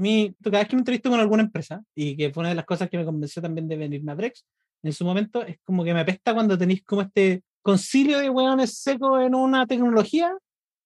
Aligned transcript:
A 0.00 0.02
mí, 0.02 0.34
cada 0.42 0.60
vez 0.60 0.68
que 0.68 0.76
me 0.76 0.80
entrevisto 0.80 1.10
con 1.10 1.20
alguna 1.20 1.42
empresa, 1.42 1.84
y 1.94 2.16
que 2.16 2.32
fue 2.32 2.40
una 2.40 2.48
de 2.48 2.54
las 2.54 2.64
cosas 2.64 2.88
que 2.88 2.96
me 2.96 3.04
convenció 3.04 3.42
también 3.42 3.68
de 3.68 3.76
venirme 3.76 4.12
a 4.12 4.14
Brex, 4.14 4.46
en 4.82 4.94
su 4.94 5.04
momento, 5.04 5.42
es 5.42 5.58
como 5.62 5.84
que 5.84 5.92
me 5.92 6.00
apesta 6.00 6.32
cuando 6.32 6.56
tenéis 6.56 6.82
como 6.84 7.02
este 7.02 7.42
concilio 7.60 8.18
de 8.18 8.30
hueones 8.30 8.78
secos 8.78 9.20
en 9.20 9.34
una 9.34 9.66
tecnología 9.66 10.32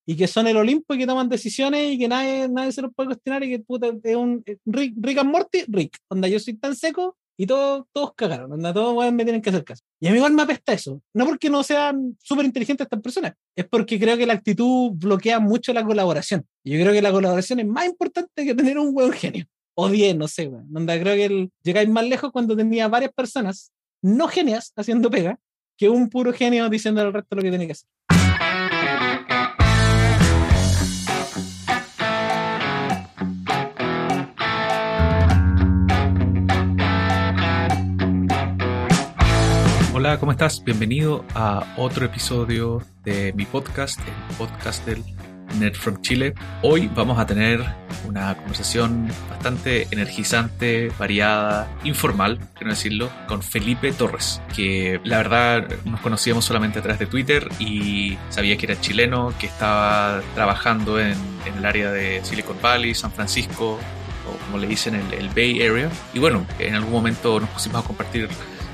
y 0.05 0.17
que 0.17 0.27
son 0.27 0.49
el 0.49 0.57
Olimpo 0.57 0.95
y 0.95 0.99
que 0.99 1.07
toman 1.07 1.29
decisiones 1.29 1.93
y 1.93 1.99
que 2.01 2.09
nadie, 2.09 2.49
nadie 2.49 2.73
se 2.73 2.83
los 2.83 2.93
puede 2.93 3.11
cuestionar 3.11 3.45
y 3.45 3.51
que 3.51 3.61
puta, 3.61 3.93
es 4.03 4.17
un 4.17 4.43
Rick, 4.65 4.95
Rick 4.97 5.19
and 5.19 5.31
Morty, 5.31 5.63
Rick, 5.69 5.97
onda 6.09 6.27
yo 6.27 6.41
soy 6.41 6.55
tan 6.55 6.75
seco 6.75 7.17
y 7.37 7.47
todos, 7.47 7.85
todos 7.93 8.15
cagaron, 8.15 8.53
onda 8.53 8.73
todos 8.73 9.13
me 9.13 9.25
tienen 9.25 9.43
que 9.43 9.51
hacer 9.51 9.65
caso. 9.65 9.83
Y 10.01 10.07
a 10.07 10.11
mí 10.11 10.17
igual 10.17 10.33
me 10.33 10.43
apesta 10.43 10.73
eso, 10.73 11.03
no 11.13 11.27
porque 11.27 11.51
no 11.51 11.63
sean 11.63 12.17
súper 12.23 12.45
inteligentes 12.47 12.85
estas 12.85 13.01
personas, 13.01 13.35
es 13.57 13.67
porque 13.67 13.99
creo 13.99 14.17
que 14.17 14.27
la 14.27 14.35
actitud 14.35 14.93
bloquea 14.93 15.41
mucho 15.41 15.73
la 15.73 15.85
colaboración. 15.85 16.47
Y 16.63 16.73
yo 16.73 16.81
creo 16.83 16.93
que 16.93 17.03
la 17.03 17.13
colaboración 17.13 17.61
es 17.61 17.67
más 17.67 17.87
importante 17.87 18.45
que 18.45 18.55
tener 18.55 18.79
un 18.79 18.91
hueón 18.93 19.13
genio. 19.13 19.47
O 19.77 19.89
bien, 19.89 20.19
no 20.19 20.29
sé, 20.29 20.47
weón. 20.47 20.69
Onda, 20.75 20.99
creo 21.01 21.15
que 21.17 21.49
llegáis 21.65 21.89
más 21.89 22.07
lejos 22.07 22.31
cuando 22.31 22.57
tenía 22.57 22.87
varias 22.87 23.13
personas 23.13 23.73
no 24.03 24.29
genias 24.29 24.73
haciendo 24.77 25.11
pega 25.11 25.39
que 25.77 25.89
un 25.89 26.09
puro 26.09 26.33
genio 26.33 26.69
diciendo 26.69 27.01
al 27.01 27.13
resto 27.13 27.35
lo 27.35 27.43
que 27.43 27.49
tiene 27.49 27.67
que 27.67 27.73
hacer. 27.73 27.89
Hola, 40.05 40.21
¿cómo 40.21 40.33
estás? 40.33 40.63
Bienvenido 40.63 41.25
a 41.35 41.65
otro 41.79 42.05
episodio 42.05 42.83
de 43.05 43.33
mi 43.33 43.47
podcast, 43.47 43.99
el 44.01 44.37
podcast 44.37 44.85
del 44.85 45.03
Nerd 45.59 45.77
from 45.77 46.03
Chile. 46.03 46.35
Hoy 46.61 46.91
vamos 46.95 47.19
a 47.19 47.25
tener 47.25 47.65
una 48.07 48.37
conversación 48.37 49.09
bastante 49.31 49.89
energizante, 49.93 50.93
variada, 50.99 51.75
informal, 51.85 52.39
quiero 52.53 52.73
decirlo, 52.73 53.09
con 53.27 53.43
Felipe 53.43 53.93
Torres, 53.93 54.43
que 54.55 55.01
la 55.05 55.17
verdad 55.17 55.69
nos 55.87 56.01
conocíamos 56.01 56.45
solamente 56.45 56.81
a 56.81 56.83
través 56.83 56.99
de 56.99 57.07
Twitter 57.07 57.49
y 57.59 58.19
sabía 58.29 58.59
que 58.59 58.67
era 58.67 58.79
chileno, 58.79 59.33
que 59.39 59.47
estaba 59.47 60.21
trabajando 60.35 61.01
en, 61.01 61.17
en 61.47 61.55
el 61.57 61.65
área 61.65 61.91
de 61.91 62.23
Silicon 62.25 62.59
Valley, 62.61 62.95
San 62.95 63.11
Francisco, 63.11 63.79
o 64.29 64.45
como 64.45 64.59
le 64.59 64.67
dicen, 64.67 64.97
el, 64.97 65.15
el 65.15 65.31
Bay 65.31 65.63
Area. 65.63 65.89
Y 66.13 66.19
bueno, 66.19 66.47
en 66.59 66.75
algún 66.75 66.93
momento 66.93 67.41
nos 67.41 67.49
pusimos 67.49 67.83
a 67.83 67.87
compartir 67.87 68.29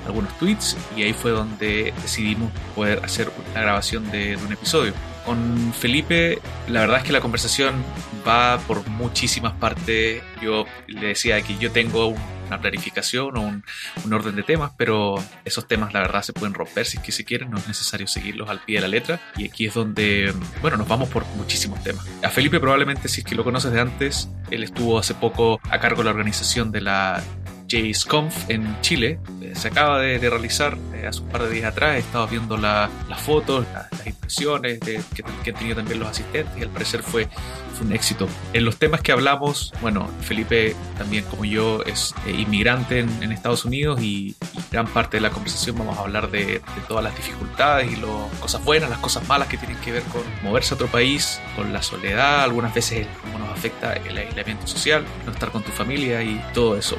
algunos 0.07 0.37
tweets 0.39 0.77
y 0.97 1.03
ahí 1.03 1.13
fue 1.13 1.31
donde 1.31 1.93
decidimos 2.03 2.51
poder 2.75 3.05
hacer 3.05 3.31
una 3.53 3.61
grabación 3.61 4.11
de, 4.11 4.37
de 4.37 4.45
un 4.45 4.53
episodio. 4.53 4.93
Con 5.25 5.73
Felipe, 5.75 6.41
la 6.69 6.81
verdad 6.81 6.99
es 6.99 7.05
que 7.05 7.13
la 7.13 7.21
conversación 7.21 7.85
va 8.27 8.59
por 8.67 8.87
muchísimas 8.89 9.53
partes. 9.55 10.23
Yo 10.43 10.67
le 10.87 11.09
decía 11.09 11.41
que 11.43 11.57
yo 11.59 11.71
tengo 11.71 12.15
una 12.51 12.61
planificación 12.61 13.37
o 13.37 13.41
un, 13.43 13.65
un, 14.05 14.13
orden 14.13 14.35
de 14.35 14.43
temas, 14.43 14.73
pero 14.77 15.23
esos 15.45 15.69
temas 15.69 15.93
la 15.93 16.01
verdad 16.01 16.23
se 16.23 16.33
pueden 16.33 16.53
romper 16.53 16.85
si 16.85 16.97
es 16.97 17.03
que 17.03 17.13
se 17.13 17.25
quieren, 17.25 17.51
no 17.51 17.59
es 17.59 17.69
necesario 17.69 18.09
seguirlos 18.09 18.49
al 18.51 18.61
pie 18.61 18.77
de 18.77 18.83
la 18.83 18.89
letra. 18.89 19.21
Y 19.37 19.47
aquí 19.47 19.67
es 19.67 19.75
donde, 19.75 20.35
bueno, 20.61 20.77
nos 20.77 20.89
vamos 20.89 21.09
por 21.09 21.25
muchísimos 21.37 21.83
temas. 21.83 22.07
A 22.23 22.31
Felipe 22.31 22.59
probablemente 22.59 23.09
si 23.09 23.21
es 23.21 23.27
que 23.27 23.35
lo 23.35 23.45
conoces 23.45 23.73
de 23.73 23.81
antes, 23.81 24.29
él 24.51 24.65
estuvo 24.65 24.99
hace 24.99 25.15
poco 25.15 25.61
a 25.71 25.79
cargo 25.79 25.99
de 25.99 26.05
la 26.05 26.11
organización 26.11 26.73
de 26.73 26.81
la 26.81 27.23
JSConf 27.71 28.51
en 28.51 28.81
Chile. 28.81 29.19
Eh, 29.41 29.53
se 29.55 29.69
acaba 29.69 30.01
de, 30.01 30.19
de 30.19 30.29
realizar 30.29 30.77
eh, 30.95 31.07
hace 31.07 31.21
un 31.21 31.29
par 31.29 31.45
de 31.45 31.51
días 31.51 31.73
atrás. 31.73 31.97
He 31.97 31.99
estado 32.01 32.27
viendo 32.27 32.57
las 32.57 32.91
la 33.09 33.17
fotos, 33.17 33.65
la, 33.73 33.89
las 33.91 34.07
impresiones 34.07 34.81
de, 34.81 35.01
que, 35.15 35.23
que, 35.45 35.51
han 35.51 35.57
tenido 35.57 35.77
también 35.77 36.01
los 36.01 36.09
asistentes 36.09 36.59
y 36.59 36.63
al 36.63 36.71
parecer 36.71 37.03
fue, 37.03 37.29
fue, 37.77 37.87
un 37.87 37.93
éxito. 37.93 38.29
En 38.53 38.65
los 38.65 38.77
temas 38.77 39.01
que 39.01 39.13
hablamos, 39.13 39.73
bueno, 39.81 40.09
Felipe 40.23 40.75
también 40.99 41.25
como 41.25 41.45
yo 41.45 41.83
es 41.85 42.15
eh, 42.27 42.33
inmigrante 42.33 43.01
en, 43.01 43.23
en, 43.23 43.33
Estados 43.33 43.65
Unidos 43.65 44.01
y, 44.03 44.37
y, 44.53 44.61
gran 44.71 44.87
parte 44.87 45.17
de 45.17 45.21
la 45.23 45.31
conversación 45.31 45.79
vamos 45.79 45.97
a 45.97 46.03
hablar 46.03 46.31
de, 46.31 46.45
de 46.45 46.61
todas 46.89 47.05
las 47.05 47.17
dificultades 47.17 47.91
y 47.91 47.97
las 47.97 48.39
cosas 48.41 48.65
buenas, 48.65 48.91
las 48.91 48.99
cosas 48.99 49.27
malas 49.29 49.49
que 49.49 49.57
tienen 49.57 49.79
que 49.79 49.93
ver 49.93 50.03
con 50.05 50.23
moverse 50.43 50.75
a 50.75 50.77
otro 50.77 50.89
país, 50.89 51.41
con 51.57 51.73
la 51.73 51.83
soledad, 51.83 52.43
algunas 52.43 52.75
veces 52.75 53.07
cómo 53.23 53.39
nos 53.39 53.51
afecta 53.51 53.93
el 53.95 54.19
aislamiento 54.19 54.67
social, 54.67 55.05
no 55.25 55.33
estar 55.33 55.51
con 55.51 55.63
tu 55.63 55.71
familia 55.71 56.23
y 56.23 56.41
todo 56.53 56.77
eso 56.77 56.97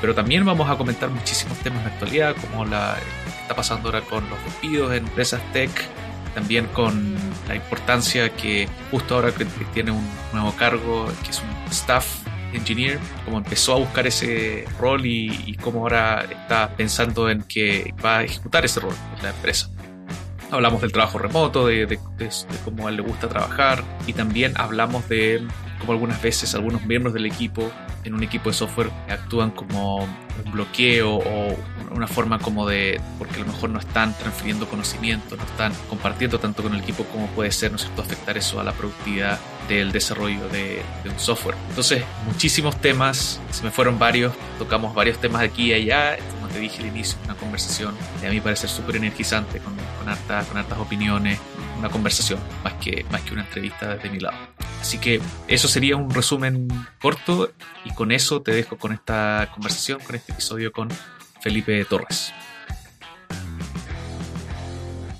pero 0.00 0.14
también 0.14 0.44
vamos 0.44 0.70
a 0.70 0.76
comentar 0.76 1.10
muchísimos 1.10 1.58
temas 1.58 1.84
de 1.84 1.90
actualidad, 1.90 2.36
como 2.36 2.64
la 2.64 2.96
que 3.24 3.42
está 3.42 3.54
pasando 3.54 3.88
ahora 3.88 4.00
con 4.02 4.28
los 4.30 4.42
despidos 4.44 4.92
en 4.92 5.06
empresas 5.06 5.40
tech, 5.52 5.70
también 6.34 6.66
con 6.66 7.16
la 7.48 7.56
importancia 7.56 8.30
que 8.30 8.68
justo 8.90 9.16
ahora 9.16 9.32
que 9.32 9.44
tiene 9.74 9.90
un 9.90 10.08
nuevo 10.32 10.52
cargo, 10.56 11.10
que 11.24 11.30
es 11.30 11.40
un 11.40 11.72
staff 11.72 12.06
engineer, 12.52 12.98
cómo 13.24 13.38
empezó 13.38 13.74
a 13.74 13.78
buscar 13.78 14.06
ese 14.06 14.64
rol 14.78 15.06
y, 15.06 15.44
y 15.46 15.54
cómo 15.54 15.80
ahora 15.80 16.24
está 16.24 16.74
pensando 16.76 17.30
en 17.30 17.42
que 17.42 17.94
va 18.04 18.18
a 18.18 18.22
ejecutar 18.24 18.64
ese 18.64 18.80
rol 18.80 18.94
en 19.16 19.22
la 19.22 19.30
empresa. 19.30 19.70
Hablamos 20.50 20.80
del 20.80 20.90
trabajo 20.90 21.18
remoto, 21.18 21.66
de, 21.66 21.86
de, 21.86 21.98
de, 22.16 22.24
de 22.24 22.58
cómo 22.64 22.86
a 22.86 22.90
él 22.90 22.96
le 22.96 23.02
gusta 23.02 23.28
trabajar 23.28 23.84
y 24.06 24.12
también 24.12 24.52
hablamos 24.56 25.08
de 25.08 25.46
como 25.80 25.92
algunas 25.92 26.22
veces 26.22 26.54
algunos 26.54 26.84
miembros 26.84 27.12
del 27.14 27.26
equipo 27.26 27.72
en 28.04 28.14
un 28.14 28.22
equipo 28.22 28.50
de 28.50 28.54
software 28.54 28.90
actúan 29.08 29.50
como 29.50 30.04
un 30.44 30.52
bloqueo 30.52 31.16
o 31.16 31.56
una 31.90 32.06
forma 32.06 32.38
como 32.38 32.66
de, 32.66 33.00
porque 33.18 33.36
a 33.36 33.38
lo 33.40 33.46
mejor 33.46 33.70
no 33.70 33.80
están 33.80 34.16
transfiriendo 34.16 34.68
conocimiento, 34.68 35.36
no 35.36 35.42
están 35.42 35.72
compartiendo 35.88 36.38
tanto 36.38 36.62
con 36.62 36.74
el 36.74 36.80
equipo 36.80 37.04
como 37.04 37.26
puede 37.28 37.50
ser, 37.50 37.70
¿no 37.72 37.76
es 37.76 37.82
cierto?, 37.82 38.02
afectar 38.02 38.38
eso 38.38 38.60
a 38.60 38.64
la 38.64 38.72
productividad 38.72 39.38
del 39.68 39.92
desarrollo 39.92 40.48
de, 40.48 40.82
de 41.02 41.10
un 41.10 41.18
software. 41.18 41.56
Entonces, 41.68 42.04
muchísimos 42.26 42.80
temas, 42.80 43.40
se 43.50 43.64
me 43.64 43.70
fueron 43.70 43.98
varios, 43.98 44.32
tocamos 44.58 44.94
varios 44.94 45.18
temas 45.18 45.42
aquí 45.42 45.70
y 45.70 45.72
allá, 45.72 46.16
te 46.52 46.58
dije 46.58 46.82
al 46.82 46.88
inicio, 46.88 47.18
una 47.24 47.34
conversación, 47.34 47.94
a 48.24 48.30
mí 48.30 48.40
parece 48.40 48.68
súper 48.68 48.96
energizante, 48.96 49.58
con, 49.60 49.74
con, 49.98 50.08
hartas, 50.08 50.46
con 50.46 50.58
hartas 50.58 50.78
opiniones, 50.78 51.38
una 51.78 51.88
conversación, 51.88 52.40
más 52.64 52.74
que, 52.74 53.04
más 53.10 53.22
que 53.22 53.32
una 53.32 53.42
entrevista 53.42 53.94
desde 53.94 54.10
mi 54.10 54.20
lado. 54.20 54.36
Así 54.80 54.98
que 54.98 55.20
eso 55.46 55.68
sería 55.68 55.96
un 55.96 56.10
resumen 56.10 56.68
corto 57.00 57.52
y 57.84 57.92
con 57.94 58.12
eso 58.12 58.42
te 58.42 58.52
dejo 58.52 58.78
con 58.78 58.92
esta 58.92 59.50
conversación, 59.52 60.00
con 60.00 60.16
este 60.16 60.32
episodio 60.32 60.72
con 60.72 60.88
Felipe 61.40 61.84
Torres. 61.84 62.32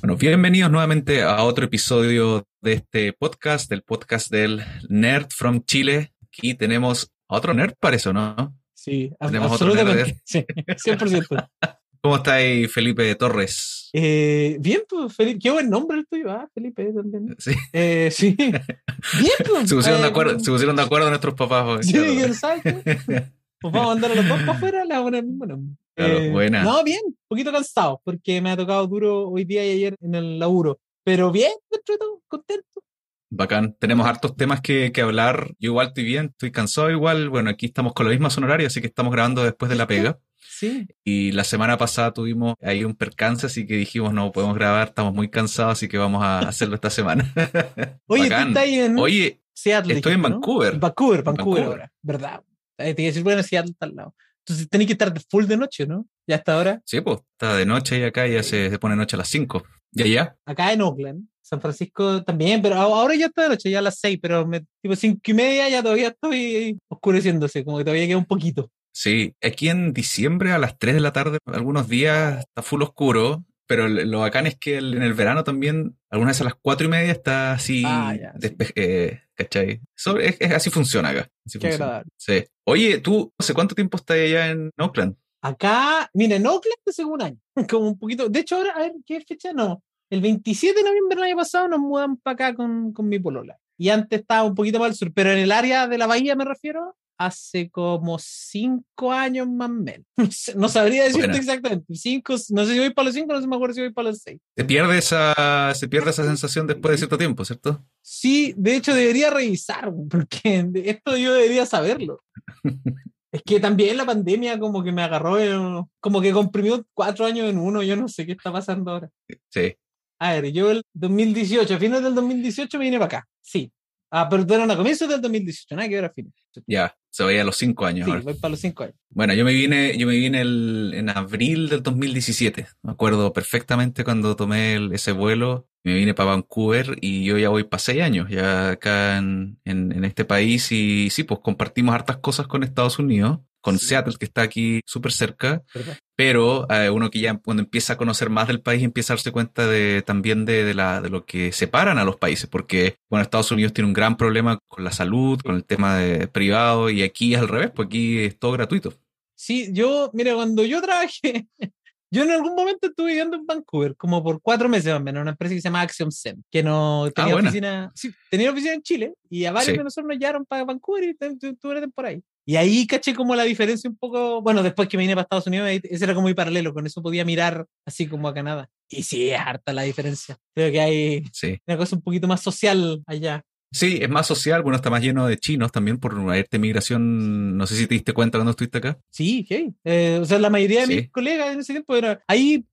Bueno, 0.01 0.17
bienvenidos 0.17 0.71
nuevamente 0.71 1.23
a 1.23 1.43
otro 1.45 1.67
episodio 1.67 2.47
de 2.63 2.73
este 2.73 3.13
podcast, 3.13 3.69
del 3.69 3.83
podcast 3.83 4.31
del 4.31 4.65
Nerd 4.89 5.29
from 5.31 5.63
Chile. 5.65 6.15
Aquí 6.25 6.55
tenemos 6.55 7.13
a 7.29 7.37
otro 7.37 7.53
nerd, 7.53 7.75
parece, 7.79 8.13
¿no? 8.13 8.60
Sí, 8.81 9.13
tenemos 9.21 9.53
absolutamente. 9.53 10.17
Sí, 10.25 10.43
100%. 10.67 11.49
¿Cómo 12.03 12.17
está 12.17 12.37
ahí 12.37 12.67
Felipe 12.67 13.15
Torres? 13.15 13.91
Eh, 13.93 14.57
bien, 14.59 14.81
pues, 14.89 15.15
Felipe. 15.15 15.39
Qué 15.39 15.51
buen 15.51 15.69
nombre 15.69 15.99
el 15.99 16.07
tuyo, 16.07 16.31
¿ah? 16.31 16.49
Felipe 16.55 16.91
también. 16.95 17.37
Sí. 17.39 17.53
Eh, 17.75 18.09
sí. 18.11 18.35
bien, 18.39 19.35
pues. 19.47 19.69
Se 19.69 19.75
pusieron, 19.75 20.01
eh, 20.01 20.05
de 20.05 20.09
acuerdo, 20.09 20.41
se 20.41 20.51
pusieron 20.51 20.77
de 20.77 20.83
acuerdo 20.83 21.11
nuestros 21.11 21.35
papás. 21.35 21.67
Hoy, 21.67 21.83
sí, 21.83 21.99
exacto. 22.23 22.71
pues 22.83 23.35
vamos 23.61 23.83
a 23.83 23.87
mandar 23.89 24.13
a 24.13 24.15
los 24.15 24.27
dos 24.27 24.41
para 24.41 24.53
afuera, 24.53 24.85
le 24.87 24.95
vamos 24.95 25.03
a 25.03 25.05
poner 25.05 25.25
el 25.25 25.27
mismo 25.27 25.45
nombre. 25.45 25.77
Claro, 25.95 26.19
eh, 26.19 26.31
buena. 26.31 26.63
No, 26.63 26.83
bien, 26.83 27.01
un 27.05 27.19
poquito 27.29 27.53
cansado, 27.53 28.01
porque 28.03 28.41
me 28.41 28.51
ha 28.51 28.57
tocado 28.57 28.87
duro 28.87 29.29
hoy 29.29 29.45
día 29.45 29.63
y 29.67 29.73
ayer 29.73 29.95
en 30.01 30.15
el 30.15 30.39
laburo. 30.39 30.81
Pero 31.05 31.31
bien, 31.31 31.53
dentro 31.71 31.97
de 31.97 31.99
todo, 31.99 32.23
contento. 32.29 32.83
Bacán. 33.31 33.77
Tenemos 33.79 34.07
hartos 34.07 34.37
temas 34.37 34.61
que, 34.61 34.93
que, 34.93 35.01
hablar. 35.01 35.55
Yo 35.59 35.71
igual 35.71 35.89
estoy 35.89 36.05
bien, 36.05 36.27
estoy 36.27 36.51
cansado 36.51 36.91
igual. 36.91 37.29
Bueno, 37.31 37.51
aquí 37.51 37.67
estamos 37.67 37.95
con 37.95 38.07
la 38.07 38.11
misma 38.11 38.29
horaria, 38.45 38.67
así 38.67 38.81
que 38.81 38.89
estamos 38.89 39.13
grabando 39.13 39.45
después 39.45 39.71
de 39.71 39.77
la 39.77 39.87
pega. 39.87 40.19
Sí. 40.37 40.89
Y 41.05 41.33
la 41.33 41.45
semana 41.45 41.79
pasada 41.79 42.13
tuvimos 42.13 42.55
ahí 42.61 42.85
un 42.85 42.95
percance, 42.95 43.47
así 43.47 43.67
que 43.67 43.77
dijimos, 43.77 44.13
no 44.13 44.33
podemos 44.33 44.57
grabar, 44.57 44.89
estamos 44.89 45.15
muy 45.15 45.31
cansados, 45.31 45.73
así 45.73 45.89
que 45.89 45.97
vamos 45.97 46.23
a 46.23 46.41
hacerlo 46.41 46.75
esta 46.75 46.91
semana. 46.91 47.33
Oye, 48.07 48.25
Bacán. 48.25 48.43
tú 48.43 48.49
estás 48.49 48.63
ahí 48.65 48.81
en 48.81 48.99
Oye, 48.99 49.41
Seattle. 49.55 49.95
Estoy 49.95 50.15
en 50.15 50.23
Vancouver. 50.23 50.75
¿no? 50.75 50.81
Vancouver, 50.81 51.23
Vancouver, 51.23 51.25
Vancouver, 51.25 51.65
ahora, 51.65 51.93
¿verdad? 52.03 52.43
Te 52.77 52.91
iba 52.91 53.03
a 53.03 53.07
decir, 53.07 53.23
bueno, 53.23 53.43
Seattle 53.43 53.71
está 53.71 53.87
al 53.87 53.95
lado. 53.95 54.15
Entonces 54.41 54.69
tenéis 54.69 54.89
que 54.89 54.93
estar 54.95 55.15
full 55.31 55.45
de 55.45 55.57
noche, 55.57 55.87
¿no? 55.87 56.07
Ya 56.27 56.37
hasta 56.37 56.55
ahora. 56.55 56.83
Sí, 56.85 57.01
pues, 57.01 57.21
está 57.33 57.57
de 57.57 57.67
noche 57.67 58.01
y 58.01 58.03
acá 58.03 58.27
ya 58.27 58.43
se, 58.43 58.71
se 58.71 58.79
pone 58.79 58.97
noche 58.97 59.17
a 59.17 59.19
las 59.19 59.29
5. 59.29 59.63
¿Y 59.93 60.03
allá? 60.03 60.37
Acá 60.45 60.73
en 60.73 60.83
Oakland. 60.83 61.30
San 61.43 61.61
Francisco 61.61 62.23
también, 62.23 62.63
pero 62.63 62.77
ahora 62.77 63.15
ya 63.15 63.27
está 63.27 63.45
de 63.45 63.49
noche, 63.51 63.71
ya 63.71 63.81
a 63.81 63.83
las 63.83 63.99
6, 63.99 64.19
pero 64.21 64.47
me, 64.47 64.65
tipo 64.83 64.95
5 64.95 65.21
y 65.25 65.35
media 65.35 65.69
ya 65.69 65.83
todavía 65.83 66.09
estoy 66.09 66.79
oscureciéndose, 66.89 67.65
como 67.65 67.79
que 67.79 67.85
todavía 67.85 68.07
queda 68.07 68.19
un 68.19 68.25
poquito. 68.27 68.71
Sí, 68.93 69.35
aquí 69.43 69.69
en 69.69 69.93
diciembre 69.93 70.53
a 70.53 70.59
las 70.59 70.79
3 70.79 70.95
de 70.95 71.01
la 71.01 71.13
tarde, 71.13 71.39
algunos 71.47 71.89
días 71.89 72.41
está 72.41 72.63
full 72.63 72.83
oscuro, 72.83 73.45
pero 73.67 73.89
lo 73.89 74.19
bacán 74.19 74.49
es 74.49 74.57
que 74.59 74.79
en 74.79 75.01
el 75.01 75.15
verano 75.15 75.45
también, 75.45 75.97
algunas 76.11 76.33
veces 76.33 76.41
a 76.43 76.51
las 76.51 76.55
4 76.61 76.87
y 76.87 76.91
media 76.91 77.13
está 77.13 77.53
así, 77.53 77.85
ah, 77.87 78.17
ya, 78.21 78.35
sí. 78.41 78.57
eh, 78.75 79.21
¿cachai? 79.35 79.81
Es, 79.95 80.37
es, 80.41 80.53
así 80.53 80.71
funciona 80.71 81.11
acá. 81.11 81.31
Así 81.47 81.59
Qué 81.59 81.69
funciona. 81.69 81.85
agradable. 81.85 82.11
Sí. 82.17 82.45
Oye, 82.65 82.99
¿tú 82.99 83.33
hace 83.39 83.55
cuánto 83.55 83.77
tiempo 83.77 83.97
estás 83.97 84.17
allá 84.17 84.49
en 84.51 84.71
Oakland? 84.77 85.15
Acá, 85.41 86.11
mira, 86.15 86.35
en 86.37 86.47
Oakland 86.47 86.77
hace 86.87 87.05
un 87.05 87.23
año, 87.23 87.39
como 87.71 87.89
un 87.89 87.99
poquito. 87.99 88.29
De 88.29 88.41
hecho, 88.41 88.57
ahora, 88.57 88.73
a 88.73 88.79
ver, 88.81 88.93
¿qué 89.07 89.21
fecha? 89.21 89.53
No. 89.53 89.83
El 90.11 90.21
27 90.21 90.77
de 90.77 90.85
noviembre 90.85 91.17
del 91.17 91.25
año 91.25 91.37
pasado 91.37 91.69
nos 91.69 91.81
mudan 91.81 92.17
para 92.17 92.35
acá 92.35 92.55
con, 92.55 92.93
con 92.93 93.09
mi 93.09 93.19
polola. 93.19 93.57
Y 93.79 93.89
antes 93.89 94.21
estaba 94.21 94.43
un 94.43 94.55
poquito 94.55 94.79
más 94.79 94.91
al 94.91 94.95
sur, 94.95 95.13
pero 95.15 95.31
en 95.31 95.39
el 95.39 95.53
área 95.53 95.87
de 95.89 95.97
la 95.97 96.07
bahía 96.07 96.37
me 96.37 96.45
refiero, 96.45 96.97
hace 97.21 97.69
como 97.69 98.19
cinco 98.19 99.13
años 99.13 99.47
más 99.47 99.69
o 99.69 99.75
menos. 99.75 100.07
No 100.57 100.69
sabría 100.69 101.05
decirte 101.05 101.37
exactamente. 101.37 101.95
Cinco, 101.95 102.35
no 102.49 102.65
sé 102.65 102.73
si 102.73 102.79
voy 102.79 102.95
para 102.95 103.07
los 103.07 103.15
cinco, 103.15 103.35
no 103.35 103.41
sé, 103.41 103.47
me 103.47 103.57
acuerdo 103.57 103.75
si 103.75 103.83
voy 103.83 103.93
para 103.93 104.09
los 104.09 104.19
seis. 104.19 104.41
Se 104.57 104.65
pierde 104.65 104.97
esa, 104.97 105.75
se 105.75 105.87
pierde 105.87 106.11
esa 106.11 106.25
sensación 106.25 106.67
después 106.67 106.93
de 106.93 106.99
cierto 106.99 107.19
tiempo, 107.19 107.45
¿cierto? 107.45 107.85
Sí, 108.01 108.55
de 108.57 108.77
hecho 108.77 108.95
debería 108.95 109.29
revisar, 109.29 109.93
porque 110.11 110.67
esto 110.85 111.17
yo 111.17 111.35
debería 111.35 111.67
saberlo. 111.67 112.23
Es 113.33 113.43
que 113.45 113.61
también 113.61 113.97
la 113.97 114.05
pandemia 114.05 114.59
como 114.59 114.83
que 114.83 114.91
me 114.91 115.05
agarró, 115.05 115.89
como 116.01 116.21
que 116.21 116.33
comprimió 116.33 116.85
cuatro 116.93 117.27
años 117.27 117.49
en 117.49 117.59
uno, 117.59 117.81
yo 117.81 117.95
no 117.95 118.09
sé 118.09 118.27
qué 118.27 118.33
está 118.33 118.51
pasando 118.51 118.91
ahora. 118.91 119.09
Sí. 119.51 119.77
A 120.21 120.33
ver, 120.35 120.53
yo 120.53 120.71
el 120.71 120.83
2018, 120.93 121.75
a 121.75 121.79
fines 121.79 122.03
del 122.03 122.15
2018 122.15 122.79
me 122.79 122.85
vine 122.85 122.99
para 122.99 123.07
acá, 123.19 123.29
sí. 123.41 123.73
Ah, 124.13 124.29
pero 124.29 124.43
eran 124.55 124.71
a 124.71 124.77
comienzos 124.77 125.09
del 125.09 125.21
2018, 125.21 125.77
nada 125.77 125.89
que 125.89 125.95
ver 125.95 126.05
a 126.05 126.11
fines. 126.13 126.33
Ya, 126.67 126.93
se 127.11 127.25
veía 127.25 127.43
a 127.43 127.45
los 127.45 127.57
cinco 127.57 127.87
años. 127.87 128.07
Sí, 128.07 128.25
voy 128.25 128.35
para 128.35 128.51
los 128.51 128.61
cinco 128.61 128.83
años. 128.83 128.97
Bueno, 129.09 129.35
yo 129.35 129.45
me 129.45 129.53
vine, 129.53 129.97
yo 129.97 130.07
me 130.09 130.15
vine 130.17 130.41
el- 130.41 130.93
en 130.97 131.09
abril 131.11 131.69
del 131.69 131.83
2017. 131.83 132.67
Me 132.83 132.91
acuerdo 132.93 133.33
perfectamente 133.33 134.03
cuando 134.03 134.35
tomé 134.35 134.75
el- 134.75 134.93
ese 134.93 135.13
vuelo. 135.13 135.69
Me 135.85 135.95
vine 135.95 136.13
para 136.13 136.31
Vancouver 136.31 136.97
y 137.01 137.25
yo 137.25 137.39
ya 137.39 137.49
voy 137.51 137.63
para 137.65 137.79
seis 137.79 138.03
años, 138.03 138.29
ya 138.29 138.71
acá 138.71 139.17
en, 139.19 139.59
en, 139.65 139.93
en 139.93 140.05
este 140.05 140.25
país. 140.25 140.71
Y 140.73 141.09
sí, 141.11 141.23
pues 141.23 141.39
compartimos 141.41 141.95
hartas 141.95 142.19
cosas 142.19 142.49
con 142.49 142.65
Estados 142.65 142.99
Unidos, 142.99 143.39
con 143.61 143.79
Sí. 143.79 143.87
Seattle, 143.87 144.17
que 144.19 144.25
está 144.27 144.43
aquí 144.43 144.81
súper 144.87 145.13
cerca. 145.13 145.63
¿verdad? 145.73 145.97
Pero 146.23 146.67
eh, 146.71 146.91
uno 146.91 147.09
que 147.11 147.19
ya 147.21 147.35
cuando 147.39 147.63
empieza 147.63 147.95
a 147.95 147.97
conocer 147.97 148.29
más 148.29 148.47
del 148.47 148.61
país 148.61 148.83
empieza 148.83 149.15
a 149.15 149.17
darse 149.17 149.33
cuenta 149.33 149.67
de 149.67 150.03
también 150.05 150.45
de, 150.45 150.65
de 150.65 150.75
la, 150.75 151.01
de 151.01 151.09
lo 151.09 151.25
que 151.25 151.51
separan 151.51 151.97
a 151.97 152.05
los 152.05 152.17
países, 152.17 152.47
porque 152.47 152.97
bueno, 153.09 153.23
Estados 153.23 153.51
Unidos 153.53 153.73
tiene 153.73 153.89
un 153.89 153.95
gran 153.95 154.19
problema 154.19 154.59
con 154.69 154.85
la 154.85 154.93
salud, 154.93 155.41
con 155.41 155.55
el 155.55 155.65
tema 155.65 155.97
de 155.97 156.29
privado, 156.29 156.91
y 156.91 157.03
aquí 157.03 157.33
es 157.33 157.41
al 157.41 157.49
revés, 157.49 157.71
pues 157.75 157.87
aquí 157.87 158.19
es 158.19 158.39
todo 158.39 158.53
gratuito. 158.53 158.93
Sí, 159.35 159.71
yo, 159.73 160.11
mira, 160.13 160.35
cuando 160.35 160.63
yo 160.63 160.83
trabajé, 160.83 161.47
yo 162.11 162.25
en 162.25 162.31
algún 162.33 162.55
momento 162.55 162.89
estuve 162.89 163.07
viviendo 163.13 163.39
en 163.39 163.47
Vancouver, 163.47 163.97
como 163.97 164.23
por 164.23 164.43
cuatro 164.43 164.69
meses 164.69 164.93
más 164.93 165.01
o 165.01 165.05
menos, 165.05 165.21
en 165.21 165.23
una 165.23 165.31
empresa 165.31 165.55
que 165.55 165.61
se 165.63 165.69
llama 165.69 165.81
Axiom 165.81 166.11
Zen, 166.13 166.45
que 166.51 166.63
no 166.63 167.09
tenía 167.15 167.33
buena. 167.33 167.49
oficina, 167.49 167.93
sí, 167.95 168.11
tenía 168.31 168.51
oficina 168.51 168.75
en 168.75 168.83
Chile, 168.83 169.15
y 169.31 169.47
a 169.47 169.53
varios 169.53 169.73
Sí. 169.73 169.79
de 169.79 169.85
nosotros 169.85 170.07
nos 170.11 170.19
llevaron 170.19 170.45
para 170.45 170.65
Vancouver 170.65 171.05
y 171.05 171.15
tu- 171.15 171.39
tu- 171.39 171.57
tuve 171.57 171.73
una 171.73 171.81
temporada 171.81 172.13
ahí. 172.15 172.23
Y 172.51 172.57
ahí 172.57 172.85
caché 172.85 173.15
como 173.15 173.37
la 173.37 173.45
diferencia 173.45 173.89
un 173.89 173.97
poco, 173.97 174.43
bueno, 174.43 174.65
después 174.65 174.89
que 174.89 174.97
me 174.97 175.05
vine 175.05 175.15
para 175.15 175.23
Estados 175.23 175.47
Unidos, 175.47 175.69
ese 175.85 176.05
era 176.05 176.17
como 176.17 176.27
mi 176.27 176.35
paralelo, 176.35 176.75
con 176.75 176.85
eso 176.85 177.01
podía 177.01 177.25
mirar 177.25 177.65
así 177.87 178.09
como 178.09 178.27
a 178.27 178.35
Canadá. 178.35 178.69
Y 178.89 179.05
sí, 179.05 179.31
es 179.31 179.39
harta 179.39 179.73
la 179.73 179.83
diferencia. 179.83 180.37
Creo 180.53 180.73
que 180.73 180.81
hay 180.81 181.23
Sí. 181.33 181.61
una 181.69 181.77
cosa 181.77 181.95
un 181.95 182.03
poquito 182.03 182.27
más 182.27 182.41
social 182.43 183.05
allá. 183.07 183.45
Sí, 183.71 184.01
es 184.03 184.09
más 184.11 184.27
social, 184.27 184.63
bueno, 184.65 184.75
está 184.75 184.91
más 184.91 185.01
lleno 185.01 185.29
de 185.29 185.39
chinos 185.39 185.71
también 185.71 185.99
por 186.01 186.15
una 186.17 186.37
esta 186.39 186.59
migración, 186.59 187.57
no 187.57 187.69
sé 187.69 187.77
si 187.77 187.87
te 187.87 187.95
diste 187.95 188.13
cuenta 188.13 188.37
cuando 188.39 188.51
estuviste 188.51 188.79
acá. 188.79 188.99
Sí, 189.11 189.47
ok. 189.49 189.73
Eh, 189.85 190.19
o 190.21 190.25
sea, 190.25 190.41
la 190.41 190.51
mayoría 190.51 190.81
de 190.81 190.87
Sí. 190.89 190.95
mis 191.03 191.11
colegas 191.13 191.53
en 191.55 191.61
ese 191.61 191.73
tiempo 191.75 191.95
era. 191.95 192.21
Ahí 192.27 192.65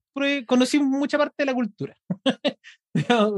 conocí 0.48 0.80
mucha 0.80 1.18
parte 1.18 1.34
de 1.38 1.44
la 1.46 1.54
cultura. 1.54 1.94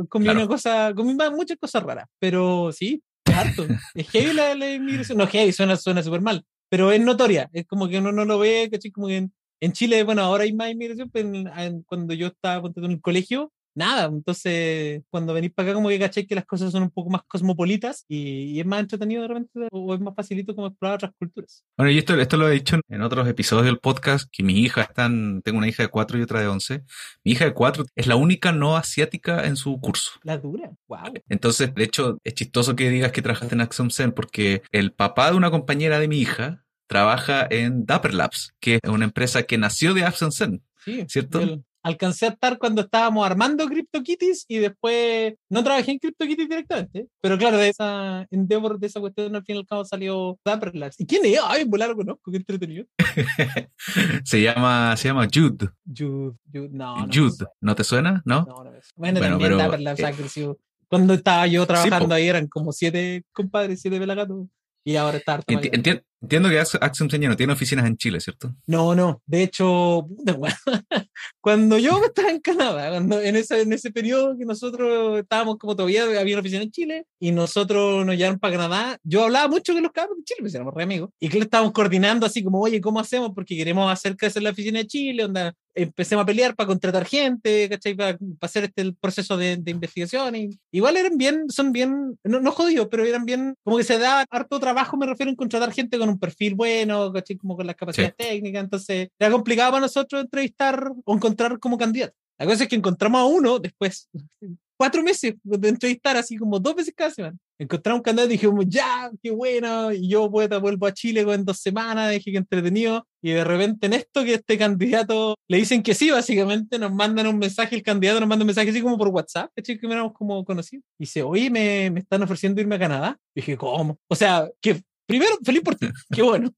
comí 0.08 0.24
Claro. 0.24 0.38
una 0.38 0.48
cosa, 0.48 0.92
comí 0.96 1.14
muchas 1.36 1.58
cosas 1.58 1.82
raras, 1.82 2.06
pero 2.18 2.72
sí, 2.72 3.02
harto. 3.40 3.66
es 3.94 4.08
heavy 4.10 4.32
la, 4.34 4.54
la 4.54 4.70
inmigración. 4.72 5.18
No, 5.18 5.26
heavy, 5.26 5.52
suena 5.52 5.76
suena 5.76 6.02
súper 6.02 6.20
mal, 6.20 6.44
pero 6.68 6.92
es 6.92 7.00
notoria. 7.00 7.48
Es 7.52 7.66
como 7.66 7.88
que 7.88 7.98
uno 7.98 8.12
no 8.12 8.24
lo 8.24 8.38
ve, 8.38 8.68
¿cachai? 8.70 8.90
Como 8.90 9.06
que 9.08 9.16
en, 9.18 9.32
en 9.60 9.72
Chile, 9.72 10.02
bueno, 10.04 10.22
ahora 10.22 10.44
hay 10.44 10.52
más 10.52 10.70
inmigración, 10.70 11.10
pero 11.12 11.28
en- 11.28 11.48
en- 11.58 11.82
cuando 11.82 12.14
yo 12.14 12.28
estaba 12.28 12.70
en 12.76 12.90
el 12.90 13.00
colegio, 13.00 13.52
nada. 13.74 14.06
Entonces, 14.06 15.02
cuando 15.10 15.34
venís 15.34 15.52
para 15.52 15.68
acá, 15.68 15.74
como 15.74 15.88
que 15.88 15.98
cachai 15.98 16.26
que 16.26 16.34
las 16.34 16.46
cosas 16.46 16.72
son 16.72 16.82
un 16.82 16.90
poco 16.90 17.10
más 17.10 17.22
cosmopolitas 17.26 18.04
y, 18.08 18.52
y 18.52 18.60
es 18.60 18.66
más 18.66 18.80
entretenido 18.80 19.22
de 19.22 19.28
repente, 19.28 19.68
o 19.72 19.94
es 19.94 20.00
más 20.00 20.14
facilito 20.14 20.54
como 20.54 20.68
explorar 20.68 20.96
otras 20.96 21.12
culturas. 21.18 21.64
Bueno, 21.76 21.90
y 21.90 21.98
esto, 21.98 22.18
esto 22.18 22.36
lo 22.36 22.48
he 22.48 22.52
dicho 22.52 22.80
en 22.88 23.02
otros 23.02 23.28
episodios 23.28 23.66
del 23.66 23.78
podcast, 23.78 24.28
que 24.30 24.42
mi 24.42 24.60
hija 24.60 24.82
están, 24.82 25.42
tengo 25.42 25.58
una 25.58 25.68
hija 25.68 25.82
de 25.82 25.88
cuatro 25.88 26.18
y 26.18 26.22
otra 26.22 26.40
de 26.40 26.48
once. 26.48 26.82
Mi 27.24 27.32
hija 27.32 27.44
de 27.44 27.54
cuatro 27.54 27.84
es 27.94 28.06
la 28.06 28.16
única 28.16 28.52
no 28.52 28.76
asiática 28.76 29.46
en 29.46 29.56
su 29.56 29.78
curso. 29.80 30.12
La 30.22 30.38
dura, 30.38 30.70
wow. 30.88 31.14
Entonces, 31.28 31.74
de 31.74 31.84
hecho, 31.84 32.18
es 32.24 32.34
chistoso 32.34 32.76
que 32.76 32.90
digas 32.90 33.12
que 33.12 33.22
trabajaste 33.22 33.54
en 33.54 33.60
Axiom 33.60 33.90
Zen 33.90 34.12
porque 34.12 34.62
el 34.72 34.92
papá 34.92 35.30
de 35.30 35.36
una 35.36 35.50
compañera 35.50 35.98
de 35.98 36.08
mi 36.08 36.18
hija 36.18 36.64
trabaja 36.86 37.46
en 37.48 37.86
Dapper 37.86 38.14
Labs, 38.14 38.52
que 38.58 38.80
es 38.82 38.90
una 38.90 39.04
empresa 39.04 39.44
que 39.44 39.58
nació 39.58 39.94
de 39.94 40.04
Axiom 40.04 40.32
Zen. 40.32 40.62
Sí, 40.84 41.04
¿Cierto? 41.08 41.62
Alcancé 41.82 42.26
a 42.26 42.30
estar 42.30 42.58
cuando 42.58 42.82
estábamos 42.82 43.24
armando 43.24 43.66
CryptoKitties 43.66 44.44
y 44.48 44.58
después 44.58 45.34
no 45.48 45.64
trabajé 45.64 45.92
en 45.92 45.98
CryptoKitties 45.98 46.48
directamente, 46.48 47.06
pero 47.20 47.38
claro, 47.38 47.56
de 47.58 47.68
esa 47.70 48.26
endeavor, 48.30 48.78
de 48.78 48.86
esa 48.86 49.00
cuestión, 49.00 49.34
al 49.34 49.44
fin 49.44 49.56
y 49.56 49.58
al 49.60 49.66
cabo 49.66 49.84
salió 49.84 50.38
Dapper 50.44 50.74
Labs. 50.74 51.00
¿Y 51.00 51.06
quién 51.06 51.24
es? 51.24 51.38
Ay, 51.44 51.64
volar 51.64 51.90
lo 51.90 51.96
conozco, 51.96 52.30
qué 52.30 52.36
entretenido. 52.36 52.84
se 54.24 54.42
llama, 54.42 54.96
se 54.96 55.08
llama 55.08 55.26
Jude. 55.32 55.68
Jude, 55.86 56.36
Jude, 56.52 56.68
no. 56.72 57.06
no 57.06 57.08
Jude, 57.12 57.46
¿no 57.60 57.74
te 57.74 57.84
suena? 57.84 58.22
¿No? 58.24 58.44
no, 58.46 58.64
no 58.64 58.70
me 58.70 58.82
suena. 58.82 58.92
Bueno, 58.96 59.20
Bueno, 59.20 59.20
también 59.20 59.38
pero, 59.50 59.56
Dapper 59.56 59.80
Labs 59.80 60.04
ha 60.04 60.10
eh, 60.10 60.14
crecido. 60.14 60.58
Cuando 60.88 61.14
estaba 61.14 61.46
yo 61.46 61.66
trabajando 61.66 62.08
po. 62.08 62.14
ahí 62.14 62.28
eran 62.28 62.48
como 62.48 62.72
siete 62.72 63.24
compadres, 63.32 63.80
siete 63.80 63.98
pelagatos, 63.98 64.46
y 64.84 64.96
ahora 64.96 65.18
está 65.18 65.34
harto 65.34 65.52
Enti- 65.52 65.70
enti- 65.70 66.02
entiendo 66.20 66.48
que 66.48 66.58
Ax- 66.58 66.78
Axiom 66.80 67.08
ya 67.08 67.28
no 67.28 67.36
tiene 67.36 67.52
oficinas 67.52 67.86
en 67.86 67.96
Chile, 67.96 68.20
¿cierto? 68.20 68.54
No, 68.66 68.94
no, 68.94 69.22
de 69.26 69.42
hecho, 69.42 70.06
puta, 70.08 70.36
cuando 71.40 71.78
yo 71.78 72.00
estaba 72.04 72.30
en 72.30 72.40
Canadá, 72.40 72.90
cuando 72.90 73.20
en 73.20 73.36
ese, 73.36 73.62
en 73.62 73.72
ese 73.72 73.90
periodo 73.90 74.36
que 74.38 74.44
nosotros 74.44 75.18
estábamos 75.20 75.58
como 75.58 75.74
todavía, 75.76 76.04
había 76.04 76.34
una 76.34 76.40
oficina 76.40 76.62
en 76.62 76.70
Chile 76.70 77.06
y 77.18 77.32
nosotros 77.32 78.04
nos 78.04 78.16
llevaron 78.16 78.38
para 78.38 78.54
Canadá, 78.56 78.98
yo 79.02 79.24
hablaba 79.24 79.48
mucho 79.48 79.72
con 79.72 79.82
los 79.82 79.92
cabros 79.92 80.16
de 80.18 80.24
Chile, 80.24 80.40
pues 80.40 80.54
éramos 80.54 80.74
re 80.74 80.82
amigos, 80.82 81.10
y 81.20 81.28
que 81.28 81.38
le 81.38 81.44
estábamos 81.44 81.72
coordinando 81.72 82.26
así 82.26 82.42
como, 82.42 82.60
oye, 82.60 82.80
¿cómo 82.80 83.00
hacemos? 83.00 83.32
Porque 83.34 83.56
queremos 83.56 83.90
hacer 83.90 84.16
crecer 84.16 84.42
la 84.42 84.50
oficina 84.50 84.78
de 84.80 84.86
Chile, 84.86 85.24
onda, 85.24 85.54
empecemos 85.74 86.22
a 86.22 86.26
pelear 86.26 86.54
para 86.54 86.66
contratar 86.66 87.04
gente, 87.04 87.68
¿cachai? 87.68 87.94
Para, 87.94 88.18
para 88.18 88.28
hacer 88.42 88.64
este 88.64 88.82
el 88.82 88.94
proceso 88.94 89.36
de, 89.36 89.56
de 89.56 89.70
investigación. 89.70 90.36
Y, 90.36 90.50
igual 90.72 90.96
eran 90.96 91.16
bien, 91.16 91.48
son 91.48 91.72
bien, 91.72 92.18
no, 92.24 92.40
no 92.40 92.52
jodidos, 92.52 92.88
pero 92.90 93.04
eran 93.04 93.24
bien, 93.24 93.54
como 93.64 93.76
que 93.76 93.84
se 93.84 93.98
da 93.98 94.24
harto 94.30 94.60
trabajo, 94.60 94.96
me 94.96 95.06
refiero 95.06 95.30
en 95.30 95.36
contratar 95.36 95.72
gente 95.72 95.98
con 95.98 96.08
un 96.08 96.18
perfil 96.18 96.54
bueno, 96.54 97.12
¿cachai? 97.12 97.36
Como 97.36 97.56
con 97.56 97.66
las 97.66 97.76
capacidades 97.76 98.16
técnicas. 98.16 98.64
Entonces, 98.64 99.08
era 99.18 99.30
complicado 99.30 99.72
para 99.72 99.82
nosotros 99.82 100.22
entrevistar 100.22 100.92
o 101.04 101.14
encontrar 101.14 101.58
como 101.58 101.78
candidato. 101.78 102.14
La 102.38 102.46
cosa 102.46 102.64
es 102.64 102.68
que 102.68 102.76
encontramos 102.76 103.20
a 103.20 103.24
uno 103.24 103.58
después, 103.58 104.08
cuatro 104.76 105.02
meses 105.02 105.34
de 105.42 105.68
entrevistar, 105.68 106.16
así 106.16 106.36
como 106.36 106.58
dos 106.58 106.74
veces 106.74 106.94
cada 106.96 107.10
semana. 107.10 107.36
Encontramos 107.60 107.98
un 107.98 108.02
candidato 108.02 108.30
y 108.30 108.36
dijimos, 108.36 108.64
ya, 108.66 109.10
qué 109.22 109.30
bueno. 109.30 109.92
Y 109.92 110.08
yo, 110.08 110.30
poeta, 110.30 110.56
vuelvo 110.56 110.86
a 110.86 110.94
Chile 110.94 111.20
en 111.20 111.44
dos 111.44 111.58
semanas, 111.58 112.10
dije 112.10 112.32
que 112.32 112.38
entretenido. 112.38 113.06
Y 113.20 113.32
de 113.32 113.44
repente, 113.44 113.84
en 113.84 113.92
esto, 113.92 114.24
que 114.24 114.32
este 114.32 114.56
candidato 114.56 115.36
le 115.46 115.58
dicen 115.58 115.82
que 115.82 115.92
sí, 115.92 116.10
básicamente, 116.10 116.78
nos 116.78 116.90
mandan 116.90 117.26
un 117.26 117.36
mensaje, 117.36 117.76
el 117.76 117.82
candidato 117.82 118.18
nos 118.18 118.30
manda 118.30 118.44
un 118.44 118.46
mensaje 118.46 118.70
así 118.70 118.80
como 118.80 118.96
por 118.96 119.08
WhatsApp, 119.08 119.50
que 119.54 119.78
me 119.82 119.92
éramos 119.92 120.14
como 120.14 120.42
conocidos. 120.42 120.86
Y 120.98 121.04
dice, 121.04 121.22
oye, 121.22 121.50
me, 121.50 121.90
me 121.90 122.00
están 122.00 122.22
ofreciendo 122.22 122.62
irme 122.62 122.76
a 122.76 122.78
Canadá. 122.78 123.18
Y 123.34 123.42
dije, 123.42 123.58
¿cómo? 123.58 123.98
O 124.08 124.14
sea, 124.14 124.48
que 124.62 124.80
primero, 125.04 125.36
feliz 125.44 125.60
por 125.60 125.74
ti, 125.74 125.86
qué 126.10 126.22
bueno. 126.22 126.50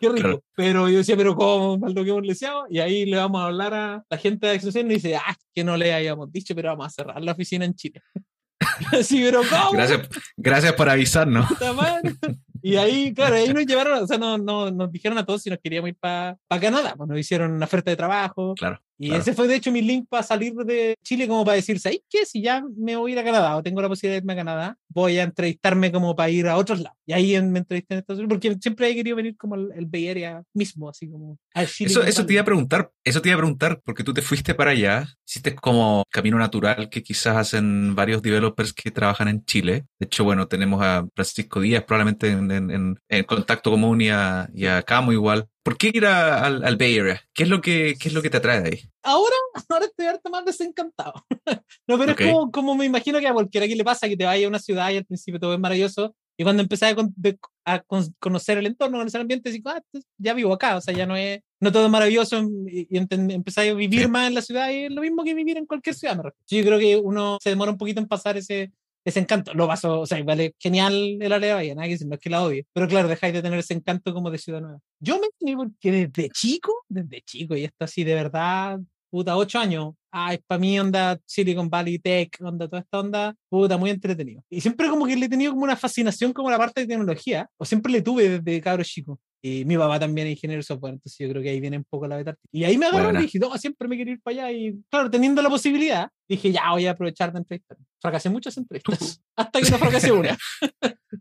Qué 0.00 0.08
rico. 0.08 0.22
Claro. 0.22 0.44
Pero 0.56 0.88
yo 0.88 0.98
decía, 0.98 1.16
pero 1.16 1.36
¿cómo? 1.36 1.78
Maldo 1.78 2.02
que 2.02 2.10
hemos 2.10 2.26
leseado. 2.26 2.66
Y 2.68 2.80
ahí 2.80 3.06
le 3.06 3.16
vamos 3.16 3.40
a 3.40 3.46
hablar 3.46 3.74
a 3.74 4.04
la 4.10 4.18
gente 4.18 4.48
de 4.48 4.54
Accesión 4.54 4.90
y 4.90 4.94
dice, 4.94 5.14
ah, 5.14 5.36
que 5.54 5.62
no 5.62 5.76
le 5.76 5.94
habíamos 5.94 6.32
dicho, 6.32 6.52
pero 6.56 6.70
vamos 6.70 6.86
a 6.86 6.90
cerrar 6.90 7.22
la 7.22 7.32
oficina 7.32 7.64
en 7.64 7.74
Chile. 7.74 8.00
Pero 9.10 9.42
¿cómo? 9.48 9.72
Gracias, 9.72 10.08
gracias 10.36 10.72
por 10.74 10.88
avisarnos. 10.88 11.46
Y 12.60 12.76
ahí, 12.76 13.14
claro, 13.14 13.36
ahí 13.36 13.52
nos 13.52 13.66
llevaron, 13.66 14.02
o 14.02 14.06
sea, 14.06 14.18
no, 14.18 14.36
no, 14.36 14.70
nos 14.70 14.90
dijeron 14.90 15.16
a 15.18 15.24
todos 15.24 15.42
si 15.42 15.50
nos 15.50 15.60
queríamos 15.60 15.90
ir 15.90 15.96
para 15.96 16.36
Canadá. 16.60 16.94
Pues 16.96 17.08
nos 17.08 17.18
hicieron 17.18 17.52
una 17.52 17.66
oferta 17.66 17.90
de 17.90 17.96
trabajo. 17.96 18.54
Claro. 18.54 18.80
Y 19.00 19.08
claro. 19.08 19.22
ese 19.22 19.32
fue, 19.32 19.46
de 19.46 19.54
hecho, 19.54 19.70
mi 19.70 19.80
link 19.80 20.06
para 20.08 20.22
salir 20.24 20.54
de 20.54 20.96
Chile, 21.04 21.28
como 21.28 21.44
para 21.44 21.54
decir, 21.54 21.78
¿sabes 21.78 22.00
qué? 22.10 22.26
Si 22.26 22.42
ya 22.42 22.64
me 22.76 22.96
voy 22.96 23.12
a 23.12 23.14
ir 23.14 23.18
a 23.20 23.24
Canadá 23.24 23.56
o 23.56 23.62
tengo 23.62 23.80
la 23.80 23.88
posibilidad 23.88 24.14
de 24.16 24.24
irme 24.24 24.32
a 24.32 24.36
Canadá, 24.36 24.76
voy 24.88 25.18
a 25.18 25.22
entrevistarme 25.22 25.92
como 25.92 26.16
para 26.16 26.30
ir 26.30 26.48
a 26.48 26.56
otros 26.56 26.80
lados. 26.80 26.98
Y 27.06 27.12
ahí 27.12 27.40
me 27.42 27.60
entrevisté 27.60 27.94
en 27.94 28.00
Estados 28.00 28.18
Unidos, 28.18 28.34
porque 28.34 28.56
siempre 28.60 28.90
he 28.90 28.94
querido 28.94 29.16
venir 29.16 29.36
como 29.36 29.54
el, 29.54 29.68
el 29.76 29.86
Bay 29.86 30.08
Area 30.08 30.42
mismo, 30.52 30.88
así 30.90 31.08
como 31.08 31.38
al 31.54 31.66
Chile. 31.68 31.90
Eso, 31.90 32.02
eso 32.02 32.26
te 32.26 32.32
iba 32.32 32.42
a 32.42 32.44
preguntar, 32.44 32.90
eso 33.04 33.22
te 33.22 33.28
iba 33.28 33.36
a 33.36 33.38
preguntar, 33.38 33.80
porque 33.84 34.02
tú 34.04 34.12
te 34.12 34.20
fuiste 34.20 34.54
para 34.54 34.72
allá, 34.72 35.06
hiciste 35.26 35.54
como 35.54 36.02
camino 36.10 36.36
natural 36.36 36.88
que 36.90 37.02
quizás 37.02 37.36
hacen 37.36 37.94
varios 37.94 38.20
developers 38.20 38.72
que 38.72 38.90
trabajan 38.90 39.28
en 39.28 39.44
Chile. 39.44 39.86
De 39.98 40.06
hecho, 40.06 40.24
bueno, 40.24 40.48
tenemos 40.48 40.82
a 40.82 41.06
Francisco 41.14 41.60
Díaz 41.60 41.84
probablemente 41.84 42.28
en, 42.30 42.50
en- 42.50 42.70
en- 42.70 42.98
en 43.08 43.24
contacto 43.24 43.70
común 43.70 44.00
y 44.00 44.10
a, 44.10 44.50
y 44.52 44.66
a 44.66 44.82
Camo 44.82 45.12
igual. 45.12 45.46
¿Por 45.68 45.76
qué 45.76 45.90
ir 45.92 46.06
a- 46.06 46.46
al, 46.46 46.64
al 46.64 46.76
Bay 46.78 46.98
Area? 46.98 47.20
¿Qué 47.34 47.42
es 47.42 47.48
lo 47.50 47.60
que, 47.60 47.94
qué 48.00 48.08
es 48.08 48.14
lo 48.14 48.22
que 48.22 48.30
te 48.30 48.38
atrae 48.38 48.62
de 48.62 48.68
ahí? 48.70 48.80
ahora, 49.02 49.34
ahora 49.68 49.84
estoy 49.84 50.06
harto 50.06 50.30
más 50.30 50.42
desencantado. 50.46 51.12
no, 51.86 51.98
pero 51.98 52.12
Ok. 52.12 52.20
es 52.22 52.32
como, 52.32 52.50
como 52.50 52.74
me 52.74 52.86
imagino 52.86 53.18
que 53.20 53.28
a 53.28 53.34
cualquiera 53.34 53.66
que 53.68 53.76
le 53.76 53.84
pasa 53.84 54.08
que 54.08 54.16
te 54.16 54.24
vaya 54.24 54.46
a 54.46 54.48
una 54.48 54.58
ciudad 54.58 54.90
y 54.90 54.96
al 54.96 55.04
principio 55.04 55.38
todo 55.38 55.52
es 55.52 55.60
maravilloso. 55.60 56.14
Y 56.38 56.44
cuando 56.44 56.62
empezás 56.62 56.92
a, 56.92 56.94
con- 56.94 57.14
a 57.66 57.80
con- 57.80 58.14
conocer 58.18 58.56
el 58.56 58.66
entorno, 58.66 58.96
conocer 58.96 59.18
el 59.18 59.22
ambiente, 59.22 59.50
decís, 59.50 59.62
ah, 59.66 59.82
pues, 59.90 60.04
ya 60.16 60.32
vivo 60.32 60.54
acá. 60.54 60.76
O 60.76 60.80
sea, 60.80 60.94
ya 60.94 61.04
no 61.04 61.16
es, 61.16 61.40
no 61.60 61.70
todo 61.70 61.84
es 61.84 61.90
maravilloso. 61.90 62.40
Y, 62.66 62.86
y 62.88 62.96
a 63.72 63.74
vivir 63.74 64.02
Sí. 64.04 64.08
más 64.08 64.28
en 64.28 64.34
la 64.36 64.40
ciudad 64.42 64.70
y 64.70 64.84
es 64.84 64.90
lo 64.90 65.02
mismo 65.02 65.22
que 65.24 65.34
vivir 65.34 65.58
en 65.58 65.66
cualquier 65.66 65.94
ciudad. 65.96 66.16
me. 66.16 66.32
Yo 66.48 66.62
creo 66.64 66.78
que 66.78 66.96
uno 66.96 67.38
se 67.42 67.50
demora 67.50 67.72
un 67.72 67.76
poquito 67.78 68.00
en 68.00 68.06
pasar 68.08 68.36
ese, 68.38 68.72
ese 69.08 69.20
encanto. 69.20 69.54
Lo 69.54 69.66
paso, 69.66 70.00
o 70.00 70.06
sea, 70.06 70.22
vale 70.22 70.54
genial 70.58 71.18
el 71.20 71.32
área 71.32 71.48
de 71.48 71.54
Bahía, 71.54 71.74
nada 71.74 71.88
que 71.88 72.04
no 72.04 72.14
es 72.14 72.20
que 72.20 72.30
la 72.30 72.42
odie, 72.42 72.66
pero 72.72 72.88
claro, 72.88 73.08
dejáis 73.08 73.34
de 73.34 73.42
tener 73.42 73.58
ese 73.58 73.74
encanto 73.74 74.12
como 74.14 74.30
de 74.30 74.38
ciudad 74.38 74.60
nueva. 74.60 74.78
Yo 75.00 75.18
me 75.18 75.26
entendí 75.26 75.56
porque 75.56 75.92
desde 75.92 76.30
chico, 76.30 76.72
desde 76.88 77.22
chico, 77.22 77.56
y 77.56 77.64
esto 77.64 77.84
así 77.84 78.04
de 78.04 78.14
verdad, 78.14 78.78
puta, 79.10 79.36
ocho 79.36 79.58
años, 79.58 79.94
ay, 80.10 80.38
para 80.46 80.58
mí 80.58 80.78
onda 80.78 81.18
Silicon 81.26 81.68
Valley 81.68 81.98
Tech, 81.98 82.36
onda 82.40 82.68
toda 82.68 82.80
esta 82.82 83.00
onda, 83.00 83.34
puta, 83.48 83.76
muy 83.76 83.90
entretenido. 83.90 84.42
Y 84.50 84.60
siempre 84.60 84.88
como 84.88 85.06
que 85.06 85.16
le 85.16 85.26
he 85.26 85.28
tenido 85.28 85.52
como 85.52 85.64
una 85.64 85.76
fascinación 85.76 86.32
como 86.32 86.50
la 86.50 86.58
parte 86.58 86.82
de 86.82 86.86
tecnología, 86.86 87.48
o 87.56 87.64
siempre 87.64 87.92
le 87.92 88.02
tuve 88.02 88.40
desde 88.40 88.60
cabro 88.60 88.84
chico. 88.84 89.18
Y 89.40 89.64
mi 89.64 89.76
papá 89.76 90.00
también 90.00 90.26
es 90.26 90.32
ingeniero 90.32 90.60
de 90.60 90.64
software, 90.64 90.94
entonces 90.94 91.18
yo 91.18 91.28
creo 91.30 91.42
que 91.42 91.50
ahí 91.50 91.60
viene 91.60 91.78
un 91.78 91.84
poco 91.84 92.06
la 92.08 92.16
beta. 92.16 92.34
Y 92.50 92.64
ahí 92.64 92.76
me 92.76 92.86
agarró 92.86 93.18
y 93.18 93.22
dije, 93.22 93.38
no, 93.38 93.56
siempre 93.56 93.86
me 93.86 93.96
quiero 93.96 94.10
ir 94.10 94.20
para 94.20 94.46
allá. 94.46 94.52
Y 94.52 94.82
claro, 94.90 95.10
teniendo 95.10 95.42
la 95.42 95.48
posibilidad, 95.48 96.10
dije, 96.28 96.52
ya 96.52 96.70
voy 96.70 96.86
a 96.86 96.92
aprovechar 96.92 97.32
de 97.32 97.38
entrevistar. 97.38 97.78
Fracasé 98.00 98.30
muchas 98.30 98.56
entrevistas, 98.56 99.20
hasta 99.36 99.60
que 99.60 99.70
no 99.70 99.78
fracasé 99.78 100.12
una. 100.12 100.36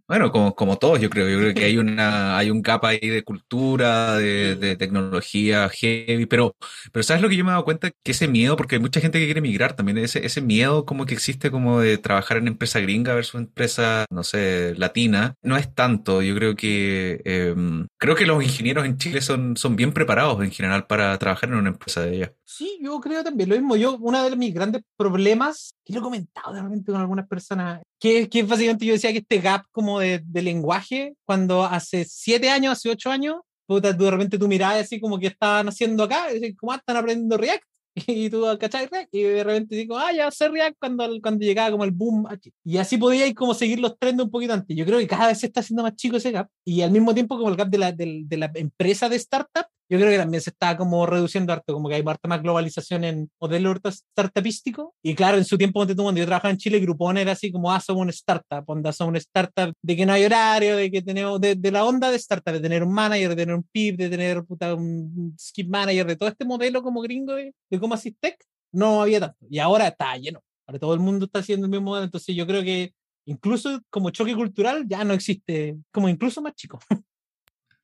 bueno, 0.07 0.31
como, 0.31 0.53
como 0.55 0.77
todos, 0.77 0.99
yo 0.99 1.09
creo. 1.09 1.29
Yo 1.29 1.39
creo 1.39 1.53
que 1.53 1.65
hay, 1.65 1.77
una, 1.77 2.37
hay 2.37 2.51
un 2.51 2.61
capa 2.61 2.89
ahí 2.89 2.99
de 2.99 3.23
cultura, 3.23 4.15
de, 4.15 4.55
de, 4.55 4.75
tecnología 4.75 5.69
heavy, 5.69 6.25
pero, 6.25 6.55
pero 6.91 7.03
¿sabes 7.03 7.21
lo 7.21 7.29
que 7.29 7.35
yo 7.35 7.43
me 7.43 7.49
he 7.49 7.53
dado 7.53 7.65
cuenta? 7.65 7.89
Que 8.03 8.11
ese 8.11 8.27
miedo, 8.27 8.55
porque 8.57 8.75
hay 8.75 8.81
mucha 8.81 8.99
gente 8.99 9.19
que 9.19 9.25
quiere 9.25 9.39
emigrar 9.39 9.75
también, 9.75 9.97
ese, 9.97 10.25
ese 10.25 10.41
miedo 10.41 10.85
como 10.85 11.05
que 11.05 11.13
existe 11.13 11.49
como 11.49 11.79
de 11.79 11.97
trabajar 11.97 12.37
en 12.37 12.47
empresa 12.47 12.79
gringa 12.79 13.13
versus 13.13 13.39
empresa, 13.39 14.05
no 14.11 14.23
sé, 14.23 14.75
latina, 14.77 15.35
no 15.41 15.57
es 15.57 15.73
tanto. 15.73 16.21
Yo 16.21 16.35
creo 16.35 16.55
que, 16.55 17.21
eh, 17.25 17.55
creo 18.07 18.15
que 18.15 18.25
los 18.25 18.41
ingenieros 18.41 18.85
en 18.85 18.97
Chile 18.97 19.21
son, 19.21 19.57
son 19.57 19.75
bien 19.75 19.91
preparados 19.91 20.41
en 20.41 20.49
general 20.49 20.87
para 20.87 21.17
trabajar 21.17 21.49
en 21.49 21.55
una 21.55 21.69
empresa 21.69 22.01
de 22.01 22.15
ella. 22.15 22.33
Sí, 22.45 22.79
yo 22.81 23.01
creo 23.01 23.21
también 23.21 23.49
lo 23.49 23.55
mismo. 23.55 23.75
Yo, 23.75 23.97
uno 23.97 24.23
de 24.23 24.33
mis 24.37 24.53
grandes 24.53 24.81
problemas, 24.95 25.75
que 25.83 25.91
lo 25.91 25.99
he 25.99 26.03
comentado 26.03 26.53
realmente 26.53 26.89
con 26.89 27.01
algunas 27.01 27.27
personas, 27.27 27.81
que, 27.99 28.29
que 28.29 28.43
básicamente 28.43 28.85
yo 28.85 28.93
decía 28.93 29.11
que 29.11 29.17
este 29.17 29.39
gap 29.39 29.65
como 29.71 29.99
de, 29.99 30.21
de 30.23 30.41
lenguaje, 30.41 31.15
cuando 31.25 31.65
hace 31.65 32.05
siete 32.05 32.49
años, 32.49 32.71
hace 32.71 32.89
ocho 32.89 33.11
años, 33.11 33.41
puta, 33.65 33.91
de 33.91 34.11
repente 34.11 34.39
tú 34.39 34.47
mirabas 34.47 34.83
así 34.83 35.01
como 35.01 35.19
que 35.19 35.27
estaban 35.27 35.67
haciendo 35.67 36.05
acá, 36.05 36.33
y 36.33 36.55
como 36.55 36.71
ah, 36.71 36.77
están 36.77 36.95
aprendiendo 36.95 37.35
React, 37.35 37.65
y 38.07 38.29
tú, 38.29 38.45
¿cachai? 38.59 38.87
Y 39.11 39.23
de 39.23 39.43
repente 39.43 39.75
digo, 39.75 39.97
ah, 39.97 40.11
ya 40.13 40.29
sé 40.31 40.49
React 40.49 40.77
cuando, 40.79 41.09
cuando 41.21 41.45
llegaba 41.45 41.71
como 41.71 41.83
el 41.83 41.91
boom. 41.91 42.27
Y 42.63 42.77
así 42.77 42.97
podía 42.97 43.27
ir 43.27 43.35
como 43.35 43.53
seguir 43.53 43.79
los 43.79 43.97
trends 43.97 44.23
un 44.23 44.29
poquito 44.29 44.53
antes. 44.53 44.75
Yo 44.75 44.85
creo 44.85 44.99
que 44.99 45.07
cada 45.07 45.27
vez 45.27 45.39
se 45.39 45.47
está 45.47 45.61
haciendo 45.61 45.83
más 45.83 45.95
chico 45.95 46.17
ese 46.17 46.31
gap. 46.31 46.49
Y 46.65 46.81
al 46.81 46.91
mismo 46.91 47.13
tiempo 47.13 47.37
como 47.37 47.49
el 47.49 47.55
gap 47.55 47.69
de 47.69 47.77
la, 47.77 47.91
de 47.91 48.37
la 48.37 48.51
empresa 48.55 49.09
de 49.09 49.15
startup, 49.15 49.65
yo 49.89 49.97
creo 49.97 50.11
que 50.11 50.17
también 50.17 50.41
se 50.41 50.49
está 50.49 50.75
como 50.75 51.05
reduciendo 51.05 51.53
harto, 51.53 51.73
como 51.73 51.87
que 51.87 51.95
hay 51.95 52.03
harta 52.05 52.27
más 52.27 52.41
globalización 52.41 53.03
en 53.03 53.29
modelo 53.39 53.73
startupístico. 53.85 54.93
Y 55.01 55.15
claro, 55.15 55.37
en 55.37 55.45
su 55.45 55.57
tiempo, 55.57 55.85
cuando 55.85 56.19
yo 56.19 56.25
trabajaba 56.25 56.51
en 56.51 56.57
Chile, 56.57 56.79
Groupon 56.79 57.17
era 57.17 57.31
así 57.31 57.51
como, 57.51 57.71
ah, 57.71 57.79
somos 57.79 58.01
una 58.01 58.11
startup, 58.11 58.63
onda, 58.67 58.91
somos 58.91 59.11
una 59.11 59.19
startup 59.19 59.73
de 59.81 59.95
que 59.95 60.05
no 60.05 60.13
hay 60.13 60.25
horario, 60.25 60.75
de 60.75 60.91
que 60.91 61.01
tenemos, 61.01 61.39
de, 61.39 61.55
de 61.55 61.71
la 61.71 61.85
onda 61.85 62.11
de 62.11 62.17
startup, 62.17 62.53
de 62.53 62.59
tener 62.59 62.83
un 62.83 62.93
manager, 62.93 63.29
de 63.29 63.35
tener 63.35 63.55
un 63.55 63.63
PIB, 63.63 63.97
de 63.97 64.09
tener 64.09 64.43
puta, 64.43 64.73
un 64.75 65.35
skip 65.39 65.69
manager, 65.69 66.05
de 66.05 66.15
todo 66.15 66.29
este 66.29 66.45
modelo 66.45 66.83
como 66.83 67.01
gringo 67.01 67.35
de, 67.35 67.53
de 67.69 67.79
cómo 67.79 67.95
tech, 68.19 68.37
no 68.71 69.01
había 69.01 69.19
tanto. 69.19 69.45
Y 69.49 69.59
ahora 69.59 69.87
está 69.87 70.15
lleno. 70.17 70.41
Ahora 70.67 70.79
todo 70.79 70.93
el 70.93 70.99
mundo 70.99 71.25
está 71.25 71.39
haciendo 71.39 71.65
el 71.65 71.71
mismo 71.71 71.85
modelo, 71.91 72.05
entonces 72.05 72.35
yo 72.35 72.45
creo 72.45 72.61
que 72.61 72.93
incluso 73.25 73.81
como 73.89 74.09
choque 74.09 74.35
cultural 74.35 74.85
ya 74.87 75.03
no 75.03 75.13
existe, 75.13 75.77
como 75.91 76.09
incluso 76.09 76.41
más 76.41 76.55
chico. 76.55 76.79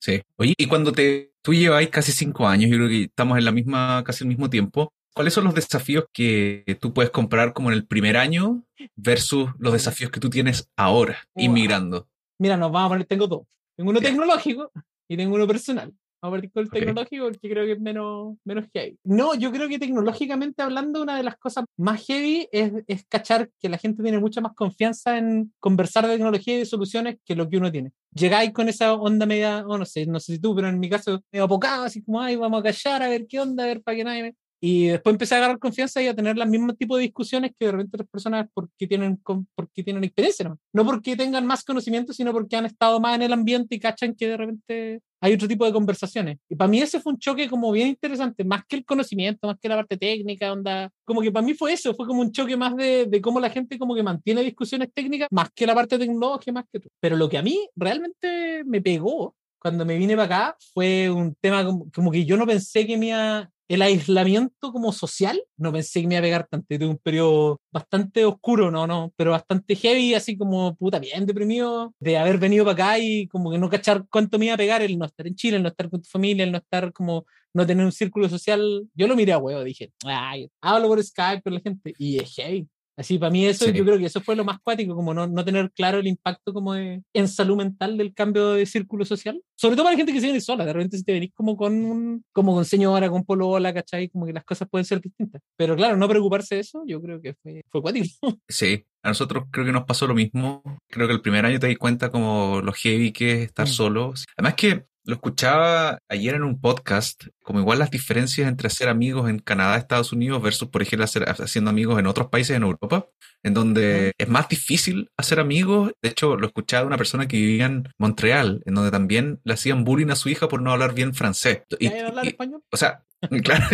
Sí. 0.03 0.22
Oye, 0.36 0.53
y 0.57 0.65
cuando 0.65 0.91
te, 0.91 1.31
tú 1.41 1.53
lleváis 1.53 1.88
casi 1.88 2.12
cinco 2.12 2.45
años, 2.45 2.69
yo 2.69 2.75
creo 2.75 2.89
que 2.89 3.03
estamos 3.03 3.38
en 3.38 3.45
la 3.45 3.53
misma, 3.53 4.03
casi 4.05 4.25
el 4.25 4.27
mismo 4.27 4.50
tiempo, 4.50 4.91
¿cuáles 5.15 5.33
son 5.33 5.45
los 5.45 5.55
desafíos 5.55 6.03
que 6.12 6.77
tú 6.81 6.93
puedes 6.93 7.10
comparar 7.10 7.53
como 7.53 7.72
en 7.72 7.75
el 7.75 7.88
primer 7.88 8.17
año 8.17 8.65
versus 8.98 9.51
los 9.60 9.72
desafíos 9.72 10.12
que 10.12 10.19
tú 10.19 10.29
tienes 10.29 10.69
ahora, 10.75 11.19
inmigrando? 11.38 12.10
Mira, 12.38 12.57
nos 12.57 12.69
vamos 12.69 12.88
a 12.88 12.89
poner, 12.89 13.07
tengo 13.07 13.27
dos. 13.27 13.43
Tengo 13.77 13.91
uno 13.91 14.01
tecnológico 14.01 14.74
y 15.07 15.15
tengo 15.15 15.36
uno 15.36 15.48
personal. 15.48 15.93
Vamos 16.23 16.37
a 16.37 16.39
partir 16.39 16.51
con 16.53 16.63
el 16.63 16.69
tecnológico 16.69 17.25
porque 17.25 17.49
creo 17.49 17.65
que 17.65 17.73
es 17.73 17.81
menos, 17.81 18.37
menos 18.45 18.65
heavy. 18.73 18.97
No, 19.03 19.35
yo 19.35 19.51
creo 19.51 19.67
que 19.67 19.77
tecnológicamente 19.77 20.61
hablando, 20.61 21.01
una 21.01 21.17
de 21.17 21.23
las 21.23 21.35
cosas 21.35 21.65
más 21.75 22.05
heavy 22.05 22.47
es, 22.49 22.71
es 22.87 23.05
cachar 23.09 23.49
que 23.59 23.67
la 23.67 23.77
gente 23.77 24.01
tiene 24.01 24.19
mucha 24.19 24.39
más 24.39 24.53
confianza 24.53 25.17
en 25.17 25.51
conversar 25.59 26.07
de 26.07 26.13
tecnología 26.13 26.55
y 26.55 26.59
de 26.59 26.65
soluciones 26.65 27.17
que 27.25 27.35
lo 27.35 27.49
que 27.49 27.57
uno 27.57 27.69
tiene. 27.69 27.91
Llegáis 28.15 28.53
con 28.53 28.69
esa 28.69 28.93
onda 28.93 29.25
media, 29.25 29.65
o 29.67 29.77
no 29.77 29.83
sé, 29.83 30.05
no 30.05 30.21
sé 30.21 30.35
si 30.35 30.39
tú, 30.39 30.55
pero 30.55 30.69
en 30.69 30.79
mi 30.79 30.89
caso, 30.89 31.21
medio 31.29 31.43
apocado, 31.43 31.83
así 31.83 32.01
como, 32.01 32.21
ay, 32.21 32.37
vamos 32.37 32.61
a 32.61 32.63
callar, 32.63 33.03
a 33.03 33.09
ver 33.09 33.27
qué 33.27 33.41
onda, 33.41 33.65
a 33.65 33.67
ver 33.67 33.83
para 33.83 33.97
que 33.97 34.03
nadie 34.05 34.23
me 34.23 34.35
y 34.65 34.88
después 34.88 35.13
empecé 35.13 35.36
a 35.36 35.39
agarrar 35.39 35.60
confianza 35.60 36.01
y 36.01 36.08
a 36.08 36.15
tener 36.15 36.38
los 36.38 36.48
mismos 36.48 36.77
tipos 36.77 36.98
de 36.98 37.03
discusiones 37.03 37.51
que 37.60 37.65
de 37.65 37.74
repente 37.74 37.98
las 37.98 38.08
personas 38.08 38.48
porque 38.53 38.88
tienen, 38.88 39.17
porque 39.17 39.84
tienen 39.84 40.05
experiencia, 40.05 40.48
¿no? 40.48 40.58
No 40.72 40.86
porque 40.86 41.17
tengan 41.17 41.46
más 41.46 41.65
conocimiento, 41.65 42.13
sino 42.13 42.32
porque 42.32 42.55
han 42.55 42.65
estado 42.65 43.01
más 43.01 43.15
en 43.15 43.24
el 43.24 43.34
ambiente 43.34 43.75
y 43.75 43.79
cachan 43.82 44.15
que 44.15 44.29
de 44.29 44.38
repente 44.38 45.01
hay 45.20 45.34
otro 45.34 45.50
tipo 45.50 45.65
de 45.65 45.74
conversaciones. 45.74 46.38
Y 46.48 46.55
para 46.55 46.70
mí 46.70 46.79
ese 46.79 47.01
fue 47.01 47.12
un 47.12 47.20
choque 47.20 47.50
como 47.50 47.74
bien 47.74 47.89
interesante, 47.89 48.46
más 48.46 48.63
que 48.65 48.77
el 48.77 48.86
conocimiento, 48.86 49.48
más 49.48 49.58
que 49.60 49.67
la 49.67 49.75
parte 49.75 49.98
técnica, 49.98 50.53
onda. 50.53 50.89
Como 51.03 51.20
que 51.20 51.29
para 51.29 51.46
mí 51.46 51.53
fue 51.55 51.74
eso, 51.74 51.93
fue 51.93 52.08
como 52.08 52.22
un 52.22 52.32
choque 52.32 52.55
más 52.55 52.74
de, 52.77 53.05
de 53.05 53.20
cómo 53.20 53.41
la 53.41 53.50
gente 53.50 53.77
como 53.77 53.93
que 53.93 54.03
mantiene 54.03 54.43
discusiones 54.43 54.88
técnicas, 54.93 55.27
más 55.29 55.50
que 55.53 55.67
la 55.67 55.75
parte 55.75 56.00
tecnológica, 56.00 56.53
más 56.53 56.65
que 56.72 56.79
todo. 56.79 56.89
Pero 57.01 57.17
lo 57.17 57.27
que 57.27 57.38
a 57.38 57.41
mí 57.41 57.67
realmente 57.75 58.63
me 58.63 58.82
pegó 58.82 59.36
cuando 59.60 59.86
me 59.86 59.98
vine 59.98 60.15
para 60.15 60.25
acá 60.25 60.58
fue 60.74 61.10
un 61.10 61.36
tema 61.36 61.65
como, 61.65 61.91
como 61.91 62.12
que 62.12 62.24
yo 62.24 62.38
no 62.38 62.46
pensé 62.46 62.88
que 62.88 62.98
me 62.98 63.08
iba, 63.08 63.50
el 63.73 63.81
aislamiento 63.81 64.71
como 64.71 64.91
social, 64.91 65.41
no 65.57 65.71
pensé 65.71 66.01
que 66.01 66.07
me 66.07 66.15
iba 66.15 66.19
a 66.19 66.23
pegar 66.23 66.47
tanto. 66.47 66.67
Tuve 66.69 66.87
un 66.87 66.97
periodo 66.97 67.61
bastante 67.71 68.25
oscuro, 68.25 68.71
no, 68.71 68.87
no, 68.87 69.13
pero 69.15 69.31
bastante 69.31 69.75
heavy, 69.75 70.13
así 70.13 70.37
como 70.37 70.75
puta, 70.75 70.99
bien 70.99 71.25
deprimido 71.25 71.93
de 71.99 72.17
haber 72.17 72.37
venido 72.37 72.65
para 72.65 72.73
acá 72.73 72.99
y 72.99 73.27
como 73.27 73.51
que 73.51 73.57
no 73.57 73.69
cachar 73.69 74.05
cuánto 74.09 74.37
me 74.37 74.45
iba 74.45 74.55
a 74.55 74.57
pegar 74.57 74.81
el 74.81 74.97
no 74.97 75.05
estar 75.05 75.27
en 75.27 75.35
Chile, 75.35 75.57
el 75.57 75.63
no 75.63 75.69
estar 75.69 75.89
con 75.89 76.01
tu 76.01 76.09
familia, 76.09 76.43
el 76.43 76.51
no 76.51 76.57
estar 76.59 76.93
como, 76.93 77.25
no 77.53 77.65
tener 77.65 77.85
un 77.85 77.91
círculo 77.91 78.29
social. 78.29 78.87
Yo 78.93 79.07
lo 79.07 79.15
miré 79.15 79.33
a 79.33 79.37
huevo, 79.37 79.63
dije, 79.63 79.91
ay, 80.05 80.49
hablo 80.61 80.87
por 80.87 81.03
Skype 81.03 81.41
con 81.41 81.53
la 81.53 81.59
gente 81.59 81.93
y 81.97 82.17
es 82.19 82.33
heavy. 82.35 82.67
Así, 82.95 83.17
para 83.17 83.31
mí 83.31 83.45
eso, 83.45 83.69
yo 83.69 83.83
creo 83.83 83.97
que 83.97 84.05
eso 84.05 84.21
fue 84.21 84.35
lo 84.35 84.45
más 84.45 84.59
cuático, 84.62 84.95
como 84.95 85.13
no, 85.13 85.27
no 85.27 85.43
tener 85.43 85.71
claro 85.71 86.00
el 86.00 86.07
impacto 86.07 86.53
como 86.53 86.73
de, 86.73 87.01
en 87.13 87.27
salud 87.27 87.57
mental 87.57 87.97
del 87.97 88.13
cambio 88.13 88.53
de 88.53 88.65
círculo 88.65 89.03
social. 89.03 89.41
Sobre 89.55 89.75
todo 89.75 89.85
para 89.85 89.93
la 89.93 89.97
gente 89.97 90.13
que 90.13 90.19
se 90.19 90.27
viene 90.27 90.41
sola, 90.41 90.65
de 90.65 90.73
repente 90.73 90.97
si 90.97 91.03
te 91.03 91.13
venís 91.13 91.31
como 91.33 91.57
con 91.57 91.73
un, 91.73 92.23
como 92.31 92.53
con 92.53 92.65
señora, 92.65 93.09
con 93.09 93.23
polola, 93.23 93.73
¿cachai? 93.73 94.09
Como 94.09 94.25
que 94.25 94.33
las 94.33 94.43
cosas 94.43 94.67
pueden 94.69 94.85
ser 94.85 95.01
distintas. 95.01 95.41
Pero 95.55 95.75
claro, 95.75 95.97
no 95.97 96.07
preocuparse 96.07 96.55
de 96.55 96.62
eso, 96.62 96.83
yo 96.85 97.01
creo 97.01 97.19
que 97.19 97.33
fue, 97.41 97.62
fue 97.69 97.81
cuático. 97.81 98.07
Sí, 98.47 98.85
a 99.01 99.09
nosotros 99.09 99.45
creo 99.51 99.65
que 99.65 99.71
nos 99.71 99.85
pasó 99.85 100.05
lo 100.05 100.13
mismo. 100.13 100.62
Creo 100.88 101.07
que 101.07 101.13
el 101.13 101.21
primer 101.21 101.45
año 101.45 101.59
te 101.59 101.67
di 101.67 101.75
cuenta 101.75 102.12
como 102.12 102.62
lo 102.62 102.71
heavy 102.73 103.12
que 103.12 103.31
es 103.31 103.39
estar 103.45 103.67
mm. 103.67 103.71
solo. 103.71 104.13
Además 104.38 104.55
que 104.55 104.85
lo 105.05 105.15
escuchaba 105.15 106.00
ayer 106.07 106.36
en 106.36 106.43
un 106.43 106.60
podcast, 106.60 107.25
como 107.43 107.60
igual 107.60 107.79
las 107.79 107.91
diferencias 107.91 108.48
entre 108.48 108.69
ser 108.69 108.89
amigos 108.89 109.29
en 109.29 109.39
Canadá, 109.39 109.77
Estados 109.77 110.13
Unidos 110.13 110.41
versus, 110.41 110.69
por 110.69 110.81
ejemplo, 110.81 111.03
hacer, 111.03 111.25
haciendo 111.27 111.69
amigos 111.69 112.00
en 112.00 112.07
otros 112.07 112.27
países 112.27 112.55
en 112.55 112.63
Europa, 112.63 113.07
en 113.43 113.53
donde 113.53 114.13
es 114.17 114.29
más 114.29 114.48
difícil 114.48 115.10
hacer 115.17 115.39
amigos. 115.39 115.91
De 116.01 116.10
hecho, 116.10 116.38
lo 116.38 116.48
escuchaba 116.48 116.81
de 116.81 116.88
una 116.88 116.98
persona 116.98 117.27
que 117.27 117.38
vivía 117.38 117.65
en 117.65 117.89
Montreal, 117.98 118.62
en 118.65 118.75
donde 118.75 118.91
también 118.91 119.41
le 119.43 119.53
hacían 119.53 119.83
bullying 119.83 120.10
a 120.10 120.15
su 120.15 120.29
hija 120.29 120.48
por 120.48 120.62
no 120.62 120.72
hablar 120.72 120.93
bien 120.93 121.13
francés. 121.13 121.63
Y, 121.79 121.88
hablar 121.88 122.27
español? 122.27 122.63
O 122.72 122.77
sea, 122.77 123.03
Claro, 123.43 123.65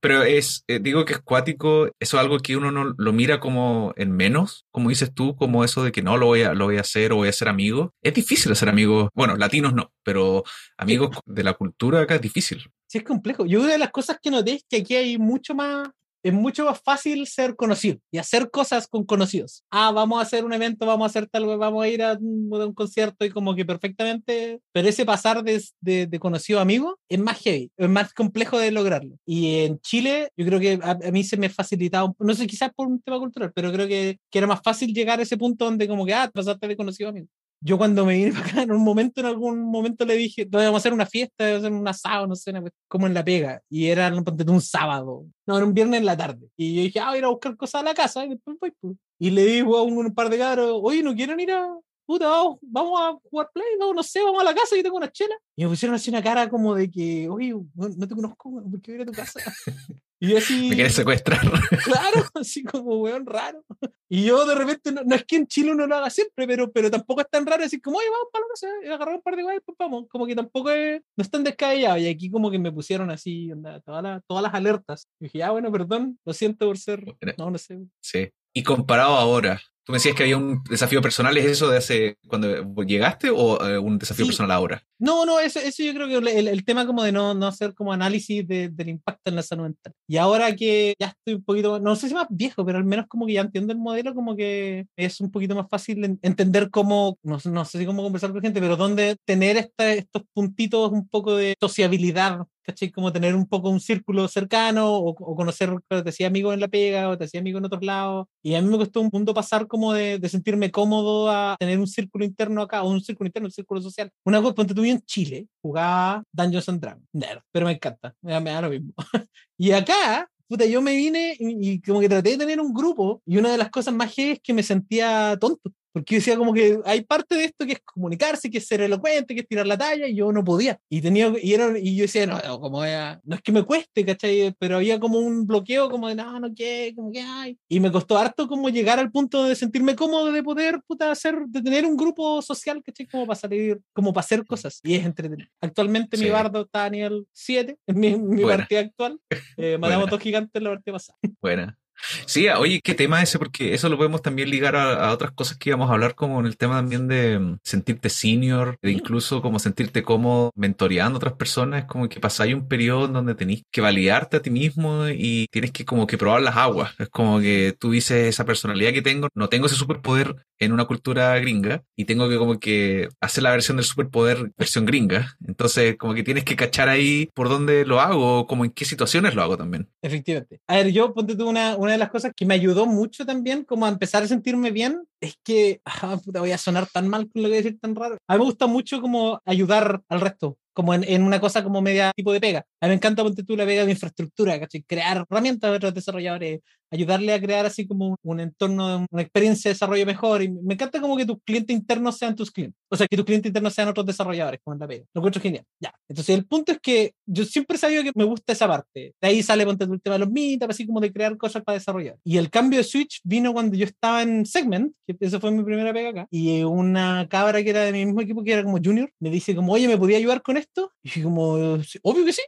pero 0.00 0.22
es, 0.22 0.64
eh, 0.68 0.78
digo 0.80 1.04
que 1.04 1.14
es 1.14 1.20
cuático, 1.20 1.86
eso 2.00 2.16
es 2.16 2.22
algo 2.22 2.38
que 2.38 2.56
uno 2.56 2.70
no 2.70 2.94
lo 2.96 3.12
mira 3.12 3.40
como 3.40 3.92
en 3.96 4.12
menos, 4.12 4.66
como 4.70 4.88
dices 4.88 5.12
tú, 5.14 5.36
como 5.36 5.64
eso 5.64 5.84
de 5.84 5.92
que 5.92 6.02
no 6.02 6.16
lo 6.16 6.26
voy 6.26 6.42
a, 6.42 6.54
lo 6.54 6.66
voy 6.66 6.78
a 6.78 6.82
hacer 6.82 7.12
o 7.12 7.16
voy 7.16 7.28
a 7.28 7.32
ser 7.32 7.48
amigo. 7.48 7.92
Es 8.02 8.14
difícil 8.14 8.52
hacer 8.52 8.68
amigos, 8.68 9.08
bueno, 9.14 9.36
latinos 9.36 9.74
no, 9.74 9.92
pero 10.02 10.44
amigos 10.76 11.16
de 11.24 11.44
la 11.44 11.54
cultura 11.54 12.00
acá 12.00 12.16
es 12.16 12.20
difícil. 12.20 12.64
Sí, 12.86 12.98
es 12.98 13.04
complejo. 13.04 13.46
Yo 13.46 13.60
una 13.60 13.72
de 13.72 13.78
las 13.78 13.90
cosas 13.90 14.18
que 14.22 14.30
noté 14.30 14.54
es 14.54 14.64
que 14.68 14.78
aquí 14.78 14.94
hay 14.94 15.18
mucho 15.18 15.54
más 15.54 15.88
es 16.24 16.32
mucho 16.32 16.64
más 16.64 16.80
fácil 16.80 17.26
ser 17.26 17.54
conocido 17.54 17.98
y 18.10 18.16
hacer 18.18 18.50
cosas 18.50 18.88
con 18.88 19.04
conocidos. 19.04 19.62
Ah, 19.70 19.92
vamos 19.92 20.18
a 20.18 20.22
hacer 20.22 20.44
un 20.44 20.54
evento, 20.54 20.86
vamos 20.86 21.04
a 21.04 21.10
hacer 21.10 21.28
tal 21.28 21.46
vez, 21.46 21.58
vamos 21.58 21.84
a 21.84 21.88
ir 21.88 22.02
a 22.02 22.14
un, 22.14 22.72
concierto 22.74 23.26
y 23.26 23.30
como 23.30 23.54
que 23.54 23.66
perfectamente, 23.66 24.60
pero 24.72 24.88
ese 24.88 25.04
pasar 25.04 25.44
de, 25.44 25.62
de, 25.80 26.18
conocido 26.18 26.58
a 26.58 26.62
amigo 26.62 26.98
es 27.10 27.18
más 27.18 27.38
heavy, 27.40 27.70
es 27.76 27.88
más 27.90 28.14
complejo 28.14 28.58
de 28.58 28.70
lograrlo. 28.70 29.16
Y 29.26 29.64
en 29.64 29.78
Chile, 29.80 30.30
yo 30.36 30.46
creo 30.46 30.58
que 30.58 30.78
a, 30.82 30.94
mí 31.12 31.22
se 31.24 31.36
me 31.36 31.50
facilitaba, 31.50 32.10
no 32.18 32.34
sé, 32.34 32.46
quizás 32.46 32.72
por 32.74 32.86
un 32.86 33.02
tema 33.02 33.18
cultural, 33.18 33.52
pero 33.54 33.70
creo 33.70 33.86
que, 33.86 34.18
que, 34.30 34.38
era 34.38 34.46
más 34.46 34.62
fácil 34.62 34.94
llegar 34.94 35.20
a 35.20 35.22
ese 35.22 35.36
punto 35.36 35.66
donde 35.66 35.86
como 35.86 36.06
que, 36.06 36.14
ah, 36.14 36.30
pasaste 36.32 36.66
de 36.66 36.76
conocido 36.76 37.08
a 37.08 37.10
amigo 37.10 37.28
yo 37.64 37.78
cuando 37.78 38.04
me 38.04 38.14
vine 38.14 38.32
para 38.32 38.46
acá, 38.46 38.62
en 38.62 38.72
un 38.72 38.84
momento, 38.84 39.20
en 39.20 39.26
algún 39.26 39.62
momento 39.62 40.04
le 40.04 40.14
dije, 40.16 40.46
vamos 40.50 40.74
a 40.74 40.76
hacer 40.76 40.92
una 40.92 41.06
fiesta, 41.06 41.44
vamos 41.44 41.54
a 41.54 41.58
hacer 41.58 41.72
un 41.72 41.88
asado, 41.88 42.26
no 42.26 42.36
sé, 42.36 42.52
como 42.86 43.06
en 43.06 43.14
la 43.14 43.24
pega. 43.24 43.62
Y 43.70 43.86
era 43.86 44.12
un 44.12 44.60
sábado, 44.60 45.24
no, 45.46 45.56
era 45.56 45.66
un 45.66 45.72
viernes 45.72 46.00
en 46.00 46.06
la 46.06 46.16
tarde. 46.16 46.46
Y 46.58 46.76
yo 46.76 46.82
dije, 46.82 47.00
ah, 47.00 47.06
voy 47.06 47.16
a 47.16 47.18
ir 47.18 47.24
a 47.24 47.28
buscar 47.28 47.56
cosas 47.56 47.80
a 47.80 47.84
la 47.84 47.94
casa. 47.94 48.24
Y 48.26 48.30
después 48.30 48.58
voy, 48.60 48.72
pues. 48.78 48.96
Y 49.18 49.30
le 49.30 49.46
digo 49.46 49.78
a 49.78 49.82
un, 49.82 50.14
par 50.14 50.28
de 50.28 50.36
cabros, 50.36 50.78
oye, 50.82 51.02
¿no 51.02 51.14
quieren 51.14 51.40
ir 51.40 51.52
a, 51.52 51.66
puta, 52.04 52.26
vamos, 52.60 53.00
a 53.00 53.18
jugar 53.30 53.48
play, 53.54 53.66
no, 53.78 53.94
no 53.94 54.02
sé, 54.02 54.22
vamos 54.22 54.42
a 54.42 54.44
la 54.44 54.54
casa, 54.54 54.76
y 54.76 54.82
tengo 54.82 54.98
una 54.98 55.10
chela. 55.10 55.34
Y 55.56 55.64
me 55.64 55.70
pusieron 55.70 55.94
así 55.94 56.10
una 56.10 56.22
cara 56.22 56.50
como 56.50 56.74
de 56.74 56.90
que, 56.90 57.28
oye, 57.30 57.54
no, 57.74 58.08
te 58.08 58.14
conozco, 58.14 58.62
¿por 58.70 58.82
qué 58.82 58.92
voy 58.92 59.02
a 59.02 59.06
tu 59.06 59.12
casa? 59.12 59.40
Y 60.20 60.36
así. 60.36 60.68
Me 60.68 60.74
quieres 60.74 60.94
secuestrar. 60.94 61.40
Claro, 61.84 62.24
así 62.34 62.64
como 62.64 62.96
weón 62.98 63.26
raro. 63.26 63.62
Y 64.08 64.24
yo 64.24 64.46
de 64.46 64.54
repente, 64.54 64.92
no, 64.92 65.02
no 65.04 65.14
es 65.14 65.24
que 65.24 65.36
en 65.36 65.46
Chile 65.46 65.72
uno 65.72 65.86
lo 65.86 65.96
haga 65.96 66.08
siempre, 66.08 66.46
pero, 66.46 66.70
pero 66.72 66.90
tampoco 66.90 67.20
es 67.20 67.28
tan 67.28 67.44
raro 67.44 67.62
decir 67.62 67.82
como, 67.82 67.98
oye, 67.98 68.08
vamos 68.08 68.28
para 68.32 68.44
la 68.44 68.48
casa, 68.48 68.68
y 68.82 68.86
agarrar 68.86 69.14
un 69.16 69.22
par 69.22 69.36
de 69.36 69.42
guayas, 69.42 69.62
pues 69.64 69.76
vamos. 69.78 70.06
Como 70.08 70.26
que 70.26 70.34
tampoco 70.34 70.70
es, 70.70 71.02
no 71.16 71.22
es 71.22 71.30
tan 71.30 71.44
descabellado. 71.44 71.98
Y 71.98 72.06
aquí 72.06 72.30
como 72.30 72.50
que 72.50 72.58
me 72.58 72.72
pusieron 72.72 73.10
así, 73.10 73.52
onda, 73.52 73.80
todas, 73.80 74.02
las, 74.02 74.22
todas 74.26 74.42
las 74.42 74.54
alertas. 74.54 75.08
Y 75.20 75.24
dije, 75.24 75.42
ah, 75.42 75.50
bueno, 75.50 75.70
perdón, 75.70 76.18
lo 76.24 76.32
siento 76.32 76.66
por 76.66 76.78
ser. 76.78 77.04
No, 77.38 77.50
no 77.50 77.58
sé. 77.58 77.78
Sí. 78.00 78.30
Y 78.54 78.62
comparado 78.62 79.16
ahora, 79.16 79.60
tú 79.84 79.92
me 79.92 79.96
decías 79.96 80.14
que 80.14 80.22
había 80.22 80.36
un 80.38 80.62
desafío 80.70 81.02
personal, 81.02 81.36
¿es 81.36 81.44
eso 81.44 81.68
de 81.68 81.78
hace 81.78 82.16
cuando 82.28 82.48
llegaste 82.84 83.30
o 83.30 83.60
eh, 83.68 83.78
un 83.78 83.98
desafío 83.98 84.24
Sí. 84.24 84.30
personal 84.30 84.52
ahora? 84.52 84.82
No, 85.00 85.26
no, 85.26 85.40
eso, 85.40 85.58
eso 85.58 85.82
yo 85.82 85.92
creo 85.92 86.06
que 86.08 86.14
el, 86.38 86.48
el 86.48 86.64
tema 86.64 86.86
como 86.86 87.02
de 87.02 87.10
no, 87.12 87.34
no 87.34 87.48
hacer 87.48 87.74
como 87.74 87.92
análisis 87.92 88.46
de- 88.46 88.68
del 88.70 88.88
impacto 88.90 89.28
en 89.28 89.34
la 89.36 89.42
salud 89.42 89.64
mental. 89.64 89.92
Y 90.08 90.16
ahora 90.16 90.54
que 90.54 90.94
ya 90.98 91.08
estoy 91.08 91.34
un 91.34 91.44
poquito, 91.44 91.80
no 91.80 91.96
sé 91.96 92.08
si 92.08 92.14
más 92.14 92.28
viejo, 92.30 92.64
pero 92.64 92.78
al 92.78 92.84
menos 92.84 93.06
como 93.08 93.26
que 93.26 93.32
ya 93.34 93.40
entiendo 93.42 93.72
el 93.72 93.78
modelo, 93.80 94.14
como 94.14 94.36
que 94.36 94.86
es 94.96 95.20
un 95.20 95.30
poquito 95.32 95.54
más 95.56 95.66
fácil 95.68 96.02
en- 96.04 96.18
entender 96.22 96.70
cómo, 96.70 97.18
no, 97.24 97.40
sé- 97.40 97.50
no 97.50 97.64
sé 97.64 97.78
si 97.80 97.84
cómo 97.86 98.02
conversar 98.04 98.32
con 98.32 98.40
gente, 98.40 98.60
pero 98.60 98.76
dónde 98.76 99.16
tener 99.26 99.56
esta, 99.56 99.92
estos 99.92 100.22
puntitos 100.32 100.92
un 100.92 101.08
poco 101.08 101.36
de 101.36 101.56
sociabilidad, 101.60 102.38
¿cachai? 102.64 102.90
Como 102.90 103.12
tener 103.12 103.34
un 103.34 103.46
poco 103.46 103.68
un 103.68 103.80
círculo 103.80 104.26
cercano 104.28 104.96
o, 104.96 105.10
o 105.10 105.36
conocer, 105.36 105.70
te 105.88 106.02
decía 106.02 106.26
amigos 106.26 106.54
en 106.54 106.60
la 106.60 106.68
pega 106.68 107.10
o 107.10 107.18
te 107.18 107.24
decía 107.24 107.40
amigos 107.40 107.60
en 107.60 107.66
otros 107.66 107.84
lados. 107.84 108.26
Y 108.42 108.54
a 108.54 108.62
mí 108.62 108.68
me 108.68 108.78
costó 108.78 109.00
un 109.00 109.10
punto 109.10 109.34
pasar 109.34 109.66
como 109.66 109.92
de, 109.92 110.18
de 110.18 110.28
sentirme 110.28 110.70
cómodo 110.70 111.30
a 111.30 111.56
tener 111.58 111.78
un 111.78 111.86
círculo 111.86 112.24
interno 112.24 112.62
acá, 112.62 112.82
o 112.82 112.90
un 112.90 113.00
círculo 113.00 113.28
interno, 113.28 113.46
un 113.46 113.52
círculo 113.52 113.80
social. 113.80 114.10
Una 114.24 114.40
cosa, 114.42 114.54
ponte 114.54 114.74
tú 114.74 114.84
en 114.84 115.00
Chile, 115.02 115.46
jugaba 115.62 116.22
Dungeons 116.32 116.68
and 116.68 116.80
Dragons, 116.80 117.06
nerd, 117.12 117.40
pero 117.52 117.66
me 117.66 117.72
encanta, 117.72 118.14
me 118.22 118.32
da, 118.32 118.40
me 118.40 118.50
da 118.50 118.62
lo 118.62 118.70
mismo. 118.70 118.92
y 119.58 119.72
acá, 119.72 120.28
puta, 120.48 120.64
yo 120.66 120.82
me 120.82 120.94
vine 120.96 121.36
y, 121.38 121.72
y 121.72 121.80
como 121.80 122.00
que 122.00 122.08
traté 122.08 122.30
de 122.30 122.38
tener 122.38 122.60
un 122.60 122.72
grupo, 122.72 123.22
y 123.26 123.36
una 123.38 123.52
de 123.52 123.58
las 123.58 123.70
cosas 123.70 123.94
más 123.94 124.12
es 124.16 124.40
que 124.40 124.54
me 124.54 124.62
sentía 124.62 125.36
tonto. 125.40 125.70
Porque 125.94 126.16
yo 126.16 126.18
decía 126.18 126.36
como 126.36 126.52
que 126.52 126.80
hay 126.84 127.02
parte 127.04 127.36
de 127.36 127.44
esto 127.44 127.64
que 127.64 127.74
es 127.74 127.80
comunicarse, 127.84 128.50
que 128.50 128.58
es 128.58 128.66
ser 128.66 128.80
elocuente, 128.80 129.32
que 129.32 129.42
es 129.42 129.46
tirar 129.46 129.64
la 129.66 129.78
talla, 129.78 130.08
y 130.08 130.16
yo 130.16 130.32
no 130.32 130.42
podía. 130.42 130.80
Y 130.90 131.00
tenía, 131.00 131.32
y, 131.40 131.54
era, 131.54 131.78
y 131.78 131.94
yo 131.94 132.02
decía, 132.02 132.26
no, 132.26 132.36
no, 132.44 132.60
como 132.60 132.84
era- 132.84 133.20
no 133.22 133.36
es 133.36 133.42
que 133.42 133.52
me 133.52 133.62
cueste, 133.62 134.04
¿cachai? 134.04 134.52
Pero 134.58 134.78
había 134.78 134.98
como 134.98 135.18
un 135.20 135.46
bloqueo 135.46 135.88
como 135.88 136.08
de, 136.08 136.16
no, 136.16 136.40
no 136.40 136.52
quiero, 136.52 136.96
como 136.96 137.12
que 137.12 137.20
hay. 137.20 137.56
Y 137.68 137.78
me 137.78 137.92
costó 137.92 138.18
harto 138.18 138.48
como 138.48 138.68
llegar 138.70 138.98
al 138.98 139.12
punto 139.12 139.44
de 139.44 139.54
sentirme 139.54 139.94
cómodo 139.94 140.32
de 140.32 140.42
poder, 140.42 140.80
puta, 140.84 141.12
hacer, 141.12 141.36
de 141.46 141.62
tener 141.62 141.86
un 141.86 141.96
grupo 141.96 142.42
social, 142.42 142.82
¿cachai? 142.84 143.06
Como 143.06 143.24
para 143.26 143.38
salir, 143.38 143.80
como 143.92 144.12
para 144.12 144.24
hacer 144.24 144.44
cosas. 144.44 144.80
Y 144.82 144.96
es 144.96 145.06
entretenido. 145.06 145.48
Actualmente 145.60 146.16
mi 146.16 146.24
Sí. 146.24 146.30
bardo 146.30 146.62
está 146.62 146.86
a 146.86 146.90
nivel 146.90 147.24
7, 147.32 147.78
en 147.86 147.98
mi, 148.00 148.16
mi 148.16 148.42
partida 148.42 148.80
actual. 148.80 149.20
Eh, 149.56 149.78
matamos 149.78 150.10
dos 150.10 150.20
gigantes 150.20 150.60
la 150.60 150.70
partida 150.70 150.92
pasada. 150.94 151.18
Buena. 151.40 151.78
Sí, 152.26 152.48
ah, 152.48 152.58
oye, 152.58 152.80
qué 152.82 152.94
tema 152.94 153.22
ese, 153.22 153.38
porque 153.38 153.72
eso 153.74 153.88
lo 153.88 153.96
podemos 153.96 154.20
también 154.20 154.50
ligar 154.50 154.76
a, 154.76 155.08
a 155.08 155.12
otras 155.12 155.32
cosas 155.32 155.56
que 155.56 155.70
íbamos 155.70 155.88
a 155.90 155.94
hablar, 155.94 156.14
como 156.14 156.38
en 156.40 156.46
el 156.46 156.56
tema 156.56 156.76
también 156.76 157.08
de 157.08 157.38
mm, 157.38 157.58
sentirte 157.62 158.10
senior, 158.10 158.76
de 158.82 158.92
Mm. 158.92 158.98
incluso 158.98 159.40
como 159.40 159.58
sentirte 159.58 160.02
cómodo 160.02 160.50
mentoreando 160.54 161.16
a 161.16 161.18
otras 161.18 161.34
personas, 161.34 161.80
es 161.82 161.86
como 161.86 162.08
que 162.08 162.20
pasáis 162.20 162.54
un 162.54 162.68
periodo 162.68 163.06
en 163.06 163.12
donde 163.14 163.34
tenés 163.34 163.62
que 163.70 163.80
validarte 163.80 164.36
a 164.36 164.42
ti 164.42 164.50
mismo 164.50 165.08
y 165.08 165.46
tienes 165.50 165.72
que 165.72 165.84
como 165.84 166.06
que 166.06 166.18
probar 166.18 166.42
las 166.42 166.56
aguas. 166.56 166.92
Es 166.98 167.08
como 167.08 167.40
que 167.40 167.74
tú 167.78 167.90
dices 167.92 168.28
esa 168.28 168.44
personalidad 168.44 168.92
que 168.92 169.02
tengo, 169.02 169.28
no 169.34 169.48
tengo 169.48 169.66
ese 169.66 169.76
superpoder 169.76 170.36
en 170.58 170.72
una 170.72 170.84
cultura 170.84 171.38
gringa 171.38 171.82
y 171.96 172.04
tengo 172.04 172.28
que 172.28 172.38
como 172.38 172.58
que 172.58 173.08
hacer 173.20 173.42
la 173.42 173.50
versión 173.50 173.76
del 173.76 173.86
superpoder 173.86 174.52
versión 174.56 174.86
gringa. 174.86 175.36
Entonces 175.46 175.96
como 175.96 176.14
que 176.14 176.22
tienes 176.22 176.44
que 176.44 176.56
cachar 176.56 176.88
ahí 176.88 177.30
por 177.34 177.48
dónde 177.48 177.84
lo 177.84 178.00
hago, 178.00 178.46
como 178.46 178.64
en 178.64 178.70
qué 178.70 178.84
situaciones 178.84 179.34
lo 179.34 179.42
hago 179.42 179.56
también. 179.56 179.88
Efectivamente. 180.02 180.60
A 180.66 180.76
ver, 180.76 180.92
yo 180.92 181.12
ponte 181.14 181.36
tú 181.36 181.48
una, 181.48 181.76
una 181.76 181.92
de 181.92 181.98
las 181.98 182.10
cosas 182.10 182.32
que 182.34 182.46
me 182.46 182.54
ayudó 182.54 182.86
mucho 182.86 183.26
también, 183.26 183.64
como 183.64 183.86
a 183.86 183.88
empezar 183.88 184.22
a 184.22 184.28
sentirme 184.28 184.70
bien, 184.70 185.02
es 185.20 185.38
que, 185.42 185.80
ah, 185.84 186.18
voy 186.24 186.52
a 186.52 186.58
sonar 186.58 186.86
tan 186.86 187.08
mal 187.08 187.28
con 187.30 187.42
lo 187.42 187.48
que 187.48 187.54
voy 187.54 187.58
a 187.58 187.62
decir 187.62 187.80
tan 187.80 187.94
raro. 187.94 188.16
A 188.28 188.34
mí 188.34 188.38
me 188.38 188.44
gusta 188.44 188.66
mucho 188.66 189.00
como 189.00 189.40
ayudar 189.44 190.02
al 190.08 190.20
resto, 190.20 190.58
como 190.72 190.94
en, 190.94 191.04
en 191.04 191.22
una 191.22 191.40
cosa 191.40 191.62
como 191.62 191.80
media 191.80 192.12
tipo 192.14 192.32
de 192.32 192.40
pega. 192.40 192.66
A 192.80 192.86
mí 192.86 192.90
me 192.90 192.94
encanta, 192.94 193.22
ponte 193.22 193.44
tú, 193.44 193.56
la 193.56 193.64
pega 193.64 193.84
de 193.84 193.92
infraestructura, 193.92 194.58
¿cachai? 194.60 194.82
Crear 194.82 195.24
herramientas 195.28 195.70
de 195.70 195.76
otros 195.76 195.94
desarrolladores, 195.94 196.60
ayudarle 196.94 197.32
a 197.32 197.40
crear 197.40 197.66
así 197.66 197.86
como 197.86 198.16
un, 198.22 198.40
entorno, 198.40 199.06
una 199.10 199.22
experiencia 199.22 199.68
de 199.68 199.74
desarrollo 199.74 200.06
mejor. 200.06 200.42
Y 200.42 200.50
me 200.50 200.74
encanta 200.74 201.00
como 201.00 201.16
que 201.16 201.26
tus 201.26 201.38
clientes 201.44 201.76
internos 201.76 202.16
sean 202.18 202.34
tus 202.36 202.50
clientes. 202.50 202.78
O 202.88 202.96
sea, 202.96 203.06
que 203.06 203.16
tus 203.16 203.24
clientes 203.24 203.50
internos 203.50 203.74
sean 203.74 203.88
otros 203.88 204.06
desarrolladores, 204.06 204.60
como 204.62 204.74
en 204.74 204.80
la 204.80 204.88
pega. 204.88 205.04
Lo 205.14 205.20
encuentro 205.20 205.42
genial. 205.42 205.64
Ya. 205.80 205.92
Entonces, 206.08 206.34
el 206.36 206.46
punto 206.46 206.72
es 206.72 206.78
que 206.80 207.12
yo 207.26 207.44
siempre 207.44 207.76
he 207.76 207.80
sabido 207.80 208.02
que 208.02 208.12
me 208.14 208.24
gusta 208.24 208.52
esa 208.52 208.68
parte. 208.68 209.14
De 209.20 209.28
ahí 209.28 209.42
sale, 209.42 209.64
ponte 209.64 209.84
el 209.84 210.00
tema 210.00 210.14
de 210.14 210.20
los 210.20 210.30
meetups, 210.30 210.70
así 210.74 210.86
como 210.86 211.00
de 211.00 211.12
crear 211.12 211.36
cosas 211.36 211.62
para 211.62 211.78
desarrollar. 211.78 212.16
Y 212.24 212.38
el 212.38 212.50
cambio 212.50 212.78
de 212.78 212.84
Switch 212.84 213.20
vino 213.24 213.52
cuando 213.52 213.76
yo 213.76 213.84
estaba 213.84 214.22
en 214.22 214.46
Segment, 214.46 214.94
que 215.06 215.16
esa 215.20 215.40
fue 215.40 215.50
mi 215.50 215.64
primera 215.64 215.92
pega 215.92 216.10
acá, 216.10 216.26
y 216.30 216.62
una 216.62 217.26
cabra 217.28 217.62
que 217.62 217.70
era 217.70 217.80
de 217.82 217.92
mi 217.92 218.04
mismo 218.06 218.20
equipo, 218.20 218.44
que 218.44 218.52
era 218.52 218.62
como 218.62 218.78
junior, 218.82 219.10
me 219.20 219.30
dice 219.30 219.54
como, 219.54 219.72
oye, 219.72 219.88
¿me 219.88 219.98
podía 219.98 220.18
ayudar 220.18 220.42
con 220.42 220.56
esto? 220.56 220.92
Y 221.02 221.08
dije 221.08 221.22
como, 221.22 221.82
"Sí, 221.82 221.98
obvio 222.02 222.24
que 222.24 222.32
sí. 222.32 222.42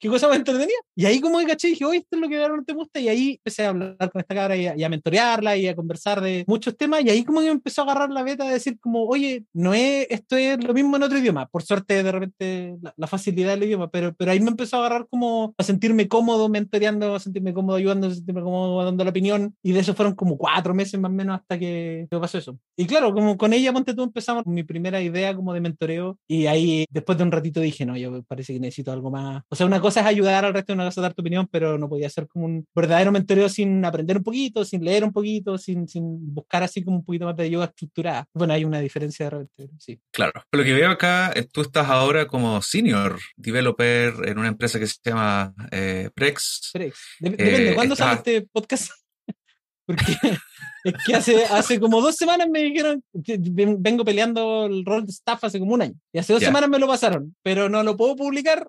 ¿Qué 0.00 0.08
cosa 0.08 0.28
más 0.28 0.36
entretenida? 0.36 0.78
Y 0.94 1.06
ahí 1.06 1.20
como 1.20 1.38
que 1.38 1.46
caché, 1.46 1.68
dije, 1.68 1.84
oye, 1.84 1.98
esto 1.98 2.16
es 2.16 2.20
lo 2.20 2.28
que 2.28 2.40
ahora 2.40 2.56
no 2.56 2.64
te 2.64 2.72
gusta, 2.72 3.00
y 3.00 3.08
ahí 3.08 3.30
empecé 3.32 3.64
a 3.64 3.70
hablar 3.70 3.96
con 4.10 4.20
esta 4.20 4.34
cabra 4.34 4.56
y 4.56 4.66
a, 4.66 4.76
y 4.76 4.84
a 4.84 4.88
mentorearla 4.88 5.56
y 5.56 5.66
a 5.66 5.74
conversar 5.74 6.20
de 6.20 6.44
muchos 6.46 6.76
temas, 6.76 7.04
y 7.04 7.10
ahí 7.10 7.24
como 7.24 7.40
que 7.40 7.46
me 7.46 7.52
empezó 7.52 7.82
a 7.82 7.84
agarrar 7.84 8.10
la 8.10 8.22
beta 8.22 8.44
de 8.44 8.52
decir 8.52 8.78
como, 8.78 9.04
oye, 9.04 9.44
no 9.52 9.74
es, 9.74 10.06
esto 10.10 10.36
es 10.36 10.62
lo 10.62 10.72
mismo 10.72 10.96
en 10.96 11.02
otro 11.02 11.18
idioma, 11.18 11.46
por 11.46 11.62
suerte 11.62 12.02
de 12.02 12.12
repente 12.12 12.76
la, 12.80 12.94
la 12.96 13.06
facilidad 13.08 13.50
del 13.50 13.64
idioma, 13.64 13.90
pero, 13.90 14.14
pero 14.14 14.30
ahí 14.30 14.40
me 14.40 14.50
empezó 14.50 14.76
a 14.76 14.80
agarrar 14.80 15.08
como 15.10 15.54
a 15.58 15.62
sentirme 15.64 16.06
cómodo 16.06 16.48
mentoreando, 16.48 17.16
a 17.16 17.20
sentirme 17.20 17.52
cómodo 17.52 17.76
ayudando, 17.76 18.06
a 18.06 18.14
sentirme 18.14 18.42
cómodo 18.42 18.84
dando 18.84 19.02
la 19.02 19.10
opinión, 19.10 19.56
y 19.62 19.72
de 19.72 19.80
eso 19.80 19.94
fueron 19.94 20.14
como 20.14 20.38
cuatro 20.38 20.74
meses 20.74 21.00
más 21.00 21.10
o 21.10 21.14
menos 21.14 21.40
hasta 21.40 21.58
que, 21.58 22.06
que 22.08 22.18
pasó 22.18 22.38
eso. 22.38 22.56
Y 22.76 22.86
claro, 22.86 23.12
como 23.12 23.36
con 23.36 23.52
ella, 23.52 23.72
ponte 23.72 23.94
tú, 23.94 24.04
empezamos 24.04 24.46
mi 24.46 24.62
primera 24.62 25.00
idea 25.00 25.34
como 25.34 25.52
de 25.52 25.60
mentoreo, 25.60 26.18
y 26.28 26.46
ahí 26.46 26.84
después 26.90 27.18
de 27.18 27.24
un 27.24 27.32
ratito 27.32 27.60
dije, 27.60 27.84
no, 27.84 27.96
yo 27.96 28.22
parece 28.22 28.52
que 28.52 28.60
necesito 28.60 28.92
algo 28.92 29.10
más. 29.10 29.42
O 29.48 29.56
sea, 29.56 29.66
una 29.66 29.80
cosa 29.80 29.87
es 29.96 30.06
ayudar 30.06 30.44
al 30.44 30.54
resto, 30.54 30.72
una 30.72 30.84
cosa 30.84 31.00
es 31.00 31.02
dar 31.02 31.14
tu 31.14 31.22
opinión, 31.22 31.48
pero 31.50 31.78
no 31.78 31.88
podía 31.88 32.08
ser 32.10 32.26
como 32.28 32.46
un 32.46 32.66
verdadero 32.74 33.12
mentoreo 33.12 33.48
sin 33.48 33.84
aprender 33.84 34.16
un 34.18 34.22
poquito, 34.22 34.64
sin 34.64 34.84
leer 34.84 35.04
un 35.04 35.12
poquito, 35.12 35.58
sin, 35.58 35.88
sin 35.88 36.34
buscar 36.34 36.62
así 36.62 36.84
como 36.84 36.98
un 36.98 37.04
poquito 37.04 37.24
más 37.26 37.36
de 37.36 37.44
ayuda 37.44 37.66
estructurada. 37.66 38.26
Bueno, 38.34 38.52
hay 38.54 38.64
una 38.64 38.80
diferencia 38.80 39.26
de 39.26 39.30
repente, 39.30 39.68
sí. 39.78 40.00
Claro. 40.12 40.42
Lo 40.52 40.64
que 40.64 40.72
veo 40.72 40.90
acá, 40.90 41.32
eh, 41.34 41.46
tú 41.50 41.60
estás 41.62 41.88
ahora 41.88 42.26
como 42.26 42.60
senior 42.62 43.18
developer 43.36 44.14
en 44.28 44.38
una 44.38 44.48
empresa 44.48 44.78
que 44.78 44.86
se 44.86 44.98
llama 45.04 45.54
eh, 45.70 46.10
Prex. 46.14 46.70
Pero, 46.72 46.84
de- 47.20 47.30
depende, 47.30 47.70
Eh, 47.70 47.74
¿cuándo 47.74 47.94
está- 47.94 48.04
sale 48.04 48.16
este 48.16 48.48
podcast? 48.52 48.90
Porque 49.86 50.04
es 50.84 50.94
que 51.06 51.14
hace, 51.14 51.44
hace 51.46 51.80
como 51.80 52.02
dos 52.02 52.14
semanas 52.14 52.46
me 52.50 52.60
dijeron 52.62 53.02
que 53.24 53.38
ven- 53.40 53.82
vengo 53.82 54.04
peleando 54.04 54.66
el 54.66 54.84
rol 54.84 55.06
de 55.06 55.12
staff 55.12 55.44
hace 55.44 55.58
como 55.58 55.72
un 55.74 55.80
año. 55.82 55.94
Y 56.12 56.18
hace 56.18 56.34
dos 56.34 56.42
Ya. 56.42 56.48
semanas 56.48 56.68
me 56.68 56.78
lo 56.78 56.86
pasaron, 56.86 57.34
pero 57.42 57.70
no 57.70 57.82
lo 57.82 57.96
puedo 57.96 58.14
publicar, 58.14 58.68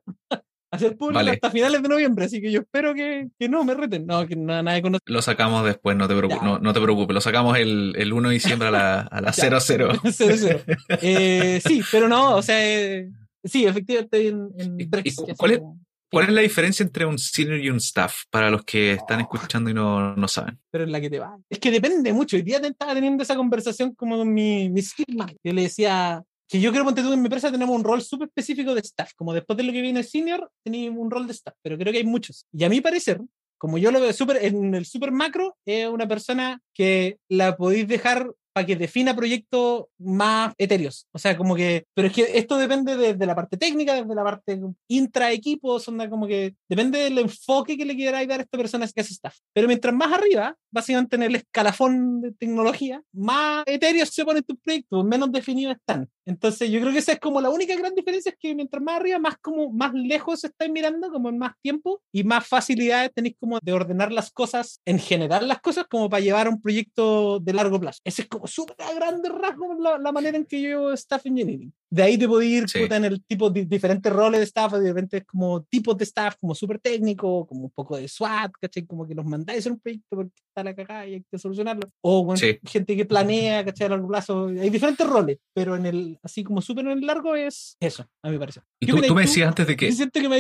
hacer 0.71 0.95
público 0.97 1.15
Vale. 1.15 1.31
hasta 1.31 1.49
finales 1.51 1.81
de 1.81 1.89
noviembre, 1.89 2.25
así 2.25 2.39
que 2.41 2.51
yo 2.51 2.61
espero 2.61 2.93
que, 2.93 3.27
que 3.39 3.49
no 3.49 3.63
me 3.63 3.73
reten. 3.73 4.05
No, 4.05 4.25
que 4.27 4.35
nada, 4.35 4.61
nadie 4.63 4.81
conoce. 4.81 5.01
Lo 5.07 5.21
sacamos 5.21 5.65
después, 5.65 5.97
no 5.97 6.07
te, 6.07 6.13
preocu- 6.15 6.37
Ya. 6.39 6.43
no, 6.43 6.59
no 6.59 6.73
te 6.73 6.81
preocupes. 6.81 7.13
Lo 7.13 7.21
sacamos 7.21 7.57
el, 7.57 7.93
el 7.97 8.13
1 8.13 8.29
de 8.29 8.33
diciembre 8.33 8.67
a 8.67 8.71
la, 8.71 8.99
a 9.01 9.21
la 9.21 9.31
Ya. 9.31 9.59
00. 9.59 9.93
Cero, 10.11 10.35
cero. 10.37 10.59
Eh, 11.01 11.61
sí, 11.65 11.81
pero 11.91 12.07
no, 12.07 12.35
o 12.35 12.41
sea, 12.41 12.59
eh, 12.65 13.09
sí, 13.43 13.65
efectivamente 13.65 14.27
en, 14.27 14.49
en 14.57 14.79
¿Y- 14.79 14.85
Brex, 14.85 15.13
y 15.19 15.25
que 15.25 15.31
así 15.31 15.37
cuál 15.37 15.51
es- 15.51 15.59
como- 15.59 15.79
¿Cuál 16.11 16.25
es 16.25 16.33
la 16.33 16.41
diferencia 16.41 16.81
entre 16.83 17.05
un 17.05 17.19
senior 17.19 17.59
y 17.59 17.69
un 17.69 17.77
staff 17.77 18.23
para 18.31 18.49
los 18.49 18.63
que 18.63 18.93
están 18.93 19.19
escuchando 19.21 19.69
y 19.69 19.75
no, 19.75 20.15
no 20.15 20.27
saben? 20.27 20.57
pero 20.71 20.83
en 20.83 20.91
la 20.91 20.99
que 20.99 21.07
te 21.07 21.19
va. 21.19 21.37
Es 21.47 21.59
que 21.59 21.69
depende 21.69 22.11
mucho. 22.13 22.35
Hoy 22.35 22.41
día 22.41 22.59
te 22.59 22.65
estaba 22.67 22.95
teniendo 22.95 23.21
esa 23.21 23.35
conversación 23.35 23.93
como 23.93 24.17
con 24.17 24.33
mi, 24.33 24.69
mi 24.71 24.81
skill 24.81 25.15
man. 25.15 25.35
Yo 25.43 25.53
le 25.53 25.61
decía 25.61 26.23
que 26.49 26.59
yo 26.59 26.71
creo 26.71 26.83
que 26.83 26.99
en 26.99 27.21
mi 27.21 27.27
empresa 27.27 27.51
tenemos 27.51 27.75
un 27.75 27.83
rol 27.83 28.01
súper 28.01 28.27
específico 28.27 28.73
de 28.73 28.81
staff. 28.81 29.13
Como 29.15 29.33
después 29.33 29.55
de 29.55 29.63
lo 29.63 29.71
que 29.71 29.81
viene 29.81 30.01
senior, 30.01 30.51
tenemos 30.63 30.99
un 30.99 31.11
rol 31.11 31.27
de 31.27 31.33
staff, 31.33 31.53
pero 31.61 31.77
creo 31.77 31.93
que 31.93 31.99
hay 31.99 32.05
muchos. 32.05 32.47
Y 32.51 32.63
a 32.63 32.69
mi 32.69 32.81
parecer, 32.81 33.21
como 33.59 33.77
yo 33.77 33.91
lo 33.91 34.01
veo 34.01 34.11
súper 34.11 34.43
en 34.43 34.73
el 34.73 34.85
súper 34.85 35.11
macro, 35.11 35.55
es 35.63 35.87
una 35.87 36.07
persona 36.07 36.59
que 36.73 37.19
la 37.29 37.55
podéis 37.55 37.87
dejar 37.87 38.33
para 38.53 38.65
que 38.65 38.75
defina 38.75 39.15
proyectos 39.15 39.85
más 39.97 40.53
etéreos. 40.57 41.07
O 41.11 41.19
sea, 41.19 41.37
como 41.37 41.55
que, 41.55 41.85
pero 41.93 42.07
es 42.07 42.13
que 42.13 42.27
esto 42.35 42.57
depende 42.57 42.97
desde 42.97 43.25
la 43.25 43.35
parte 43.35 43.57
técnica, 43.57 43.93
desde 43.95 44.15
la 44.15 44.23
parte 44.23 44.59
intra 44.87 45.31
equipos, 45.31 45.87
onda 45.87 46.09
como 46.09 46.27
que 46.27 46.55
depende 46.67 46.99
del 46.99 47.19
enfoque 47.19 47.77
que 47.77 47.85
le 47.85 47.95
quieráis 47.95 48.27
dar 48.27 48.39
a 48.39 48.43
esta 48.43 48.57
persona 48.57 48.87
que 48.87 49.01
hace 49.01 49.13
staff. 49.13 49.37
Pero 49.53 49.67
mientras 49.67 49.93
más 49.93 50.11
arriba, 50.11 50.55
básicamente 50.71 51.15
en 51.15 51.23
el 51.23 51.35
escalafón 51.35 52.21
de 52.21 52.31
tecnología, 52.33 53.01
más 53.13 53.63
etéreos 53.65 54.09
se 54.09 54.25
ponen 54.25 54.43
tus 54.43 54.57
proyectos, 54.59 55.05
menos 55.05 55.31
definidos 55.31 55.75
están. 55.75 56.09
Entonces, 56.25 56.69
yo 56.69 56.79
creo 56.79 56.91
que 56.91 56.99
esa 56.99 57.13
es 57.13 57.19
como 57.19 57.41
la 57.41 57.49
única 57.49 57.75
gran 57.75 57.95
diferencia, 57.95 58.31
es 58.31 58.37
que 58.39 58.53
mientras 58.53 58.83
más 58.83 58.97
arriba, 58.97 59.17
más 59.17 59.37
como 59.41 59.71
más 59.71 59.93
lejos 59.93 60.43
estáis 60.43 60.71
mirando, 60.71 61.09
como 61.11 61.29
en 61.29 61.39
más 61.39 61.53
tiempo, 61.61 62.01
y 62.13 62.23
más 62.23 62.47
facilidades 62.47 63.11
tenéis 63.15 63.35
como 63.39 63.57
de 63.59 63.73
ordenar 63.73 64.11
las 64.11 64.31
cosas, 64.31 64.79
en 64.85 64.99
general 64.99 65.47
las 65.47 65.59
cosas, 65.59 65.87
como 65.89 66.07
para 66.07 66.21
llevar 66.21 66.47
un 66.47 66.61
proyecto 66.61 67.39
de 67.39 67.53
largo 67.53 67.79
plazo. 67.79 67.99
Ese 68.03 68.23
es 68.23 68.27
como 68.27 68.38
como 68.39 68.47
súper 68.47 68.75
a 68.79 68.93
grandes 68.93 69.31
rasgos 69.31 69.77
la, 69.79 69.97
la, 69.97 70.11
manera 70.13 70.37
en 70.37 70.45
que 70.45 70.61
yo 70.61 70.93
staff 70.93 71.25
engineering. 71.25 71.73
De 71.91 72.03
ahí 72.03 72.17
te 72.17 72.27
puedo 72.27 72.41
ir 72.41 72.65
en 72.73 73.05
el 73.05 73.23
tipo 73.25 73.49
de 73.49 73.65
diferentes 73.65 74.13
roles 74.13 74.39
de 74.39 74.45
staff, 74.45 74.73
de 74.73 74.85
diferentes 74.85 75.23
como 75.25 75.63
tipos 75.63 75.97
de 75.97 76.05
staff, 76.05 76.35
como 76.39 76.55
súper 76.55 76.79
técnico, 76.79 77.45
como 77.47 77.65
un 77.65 77.71
poco 77.71 77.97
de 77.97 78.07
SWAT, 78.07 78.51
¿cachai? 78.61 78.85
Como 78.85 79.05
que 79.07 79.13
los 79.13 79.25
mandáis 79.25 79.65
en 79.65 79.73
un 79.73 79.79
proyecto 79.79 80.15
porque 80.15 80.31
está 80.47 80.63
la 80.63 80.73
cagada 80.73 81.07
y 81.07 81.15
hay 81.15 81.25
que 81.29 81.37
solucionarlo. 81.37 81.89
O 82.01 82.33
gente 82.63 82.95
que 82.95 83.05
planea, 83.05 83.65
¿cachai? 83.65 83.87
A 83.87 83.89
largo 83.89 84.07
plazo. 84.07 84.47
Hay 84.47 84.69
diferentes 84.69 85.05
roles, 85.05 85.39
pero 85.53 85.75
en 85.75 85.85
el, 85.85 86.19
así 86.23 86.43
como 86.43 86.61
súper 86.61 86.85
en 86.85 86.91
el 86.91 87.05
largo 87.05 87.35
es 87.35 87.75
eso, 87.79 88.05
a 88.23 88.29
mi 88.29 88.37
parecer. 88.37 88.63
Y 88.79 88.85
tú, 88.87 89.01
tú, 89.01 89.15
me 89.15 89.23
decías 89.23 89.49
antes 89.49 89.67
de 89.67 89.75
que... 89.75 89.91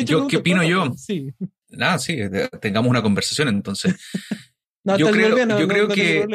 yo, 0.05 0.27
¿Qué 0.27 0.37
opino 0.37 0.63
yo? 0.63 0.93
Sí. 0.95 1.33
Nada, 1.69 1.99
sí, 1.99 2.17
tengamos 2.61 2.89
una 2.89 3.01
conversación 3.01 3.47
entonces. 3.49 3.95
no, 4.83 4.97
yo 4.97 5.11
creo, 5.11 5.59
yo 5.59 5.67
creo 5.67 5.87
que... 5.87 6.27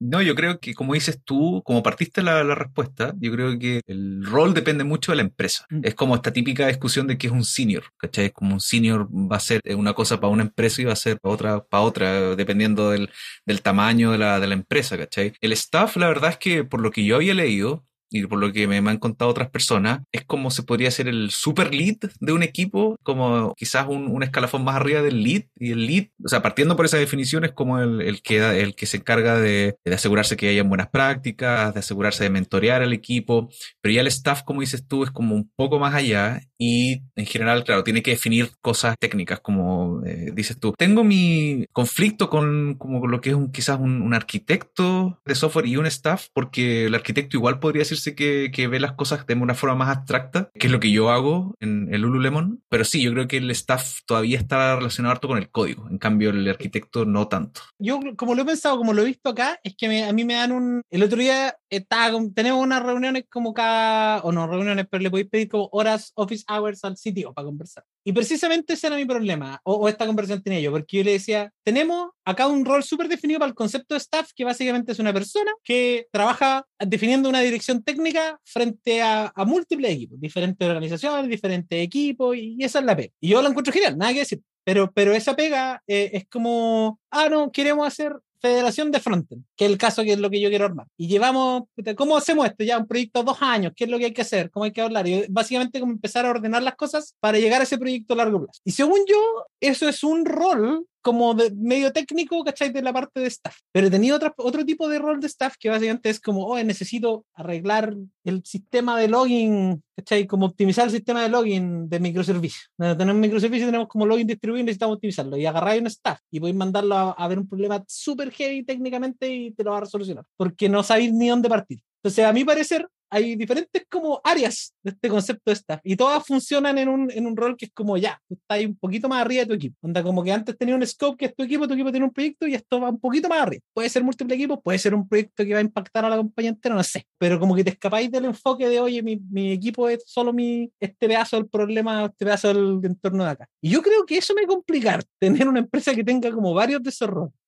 No, 0.00 0.22
yo 0.22 0.34
creo 0.34 0.58
que, 0.60 0.72
como 0.72 0.94
dices 0.94 1.20
tú, 1.22 1.62
como 1.62 1.82
partiste 1.82 2.22
la, 2.22 2.42
la, 2.42 2.54
respuesta, 2.54 3.14
yo 3.20 3.30
creo 3.32 3.58
que 3.58 3.82
el 3.86 4.24
rol 4.24 4.54
depende 4.54 4.82
mucho 4.82 5.12
de 5.12 5.16
la 5.16 5.22
empresa. 5.22 5.66
Mm. 5.68 5.80
Es 5.84 5.94
como 5.94 6.14
esta 6.14 6.32
típica 6.32 6.66
discusión 6.68 7.06
de 7.06 7.18
que 7.18 7.26
es 7.26 7.32
un 7.32 7.44
senior, 7.44 7.84
¿cachai? 7.98 8.26
Es 8.26 8.32
como 8.32 8.54
un 8.54 8.60
senior 8.60 9.06
va 9.10 9.36
a 9.36 9.40
ser 9.40 9.60
una 9.76 9.92
cosa 9.92 10.18
para 10.18 10.32
una 10.32 10.42
empresa 10.42 10.80
y 10.80 10.86
va 10.86 10.94
a 10.94 10.96
ser 10.96 11.20
para 11.20 11.34
otra, 11.34 11.64
para 11.64 11.82
otra, 11.82 12.34
dependiendo 12.34 12.90
del, 12.90 13.10
del 13.44 13.60
tamaño 13.60 14.12
de 14.12 14.18
la, 14.18 14.40
de 14.40 14.46
la 14.46 14.54
empresa, 14.54 14.96
¿cachai? 14.96 15.34
El 15.42 15.52
staff, 15.52 15.96
la 15.96 16.08
verdad 16.08 16.30
es 16.30 16.38
que, 16.38 16.64
por 16.64 16.80
lo 16.80 16.90
que 16.90 17.04
yo 17.04 17.16
había 17.16 17.34
leído, 17.34 17.84
y 18.10 18.26
por 18.26 18.38
lo 18.38 18.52
que 18.52 18.66
me, 18.66 18.78
han 18.78 18.98
contado 18.98 19.30
otras 19.30 19.50
personas, 19.50 20.00
es 20.12 20.24
como 20.24 20.50
se 20.50 20.64
podría 20.64 20.90
ser 20.90 21.08
el 21.08 21.30
super 21.30 21.72
lead 21.74 21.96
de 22.18 22.32
un 22.32 22.42
equipo, 22.42 22.96
como 23.02 23.54
quizás 23.54 23.86
un, 23.88 24.08
un, 24.08 24.22
escalafón 24.22 24.64
más 24.64 24.76
arriba 24.76 25.00
del 25.00 25.22
lead. 25.22 25.44
Y 25.56 25.70
el 25.70 25.86
lead, 25.86 26.06
o 26.24 26.28
sea, 26.28 26.42
partiendo 26.42 26.76
por 26.76 26.84
esa 26.84 26.98
definición, 26.98 27.44
es 27.44 27.52
como 27.52 27.78
el, 27.78 28.00
el 28.00 28.22
que, 28.22 28.38
el 28.60 28.74
que 28.74 28.86
se 28.86 28.96
encarga 28.96 29.38
de, 29.38 29.76
de, 29.84 29.94
asegurarse 29.94 30.36
que 30.36 30.48
hayan 30.48 30.68
buenas 30.68 30.88
prácticas, 30.88 31.72
de 31.72 31.80
asegurarse 31.80 32.24
de 32.24 32.30
mentorear 32.30 32.82
al 32.82 32.92
equipo. 32.92 33.48
Pero 33.80 33.94
ya 33.94 34.00
el 34.00 34.08
staff, 34.08 34.42
como 34.42 34.60
dices 34.60 34.86
tú, 34.86 35.04
es 35.04 35.10
como 35.10 35.34
un 35.34 35.50
poco 35.56 35.78
más 35.78 35.94
allá 35.94 36.40
y 36.58 37.02
en 37.16 37.26
general, 37.26 37.64
claro, 37.64 37.84
tiene 37.84 38.02
que 38.02 38.10
definir 38.10 38.50
cosas 38.60 38.96
técnicas, 38.98 39.40
como 39.40 40.02
eh, 40.04 40.30
dices 40.34 40.58
tú. 40.58 40.74
Tengo 40.76 41.04
mi 41.04 41.66
conflicto 41.72 42.28
con 42.28 42.74
como 42.74 43.06
lo 43.06 43.20
que 43.20 43.30
es 43.30 43.36
un, 43.36 43.50
quizás 43.50 43.78
un, 43.80 44.02
un 44.02 44.14
arquitecto 44.14 45.20
de 45.24 45.34
software 45.34 45.66
y 45.66 45.76
un 45.76 45.86
staff, 45.86 46.26
porque 46.34 46.86
el 46.86 46.94
arquitecto 46.94 47.36
igual 47.36 47.60
podría 47.60 47.80
decir 47.80 47.99
que, 48.02 48.68
ve 48.70 48.80
las 48.80 48.92
cosas 48.92 49.26
de 49.26 49.34
una 49.34 49.54
forma 49.54 49.76
más 49.76 49.96
abstracta, 49.96 50.50
que 50.54 50.66
es 50.66 50.72
lo 50.72 50.80
que 50.80 50.90
yo 50.90 51.10
hago 51.10 51.54
en 51.60 51.92
el 51.92 52.02
Lululemon. 52.02 52.62
Pero 52.68 52.84
sí, 52.84 53.02
yo 53.02 53.12
creo 53.12 53.28
que 53.28 53.38
el 53.38 53.50
staff 53.50 54.00
todavía 54.06 54.38
está 54.38 54.76
relacionado 54.76 55.12
harto 55.12 55.28
con 55.28 55.38
el 55.38 55.50
código. 55.50 55.88
En 55.88 55.98
cambio, 55.98 56.30
el 56.30 56.48
arquitecto 56.48 57.04
no 57.04 57.28
tanto. 57.28 57.62
Yo, 57.78 58.00
como 58.16 58.34
lo 58.34 58.42
he 58.42 58.46
pensado, 58.46 58.76
como 58.76 58.92
lo 58.92 59.02
he 59.02 59.06
visto 59.06 59.30
acá, 59.30 59.58
es 59.64 59.74
que 59.76 60.04
a 60.04 60.12
mí 60.12 60.24
me 60.24 60.34
dan 60.34 60.52
un. 60.52 60.82
El 60.90 61.02
otro 61.02 61.18
día 61.18 61.56
estaba, 61.70 62.18
tenemos 62.34 62.62
unas 62.62 62.82
reuniones 62.82 63.24
como 63.30 63.54
cada. 63.54 64.20
O 64.22 64.32
no 64.32 64.46
reuniones, 64.46 64.86
pero 64.90 65.02
le 65.02 65.10
podéis 65.10 65.28
pedir 65.28 65.48
como 65.48 65.68
horas, 65.72 66.12
office 66.16 66.44
hours 66.48 66.84
al 66.84 66.96
sitio 66.96 67.32
para 67.32 67.46
conversar. 67.46 67.84
Y 68.04 68.12
precisamente 68.12 68.74
ese 68.74 68.88
era 68.88 68.96
mi 68.96 69.04
problema, 69.04 69.60
o, 69.64 69.88
esta 69.88 70.06
conversación 70.06 70.42
tenía 70.42 70.60
yo, 70.60 70.72
porque 70.72 70.98
yo 70.98 71.04
le 71.04 71.12
decía, 71.12 71.52
tenemos 71.62 72.10
acá 72.24 72.46
un 72.46 72.64
rol 72.64 72.82
súper 72.82 73.08
definido 73.08 73.38
para 73.38 73.50
el 73.50 73.54
concepto 73.54 73.94
de 73.94 73.98
staff, 73.98 74.30
que 74.34 74.44
básicamente 74.44 74.92
es 74.92 74.98
una 74.98 75.12
persona 75.12 75.50
que 75.62 76.06
trabaja 76.10 76.66
definiendo 76.78 77.28
una 77.28 77.40
dirección 77.40 77.82
técnica 77.82 78.40
frente 78.44 79.02
a, 79.02 79.32
múltiples 79.46 79.92
equipos, 79.92 80.20
diferentes 80.20 80.66
organizaciones, 80.66 81.28
diferentes 81.30 81.82
equipos, 81.82 82.36
y, 82.36 82.56
esa 82.62 82.80
es 82.80 82.84
la 82.84 82.96
pega. 82.96 83.12
Y 83.20 83.28
yo 83.28 83.42
la 83.42 83.48
encuentro 83.48 83.72
genial, 83.72 83.96
nada 83.96 84.12
que 84.12 84.20
decir. 84.20 84.40
Pero, 84.64 84.92
pero 84.92 85.12
esa 85.12 85.34
pega 85.34 85.82
eh, 85.86 86.10
es 86.12 86.28
como, 86.28 87.00
ah, 87.10 87.28
no, 87.28 87.50
queremos 87.50 87.86
hacer 87.86 88.14
federación 88.40 88.90
de 88.90 89.00
frontend, 89.00 89.44
que 89.56 89.66
es 89.66 89.70
el 89.70 89.78
caso 89.78 90.02
que 90.02 90.12
es 90.12 90.18
lo 90.18 90.30
que 90.30 90.40
yo 90.40 90.48
quiero 90.48 90.64
armar. 90.64 90.86
Y 90.96 91.08
llevamos, 91.08 91.64
¿cómo 91.96 92.16
hacemos 92.16 92.46
esto? 92.46 92.64
Ya 92.64 92.78
un 92.78 92.86
proyecto 92.86 93.22
dos 93.22 93.38
años, 93.40 93.72
¿qué 93.76 93.84
es 93.84 93.90
lo 93.90 93.98
que 93.98 94.06
hay 94.06 94.12
que 94.12 94.22
hacer? 94.22 94.50
¿Cómo 94.50 94.64
hay 94.64 94.72
que 94.72 94.80
hablar? 94.80 95.06
Y 95.06 95.26
básicamente 95.28 95.80
como 95.80 95.92
empezar 95.92 96.26
a 96.26 96.30
ordenar 96.30 96.62
las 96.62 96.76
cosas 96.76 97.14
para 97.20 97.38
llegar 97.38 97.60
a 97.60 97.64
ese 97.64 97.78
proyecto 97.78 98.14
a 98.14 98.18
largo 98.18 98.44
plazo. 98.44 98.60
Y 98.64 98.72
según 98.72 99.00
yo, 99.08 99.46
eso 99.60 99.88
es 99.88 100.02
un 100.02 100.24
rol 100.24 100.86
como 101.00 101.34
de 101.34 101.50
medio 101.52 101.92
técnico, 101.92 102.42
¿cachai? 102.44 102.70
De 102.70 102.82
la 102.82 102.92
parte 102.92 103.20
de 103.20 103.26
staff. 103.26 103.56
Pero 103.72 103.86
he 103.86 103.90
tenido 103.90 104.16
otro, 104.16 104.34
otro 104.36 104.64
tipo 104.64 104.88
de 104.88 104.98
rol 104.98 105.20
de 105.20 105.26
staff 105.26 105.54
que 105.58 105.68
básicamente 105.68 106.10
es 106.10 106.20
como, 106.20 106.46
oh, 106.46 106.62
necesito 106.62 107.24
arreglar 107.34 107.94
el 108.24 108.42
sistema 108.44 108.98
de 108.98 109.08
login, 109.08 109.82
¿cachai? 109.96 110.26
Como 110.26 110.46
optimizar 110.46 110.86
el 110.86 110.90
sistema 110.90 111.22
de 111.22 111.28
login 111.28 111.88
de 111.88 112.00
microservicio. 112.00 112.62
Tenemos 112.76 113.16
microservicio, 113.16 113.66
tenemos 113.66 113.88
como 113.88 114.06
login 114.06 114.26
distribuido 114.26 114.62
y 114.62 114.64
necesitamos 114.64 114.96
optimizarlo. 114.96 115.36
Y 115.36 115.46
agarráis 115.46 115.80
un 115.80 115.86
staff 115.86 116.20
y 116.30 116.40
podéis 116.40 116.56
mandarlo 116.56 116.94
a, 116.94 117.10
a 117.12 117.28
ver 117.28 117.38
un 117.38 117.48
problema 117.48 117.82
súper 117.86 118.30
heavy 118.30 118.64
técnicamente 118.64 119.28
y 119.28 119.50
te 119.52 119.64
lo 119.64 119.72
va 119.72 119.78
a 119.78 119.80
resolucionar. 119.80 120.24
Porque 120.36 120.68
no 120.68 120.82
sabéis 120.82 121.12
ni 121.12 121.28
dónde 121.28 121.48
partir. 121.48 121.80
Entonces, 122.02 122.24
a 122.24 122.32
mi 122.32 122.44
parecer, 122.44 122.88
hay 123.10 123.36
diferentes 123.36 123.84
como 123.90 124.20
áreas 124.24 124.74
de 124.82 124.92
este 124.92 125.08
concepto 125.08 125.50
de 125.50 125.54
staff 125.54 125.80
y 125.84 125.96
todas 125.96 126.24
funcionan 126.24 126.78
en 126.78 126.88
un, 126.88 127.10
en 127.10 127.26
un 127.26 127.36
rol 127.36 127.56
que 127.56 127.66
es 127.66 127.72
como 127.72 127.96
ya, 127.96 128.20
tú 128.28 128.34
estás 128.34 128.64
un 128.64 128.76
poquito 128.76 129.08
más 129.08 129.22
arriba 129.22 129.42
de 129.42 129.46
tu 129.46 129.54
equipo. 129.54 129.76
Onda 129.82 130.02
como 130.02 130.22
que 130.22 130.32
antes 130.32 130.56
tenía 130.56 130.74
un 130.74 130.86
scope 130.86 131.16
que 131.16 131.26
es 131.26 131.34
tu 131.34 131.42
equipo, 131.42 131.66
tu 131.66 131.74
equipo 131.74 131.90
tiene 131.90 132.06
un 132.06 132.12
proyecto 132.12 132.46
y 132.46 132.54
esto 132.54 132.80
va 132.80 132.90
un 132.90 133.00
poquito 133.00 133.28
más 133.28 133.42
arriba. 133.42 133.62
Puede 133.74 133.88
ser 133.88 134.04
múltiple 134.04 134.34
equipos, 134.34 134.60
puede 134.62 134.78
ser 134.78 134.94
un 134.94 135.08
proyecto 135.08 135.44
que 135.44 135.52
va 135.52 135.58
a 135.58 135.62
impactar 135.62 136.04
a 136.04 136.08
la 136.08 136.16
compañía 136.16 136.50
entera, 136.50 136.74
no 136.74 136.82
sé. 136.82 137.04
Pero 137.18 137.38
como 137.38 137.54
que 137.54 137.64
te 137.64 137.70
escapáis 137.70 138.10
del 138.10 138.26
enfoque 138.26 138.68
de, 138.68 138.80
oye, 138.80 139.02
mi, 139.02 139.16
mi 139.30 139.52
equipo 139.52 139.88
es 139.88 140.02
solo 140.06 140.32
mi, 140.32 140.70
este 140.78 141.08
pedazo 141.08 141.36
del 141.36 141.48
problema, 141.48 142.06
este 142.06 142.24
pedazo 142.24 142.48
del 142.48 142.80
entorno 142.84 143.24
de 143.24 143.30
acá. 143.30 143.48
Y 143.60 143.70
yo 143.70 143.82
creo 143.82 144.04
que 144.06 144.18
eso 144.18 144.34
me 144.34 144.46
complicar, 144.46 145.02
tener 145.18 145.48
una 145.48 145.60
empresa 145.60 145.94
que 145.94 146.04
tenga 146.04 146.30
como 146.30 146.54
varios 146.54 146.82
de 146.82 146.90
esos 146.90 147.08
roles 147.08 147.39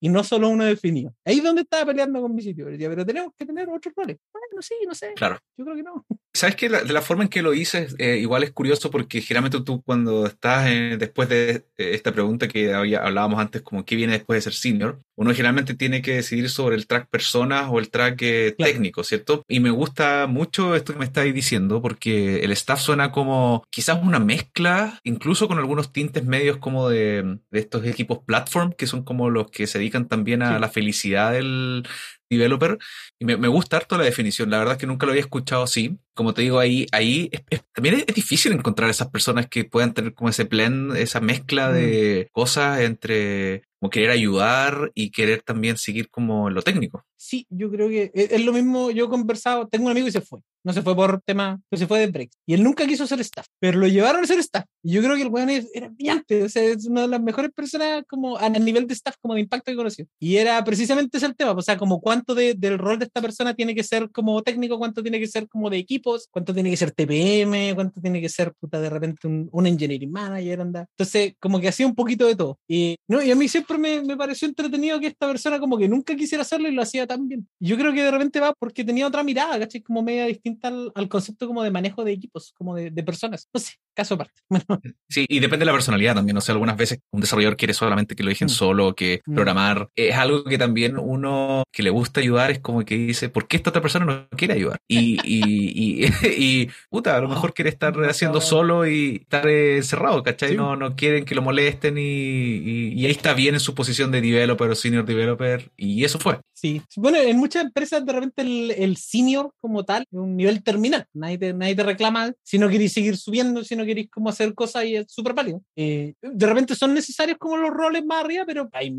y 0.00 0.08
no 0.08 0.22
solo 0.22 0.48
uno 0.48 0.64
definido. 0.64 1.14
Ahí 1.24 1.38
es 1.38 1.42
donde 1.42 1.62
estaba 1.62 1.86
peleando 1.86 2.20
con 2.20 2.34
mi 2.34 2.42
sitio, 2.42 2.66
pero 2.66 3.04
tenemos 3.04 3.32
que 3.36 3.44
tener 3.44 3.68
otros 3.68 3.94
roles. 3.96 4.18
Bueno, 4.32 4.62
sí, 4.62 4.74
no 4.86 4.94
sé. 4.94 5.14
Claro. 5.14 5.38
Yo 5.56 5.64
creo 5.64 5.76
que 5.76 5.82
no. 5.82 6.06
¿Sabes 6.34 6.56
que 6.56 6.68
de 6.68 6.92
la 6.92 7.02
forma 7.02 7.24
en 7.24 7.30
que 7.30 7.42
lo 7.42 7.54
hice, 7.54 7.88
eh, 7.98 8.18
igual 8.18 8.44
es 8.44 8.52
curioso 8.52 8.90
porque 8.90 9.20
generalmente 9.22 9.60
tú 9.62 9.82
cuando 9.82 10.26
estás 10.26 10.66
después 10.98 11.28
de 11.28 11.50
eh, 11.50 11.64
esta 11.76 12.12
pregunta 12.12 12.46
que 12.46 12.74
había, 12.74 13.00
hablábamos 13.00 13.40
antes, 13.40 13.62
como 13.62 13.84
qué 13.84 13.96
viene 13.96 14.12
después 14.12 14.36
de 14.36 14.42
ser 14.42 14.52
senior, 14.52 15.00
uno 15.16 15.32
generalmente 15.32 15.74
tiene 15.74 16.00
que 16.00 16.14
decidir 16.14 16.48
sobre 16.48 16.76
el 16.76 16.86
track 16.86 17.08
personas 17.08 17.66
o 17.70 17.80
el 17.80 17.90
track 17.90 18.22
eh, 18.22 18.54
técnico, 18.56 19.02
¿cierto? 19.02 19.42
Y 19.48 19.58
me 19.58 19.70
gusta 19.70 20.26
mucho 20.28 20.76
esto 20.76 20.92
que 20.92 21.00
me 21.00 21.06
estáis 21.06 21.34
diciendo 21.34 21.82
porque 21.82 22.44
el 22.44 22.52
staff 22.52 22.80
suena 22.80 23.10
como 23.10 23.64
quizás 23.70 23.98
una 24.00 24.20
mezcla, 24.20 25.00
incluso 25.02 25.48
con 25.48 25.58
algunos 25.58 25.92
tintes 25.92 26.24
medios 26.24 26.58
como 26.58 26.88
de, 26.88 27.38
de 27.50 27.58
estos 27.58 27.84
equipos 27.84 28.20
platform, 28.24 28.74
que 28.74 28.86
son 28.86 29.02
como 29.02 29.30
los 29.30 29.50
que 29.50 29.66
se 29.66 29.78
dedican 29.78 30.06
también 30.06 30.42
a 30.42 30.60
la 30.60 30.68
felicidad 30.68 31.32
del, 31.32 31.84
developer. 32.30 32.78
Y 33.18 33.24
me, 33.24 33.36
me, 33.36 33.48
gusta 33.48 33.76
harto 33.76 33.96
la 33.96 34.04
definición. 34.04 34.50
La 34.50 34.58
verdad 34.58 34.74
es 34.74 34.80
que 34.80 34.86
nunca 34.86 35.06
lo 35.06 35.12
había 35.12 35.22
escuchado 35.22 35.62
así. 35.62 35.98
Como 36.14 36.34
te 36.34 36.42
digo, 36.42 36.58
ahí, 36.58 36.86
ahí 36.92 37.30
también 37.72 38.04
es, 38.06 38.14
difícil 38.14 38.52
encontrar 38.52 38.90
esas 38.90 39.08
personas 39.08 39.46
que 39.48 39.64
puedan 39.64 39.94
tener 39.94 40.14
como 40.14 40.30
ese 40.30 40.44
plan, 40.44 40.96
esa 40.96 41.20
mezcla 41.20 41.70
de 41.70 42.26
mm. 42.28 42.32
cosas 42.32 42.80
entre 42.80 43.62
como 43.78 43.90
querer 43.90 44.10
ayudar 44.10 44.90
y 44.94 45.10
querer 45.10 45.42
también 45.42 45.76
seguir 45.76 46.10
como 46.10 46.50
lo 46.50 46.62
técnico. 46.62 47.04
Sí, 47.16 47.46
yo 47.48 47.70
creo 47.70 47.88
que 47.88 48.10
es, 48.12 48.44
lo 48.44 48.52
mismo. 48.52 48.90
Yo 48.90 49.04
he 49.04 49.08
conversado, 49.08 49.68
tengo 49.68 49.86
un 49.86 49.92
amigo 49.92 50.08
y 50.08 50.12
se 50.12 50.20
fue. 50.20 50.40
No 50.68 50.74
se 50.74 50.82
fue 50.82 50.94
por 50.94 51.22
tema, 51.22 51.58
pero 51.70 51.80
se 51.80 51.86
fue 51.86 51.98
de 51.98 52.08
break. 52.08 52.30
Y 52.44 52.52
él 52.52 52.62
nunca 52.62 52.86
quiso 52.86 53.06
ser 53.06 53.20
staff, 53.20 53.46
pero 53.58 53.78
lo 53.78 53.86
llevaron 53.86 54.22
a 54.22 54.26
ser 54.26 54.38
staff. 54.40 54.66
Y 54.82 54.92
yo 54.92 55.02
creo 55.02 55.16
que 55.16 55.22
el 55.22 55.28
weón 55.28 55.48
era 55.48 55.88
brillante. 55.88 56.42
O 56.42 56.48
sea, 56.50 56.62
es 56.62 56.84
una 56.84 57.00
de 57.00 57.08
las 57.08 57.22
mejores 57.22 57.50
personas 57.52 58.04
como 58.06 58.36
a 58.36 58.50
nivel 58.50 58.86
de 58.86 58.92
staff, 58.92 59.16
como 59.18 59.32
de 59.32 59.40
impacto 59.40 59.72
que 59.72 59.76
conocí. 59.76 60.06
Y 60.20 60.36
era 60.36 60.62
precisamente 60.64 61.16
ese 61.16 61.24
el 61.24 61.34
tema. 61.34 61.52
O 61.52 61.62
sea, 61.62 61.78
como 61.78 62.02
cuánto 62.02 62.34
de, 62.34 62.52
del 62.52 62.76
rol 62.76 62.98
de 62.98 63.06
esta 63.06 63.22
persona 63.22 63.54
tiene 63.54 63.74
que 63.74 63.82
ser 63.82 64.10
como 64.10 64.42
técnico, 64.42 64.76
cuánto 64.76 65.02
tiene 65.02 65.18
que 65.18 65.26
ser 65.26 65.48
como 65.48 65.70
de 65.70 65.78
equipos, 65.78 66.28
cuánto 66.30 66.52
tiene 66.52 66.68
que 66.68 66.76
ser 66.76 66.90
TPM, 66.90 67.74
cuánto 67.74 68.02
tiene 68.02 68.20
que 68.20 68.28
ser 68.28 68.52
puta 68.60 68.78
de 68.78 68.90
repente 68.90 69.26
un, 69.26 69.48
un 69.50 69.66
engineering 69.66 70.12
manager, 70.12 70.60
anda. 70.60 70.86
Entonces, 70.98 71.32
como 71.40 71.60
que 71.60 71.68
hacía 71.68 71.86
un 71.86 71.94
poquito 71.94 72.26
de 72.26 72.36
todo. 72.36 72.58
Y, 72.68 72.98
no, 73.08 73.22
y 73.22 73.30
a 73.30 73.34
mí 73.34 73.48
siempre 73.48 73.78
me, 73.78 74.02
me 74.02 74.18
pareció 74.18 74.46
entretenido 74.46 75.00
que 75.00 75.06
esta 75.06 75.28
persona 75.28 75.58
como 75.58 75.78
que 75.78 75.88
nunca 75.88 76.14
quisiera 76.14 76.42
hacerlo 76.42 76.68
y 76.68 76.72
lo 76.72 76.82
hacía 76.82 77.06
tan 77.06 77.26
bien. 77.26 77.48
Yo 77.58 77.78
creo 77.78 77.94
que 77.94 78.02
de 78.02 78.10
repente 78.10 78.38
va 78.38 78.52
porque 78.52 78.84
tenía 78.84 79.06
otra 79.06 79.22
mirada, 79.22 79.58
¿cachai? 79.58 79.80
Como 79.80 80.02
media 80.02 80.26
distinta 80.26 80.57
al, 80.62 80.92
al 80.94 81.08
concepto 81.08 81.46
como 81.46 81.62
de 81.62 81.70
manejo 81.70 82.04
de 82.04 82.12
equipos, 82.12 82.52
como 82.52 82.74
de, 82.74 82.90
de 82.90 83.02
personas. 83.02 83.48
No 83.52 83.60
sé, 83.60 83.72
caso 83.98 84.14
aparte. 84.14 84.40
Sí, 85.10 85.24
y 85.28 85.40
depende 85.40 85.64
de 85.64 85.66
la 85.66 85.72
personalidad 85.72 86.14
también. 86.14 86.36
O 86.36 86.40
sea, 86.40 86.52
algunas 86.52 86.76
veces 86.76 87.00
un 87.10 87.20
desarrollador 87.20 87.56
quiere 87.56 87.72
solamente 87.72 88.14
que 88.14 88.22
lo 88.22 88.28
dejen 88.28 88.46
mm. 88.46 88.50
solo, 88.50 88.94
que 88.94 89.22
mm. 89.24 89.34
programar. 89.34 89.88
Es 89.96 90.14
algo 90.14 90.44
que 90.44 90.58
también 90.58 90.98
uno 90.98 91.64
que 91.72 91.82
le 91.82 91.90
gusta 91.90 92.20
ayudar 92.20 92.50
es 92.50 92.60
como 92.60 92.84
que 92.84 92.96
dice, 92.96 93.28
¿por 93.30 93.48
qué 93.48 93.56
esta 93.56 93.70
otra 93.70 93.82
persona 93.82 94.04
no 94.04 94.28
quiere 94.36 94.54
ayudar? 94.54 94.78
Y, 94.86 95.18
y, 95.24 96.04
y, 96.04 96.06
y 96.38 96.70
puta, 96.90 97.16
a 97.16 97.20
lo 97.20 97.28
mejor 97.28 97.54
quiere 97.54 97.70
estar 97.70 97.94
haciendo 98.08 98.40
solo 98.40 98.86
y 98.86 99.16
estar 99.22 99.48
encerrado, 99.48 100.22
¿cachai? 100.22 100.54
No, 100.54 100.76
no 100.76 100.94
quieren 100.94 101.24
que 101.24 101.34
lo 101.34 101.42
molesten 101.42 101.96
y, 101.98 102.92
y, 102.92 103.06
ahí 103.06 103.10
está 103.10 103.32
bien 103.34 103.54
en 103.54 103.60
su 103.60 103.74
posición 103.74 104.12
de 104.12 104.20
developer 104.20 104.70
o 104.70 104.74
senior 104.74 105.04
developer 105.04 105.70
y 105.76 106.04
eso 106.04 106.18
fue. 106.18 106.38
Sí, 106.52 106.82
bueno, 106.96 107.18
en 107.18 107.36
muchas 107.38 107.64
empresas 107.64 108.04
de 108.04 108.12
repente 108.12 108.42
el, 108.42 108.96
senior 108.96 109.52
como 109.60 109.84
tal 109.84 110.02
es 110.02 110.18
un 110.18 110.36
nivel 110.36 110.62
terminal, 110.62 111.06
nadie 111.14 111.38
te, 111.38 111.54
nadie 111.54 111.76
te 111.76 111.84
reclama 111.84 112.32
si 112.42 112.58
no 112.58 112.68
quieres 112.68 112.92
seguir 112.92 113.16
subiendo, 113.16 113.62
si 113.64 113.76
no 113.76 113.84
queréis 113.88 114.10
como 114.10 114.28
hacer 114.28 114.54
cosas 114.54 114.84
y 114.84 114.96
es 114.96 115.06
súper 115.08 115.34
válido. 115.34 115.62
Eh, 115.76 116.14
de 116.22 116.46
repente 116.46 116.74
son 116.74 116.94
necesarios 116.94 117.38
como 117.38 117.56
los 117.56 117.70
roles 117.70 118.04
más 118.04 118.24
arriba, 118.24 118.44
pero 118.46 118.68
hay 118.72 118.94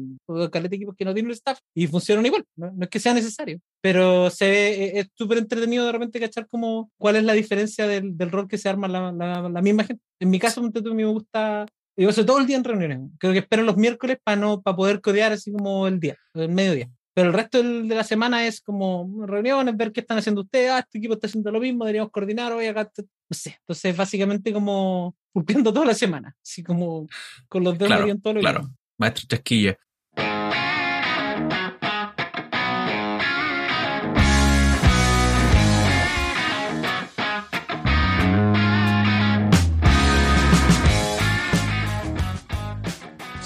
caleta 0.52 0.69
de 0.69 0.75
equipos 0.75 0.95
que 0.97 1.06
no 1.06 1.13
tienen 1.13 1.32
el 1.32 1.36
staff 1.38 1.60
y 1.73 1.88
funcionan 1.88 2.25
igual. 2.25 2.43
No, 2.56 2.73
es 2.82 2.89
que 2.89 2.99
sea 2.99 3.13
necesario, 3.13 3.60
pero 3.82 4.30
se 4.30 4.49
ve, 4.49 4.84
e, 4.84 4.99
es 4.99 5.08
súper 5.13 5.38
entretenido 5.38 5.86
de 5.86 5.91
repente 5.93 6.19
cachar 6.19 6.47
como 6.47 6.91
cuál 6.97 7.15
es 7.15 7.23
la 7.23 7.34
diferencia 7.34 7.88
del, 7.88 8.17
del 8.17 8.32
rol 8.32 8.47
que 8.47 8.58
se 8.58 8.67
arma 8.67 8.88
la, 8.88 9.12
la, 9.12 9.62
misma 9.62 9.86
gente. 9.86 10.04
En 10.19 10.30
mi 10.30 10.39
caso, 10.39 10.62
me 10.62 11.06
gusta 11.06 11.65
yo 11.99 12.08
paso 12.08 12.25
todo 12.25 12.39
el 12.39 12.47
día 12.47 12.56
en 12.56 12.63
reuniones. 12.63 12.99
Creo 13.19 13.34
que 13.34 13.39
espero 13.39 13.63
los 13.63 13.75
miércoles 13.75 14.17
para 14.23 14.38
no 14.38 14.62
para 14.62 14.78
poder 14.78 15.02
codear 15.02 15.34
así 15.34 15.52
como 15.52 15.86
el 15.86 15.99
día, 15.99 16.15
el 16.34 16.47
mediodía. 16.47 16.89
Pero 17.20 17.32
el 17.32 17.36
resto 17.36 17.62
de 17.62 17.96
la 17.96 18.06
semana 18.06 18.48
es 18.48 18.62
como 18.62 19.26
reuniones, 19.26 19.76
ver 19.76 19.92
qué 19.92 20.00
están 20.00 20.18
haciendo 20.18 20.40
ustedes, 20.40 20.72
ah, 20.72 20.80
este 20.80 21.00
equipo 21.00 21.16
está 21.16 21.28
haciendo 21.28 21.52
lo 21.52 21.60
mismo, 21.60 21.84
deberíamos 21.84 22.14
coordinar 22.14 22.54
hoy 22.54 22.68
acá, 22.68 22.90
no 22.98 23.06
sé. 23.32 23.58
Entonces, 23.60 23.98
básicamente 23.98 24.54
como 24.54 25.18
cumpliendo 25.34 25.74
toda 25.74 25.88
la 25.88 25.94
semana, 25.94 26.34
así 26.42 26.64
como 26.64 27.10
con 27.50 27.66
los 27.66 27.78
dedos 27.78 27.94
claro, 27.94 28.18
todo 28.24 28.34
lo 28.36 28.40
Claro, 28.40 28.70
maestro 28.98 29.26
Chasquilla. 29.28 29.78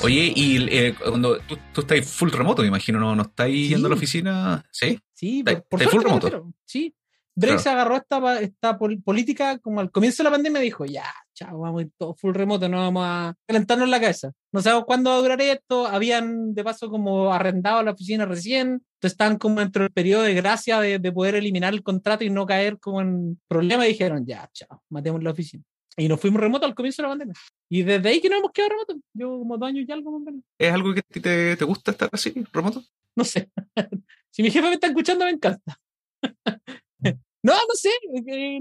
Oye, 0.04 0.34
y 0.36 0.58
eh, 0.70 0.96
cuando 1.00 1.40
tú, 1.40 1.58
tú, 1.74 1.82
estás 1.82 2.06
full 2.06 2.30
remoto, 2.30 2.62
me 2.62 2.68
imagino, 2.68 3.00
¿no, 3.00 3.16
no 3.16 3.24
estás 3.24 3.48
yendo 3.50 3.88
a 3.88 3.90
la 3.90 3.96
oficina? 3.96 4.64
Sí. 4.72 5.00
Sí, 5.14 5.44
por, 5.44 5.82
full 5.84 6.04
remoto. 6.04 6.54
Sí. 6.66 6.94
Drake 7.36 7.60
se 7.60 7.70
agarró 7.70 7.96
esta, 7.96 8.42
esta 8.42 8.78
política 8.78 9.58
como 9.58 9.80
al 9.80 9.90
comienzo 9.90 10.22
de 10.22 10.26
la 10.26 10.36
pandemia 10.36 10.62
dijo, 10.62 10.86
ya, 10.86 11.06
chao, 11.34 11.60
vamos 11.60 11.80
a 11.80 11.84
ir 11.86 11.92
todo 11.98 12.14
full 12.14 12.34
remoto, 12.34 12.70
no 12.70 12.78
vamos 12.78 13.04
a 13.08 13.34
calentarnos 13.48 13.90
la 13.90 14.00
cabeza. 14.00 14.32
No 14.52 14.62
sabemos 14.62 14.86
cuándo 14.86 15.10
va 15.10 15.16
a 15.16 15.22
durar 15.22 15.42
esto, 15.42 15.88
habían 15.88 16.54
de 16.54 16.64
paso 16.64 16.90
como 16.90 17.34
arrendado 17.34 17.82
la 17.82 17.92
oficina 17.92 18.26
recién, 18.26 18.68
entonces 18.68 19.14
estaban 19.14 19.38
como 19.38 19.62
dentro 19.62 19.82
del 19.82 19.92
periodo 19.92 20.24
de 20.24 20.36
gracia 20.36 20.80
de, 20.80 21.00
de 21.00 21.12
poder 21.12 21.34
eliminar 21.34 21.74
el 21.74 21.82
contrato 21.82 22.24
y 22.24 22.30
no 22.30 22.46
caer 22.46 22.80
como 22.80 23.02
en 23.02 23.42
problemas 23.48 23.88
y 23.88 23.90
dijeron, 23.90 24.26
ya, 24.28 24.48
chao, 24.54 24.84
matemos 24.90 25.24
la 25.24 25.32
oficina. 25.32 25.64
Y 25.96 26.08
nos 26.08 26.20
fuimos 26.20 26.42
remoto 26.42 26.66
al 26.66 26.74
comienzo 26.74 27.02
de 27.02 27.08
la 27.08 27.12
pandemia. 27.12 27.34
Y 27.70 27.84
desde 27.84 28.10
ahí 28.10 28.20
que 28.20 28.30
nos 28.30 28.40
hemos 28.40 28.52
quedado 28.52 28.72
remoto. 28.72 28.96
Yo 29.14 29.40
como 29.40 29.58
dos 29.58 29.68
años 29.68 29.86
y 29.88 29.92
algo 29.92 30.20
más 30.20 30.34
¿Es 30.58 30.74
algo 30.74 30.94
que 30.94 31.00
a 31.02 31.04
ti 31.04 31.20
te, 31.20 31.56
te 31.56 31.66
gusta 31.66 31.92
estar 31.92 32.10
así, 32.12 32.34
remoto? 32.52 32.84
No 33.16 33.24
sé. 33.24 33.50
si 34.32 34.42
mi 34.42 34.50
jefe 34.50 34.68
me 34.68 34.74
está 34.74 34.88
escuchando, 34.88 35.26
me 35.26 35.32
encanta. 35.32 35.78
no, 37.44 37.54
no 37.54 37.76
sé. 37.76 37.92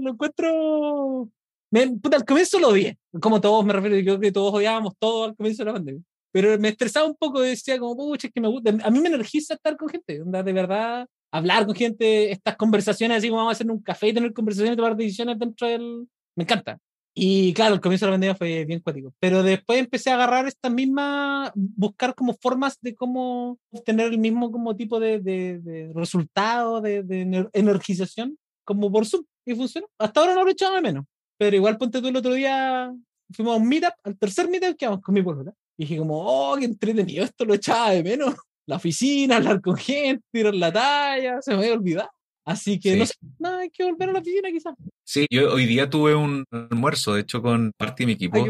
Lo 0.01 0.11
encuentro. 0.11 1.29
Me, 1.71 1.81
al 1.81 2.25
comienzo 2.25 2.59
lo 2.59 2.69
odié. 2.69 2.97
Como 3.19 3.41
todos, 3.41 3.65
me 3.65 3.73
refiero, 3.73 3.97
yo 3.97 4.03
creo 4.03 4.19
que 4.19 4.31
todos 4.31 4.53
odiábamos 4.53 4.93
todo 4.99 5.23
al 5.25 5.35
comienzo 5.35 5.63
de 5.63 5.65
la 5.65 5.73
pandemia. 5.73 6.03
Pero 6.31 6.57
me 6.59 6.69
estresaba 6.69 7.07
un 7.07 7.15
poco, 7.15 7.41
decía 7.41 7.79
como, 7.79 7.95
pucha, 7.95 8.27
es 8.27 8.33
que 8.33 8.41
me 8.41 8.47
gusta. 8.47 8.71
A 8.83 8.91
mí 8.91 8.99
me 8.99 9.07
energiza 9.07 9.55
estar 9.55 9.75
con 9.77 9.89
gente. 9.89 10.21
De 10.23 10.53
verdad, 10.53 11.07
hablar 11.31 11.65
con 11.65 11.75
gente, 11.75 12.31
estas 12.31 12.55
conversaciones 12.57 13.17
así 13.17 13.29
como 13.29 13.39
vamos 13.39 13.51
a 13.51 13.57
hacer 13.57 13.69
un 13.71 13.81
café 13.81 14.09
y 14.09 14.13
tener 14.13 14.33
conversaciones, 14.33 14.77
tomar 14.77 14.95
decisiones 14.95 15.39
dentro 15.39 15.67
del. 15.67 16.07
Me 16.35 16.43
encanta. 16.43 16.79
Y 17.15 17.53
claro, 17.53 17.75
el 17.75 17.81
comienzo 17.81 18.05
de 18.05 18.11
la 18.11 18.13
pandemia 18.15 18.35
fue 18.35 18.65
bien 18.65 18.79
cuático. 18.79 19.13
Pero 19.19 19.43
después 19.43 19.79
empecé 19.79 20.09
a 20.09 20.15
agarrar 20.15 20.47
esta 20.47 20.69
misma, 20.69 21.51
buscar 21.55 22.15
como 22.15 22.33
formas 22.33 22.79
de 22.81 22.95
cómo 22.95 23.59
obtener 23.71 24.07
el 24.07 24.17
mismo 24.17 24.51
como 24.51 24.75
tipo 24.75 24.99
de, 24.99 25.19
de, 25.19 25.91
resultado, 25.93 26.81
de, 26.81 27.03
de, 27.03 27.47
energización, 27.53 28.37
como 28.65 28.91
por 28.91 29.05
Zoom. 29.05 29.25
Y 29.45 29.53
funcionó. 29.55 29.87
Hasta 29.99 30.21
ahora 30.21 30.33
no 30.33 30.43
lo 30.43 30.49
he 30.49 30.53
echado 30.53 30.73
de 30.75 30.81
menos. 30.81 31.05
Pero 31.37 31.55
igual 31.55 31.77
ponte 31.77 32.01
tú 32.01 32.07
el 32.07 32.15
otro 32.15 32.33
día, 32.33 32.91
fuimos 33.31 33.55
a 33.55 33.57
un 33.57 33.67
meetup, 33.67 33.93
al 34.03 34.17
tercer 34.17 34.49
meetup 34.49 34.77
que 34.77 34.87
vamos 34.87 35.01
con 35.01 35.13
mi 35.13 35.21
pueblo. 35.21 35.53
Y 35.77 35.83
dije 35.83 35.97
como, 35.97 36.19
oh, 36.25 36.55
qué 36.57 36.65
entretenido, 36.65 37.25
esto 37.25 37.45
lo 37.45 37.53
echaba 37.53 37.91
de 37.91 38.03
menos. 38.03 38.35
La 38.65 38.77
oficina, 38.77 39.35
hablar 39.35 39.61
con 39.61 39.75
gente, 39.75 40.23
tirar 40.31 40.55
la 40.55 40.71
talla, 40.71 41.41
se 41.41 41.51
me 41.51 41.57
había 41.57 41.73
olvidado. 41.73 42.09
Así 42.45 42.79
que 42.79 42.97
no 42.97 43.05
sé, 43.05 43.13
nada, 43.39 43.59
hay 43.59 43.69
que 43.69 43.83
volver 43.83 44.09
a 44.09 44.13
la 44.13 44.19
oficina 44.19 44.49
quizás. 44.51 44.75
Sí, 45.05 45.25
yo 45.29 45.53
hoy 45.53 45.65
día 45.65 45.89
tuve 45.89 46.13
un 46.15 46.43
almuerzo, 46.51 47.13
de 47.13 47.21
hecho, 47.21 47.41
con 47.41 47.71
parte 47.77 48.03
de 48.03 48.07
mi 48.07 48.13
equipo. 48.13 48.45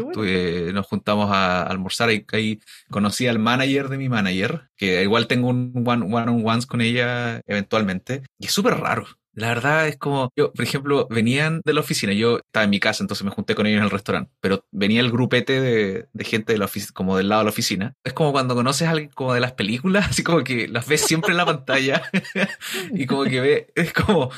nos 0.72 0.86
juntamos 0.86 1.30
a, 1.30 1.62
almorzar 1.62 2.10
y 2.10 2.24
ahí 2.32 2.58
conocí 2.90 3.26
al 3.26 3.38
manager 3.38 3.88
de 3.88 3.98
mi 3.98 4.08
manager, 4.08 4.68
que 4.76 5.02
igual 5.02 5.26
tengo 5.26 5.48
un 5.48 5.72
one-on-ones 5.86 6.66
con 6.66 6.80
ella 6.80 7.40
eventualmente. 7.46 8.22
Y 8.38 8.46
es 8.46 8.52
súper 8.52 8.74
raro. 8.74 9.06
La 9.34 9.48
verdad 9.48 9.88
es 9.88 9.96
como, 9.96 10.32
yo, 10.36 10.52
por 10.52 10.64
ejemplo, 10.64 11.08
venían 11.10 11.60
de 11.64 11.72
la 11.72 11.80
oficina, 11.80 12.12
yo 12.12 12.38
estaba 12.38 12.64
en 12.64 12.70
mi 12.70 12.78
casa, 12.80 13.02
entonces 13.02 13.24
me 13.24 13.30
junté 13.30 13.54
con 13.54 13.66
ellos 13.66 13.78
en 13.78 13.84
el 13.84 13.90
restaurante, 13.90 14.30
pero 14.40 14.64
venía 14.70 15.00
el 15.00 15.10
grupete 15.10 15.60
de, 15.60 16.06
de 16.12 16.24
gente 16.24 16.52
de 16.52 16.58
la 16.58 16.66
oficina, 16.66 16.92
como 16.94 17.16
del 17.16 17.28
lado 17.28 17.40
de 17.40 17.44
la 17.44 17.50
oficina. 17.50 17.94
Es 18.04 18.12
como 18.12 18.32
cuando 18.32 18.54
conoces 18.54 18.86
a 18.86 18.92
alguien 18.92 19.10
como 19.14 19.34
de 19.34 19.40
las 19.40 19.52
películas, 19.52 20.06
así 20.10 20.22
como 20.22 20.44
que 20.44 20.68
las 20.68 20.86
ves 20.86 21.00
siempre 21.00 21.32
en 21.32 21.38
la 21.38 21.46
pantalla 21.46 22.02
y 22.92 23.06
como 23.06 23.24
que 23.24 23.40
ve, 23.40 23.72
es 23.74 23.92
como, 23.92 24.30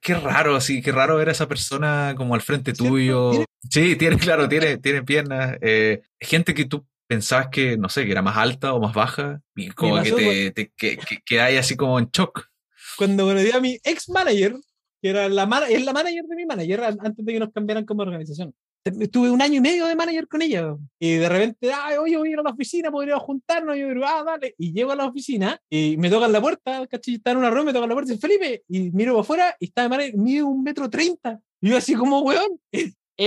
qué 0.00 0.14
raro, 0.14 0.56
así, 0.56 0.82
qué 0.82 0.92
raro 0.92 1.16
ver 1.16 1.30
a 1.30 1.32
esa 1.32 1.48
persona 1.48 2.14
como 2.16 2.34
al 2.34 2.42
frente 2.42 2.74
tuyo. 2.74 3.44
Sí, 3.70 3.96
tiene, 3.96 4.18
claro, 4.18 4.48
tiene, 4.48 4.76
tiene 4.76 5.02
piernas. 5.02 5.56
Eh, 5.60 6.02
gente 6.20 6.52
que 6.52 6.66
tú 6.66 6.86
pensabas 7.06 7.48
que, 7.48 7.76
no 7.76 7.88
sé, 7.88 8.04
que 8.04 8.12
era 8.12 8.22
más 8.22 8.36
alta 8.36 8.72
o 8.74 8.80
más 8.80 8.94
baja 8.94 9.40
y 9.54 9.68
como 9.70 10.02
que 10.02 10.12
te, 10.12 10.50
te 10.50 10.72
que, 10.76 10.98
que 11.24 11.40
hay 11.40 11.56
así 11.56 11.76
como 11.76 11.98
en 11.98 12.08
shock 12.10 12.51
cuando 12.96 13.24
conocí 13.24 13.50
a 13.52 13.60
mi 13.60 13.78
ex 13.82 14.08
manager, 14.08 14.56
que 15.00 15.08
era 15.08 15.28
la, 15.28 15.44
es 15.68 15.84
la 15.84 15.92
manager 15.92 16.24
de 16.24 16.36
mi 16.36 16.46
manager, 16.46 16.84
antes 16.84 17.24
de 17.24 17.32
que 17.32 17.40
nos 17.40 17.52
cambiaran 17.52 17.84
como 17.84 18.02
organización. 18.02 18.54
Estuve 18.84 19.30
un 19.30 19.40
año 19.40 19.58
y 19.58 19.60
medio 19.60 19.86
de 19.86 19.94
manager 19.94 20.26
con 20.26 20.42
ella. 20.42 20.76
Y 20.98 21.14
de 21.14 21.28
repente, 21.28 21.72
ay, 21.72 21.98
oye, 21.98 22.16
voy 22.16 22.28
a 22.28 22.32
ir 22.32 22.38
a 22.40 22.42
la 22.42 22.50
oficina, 22.50 22.90
podríamos 22.90 23.22
juntarnos. 23.22 23.76
Y 23.76 23.80
yo 23.80 23.88
digo, 23.88 24.04
ah, 24.04 24.24
dale. 24.24 24.56
Y 24.58 24.72
llego 24.72 24.90
a 24.90 24.96
la 24.96 25.06
oficina 25.06 25.60
y 25.70 25.96
me 25.98 26.10
tocan 26.10 26.32
la 26.32 26.40
puerta, 26.40 26.84
¿cachai? 26.88 27.14
Está 27.14 27.30
en 27.30 27.36
una 27.36 27.50
rueda, 27.50 27.66
me 27.66 27.72
tocan 27.72 27.88
la 27.88 27.94
puerta 27.94 28.12
y 28.12 28.16
dice, 28.16 28.26
Felipe. 28.26 28.64
Y 28.68 28.90
miro 28.90 29.20
afuera 29.20 29.56
y 29.60 29.66
está 29.66 29.82
de 29.82 29.88
manager, 29.88 30.16
mide 30.16 30.42
un 30.42 30.64
metro 30.64 30.90
treinta. 30.90 31.40
Y 31.60 31.70
yo 31.70 31.76
así 31.76 31.94
como, 31.94 32.22
weón, 32.22 32.60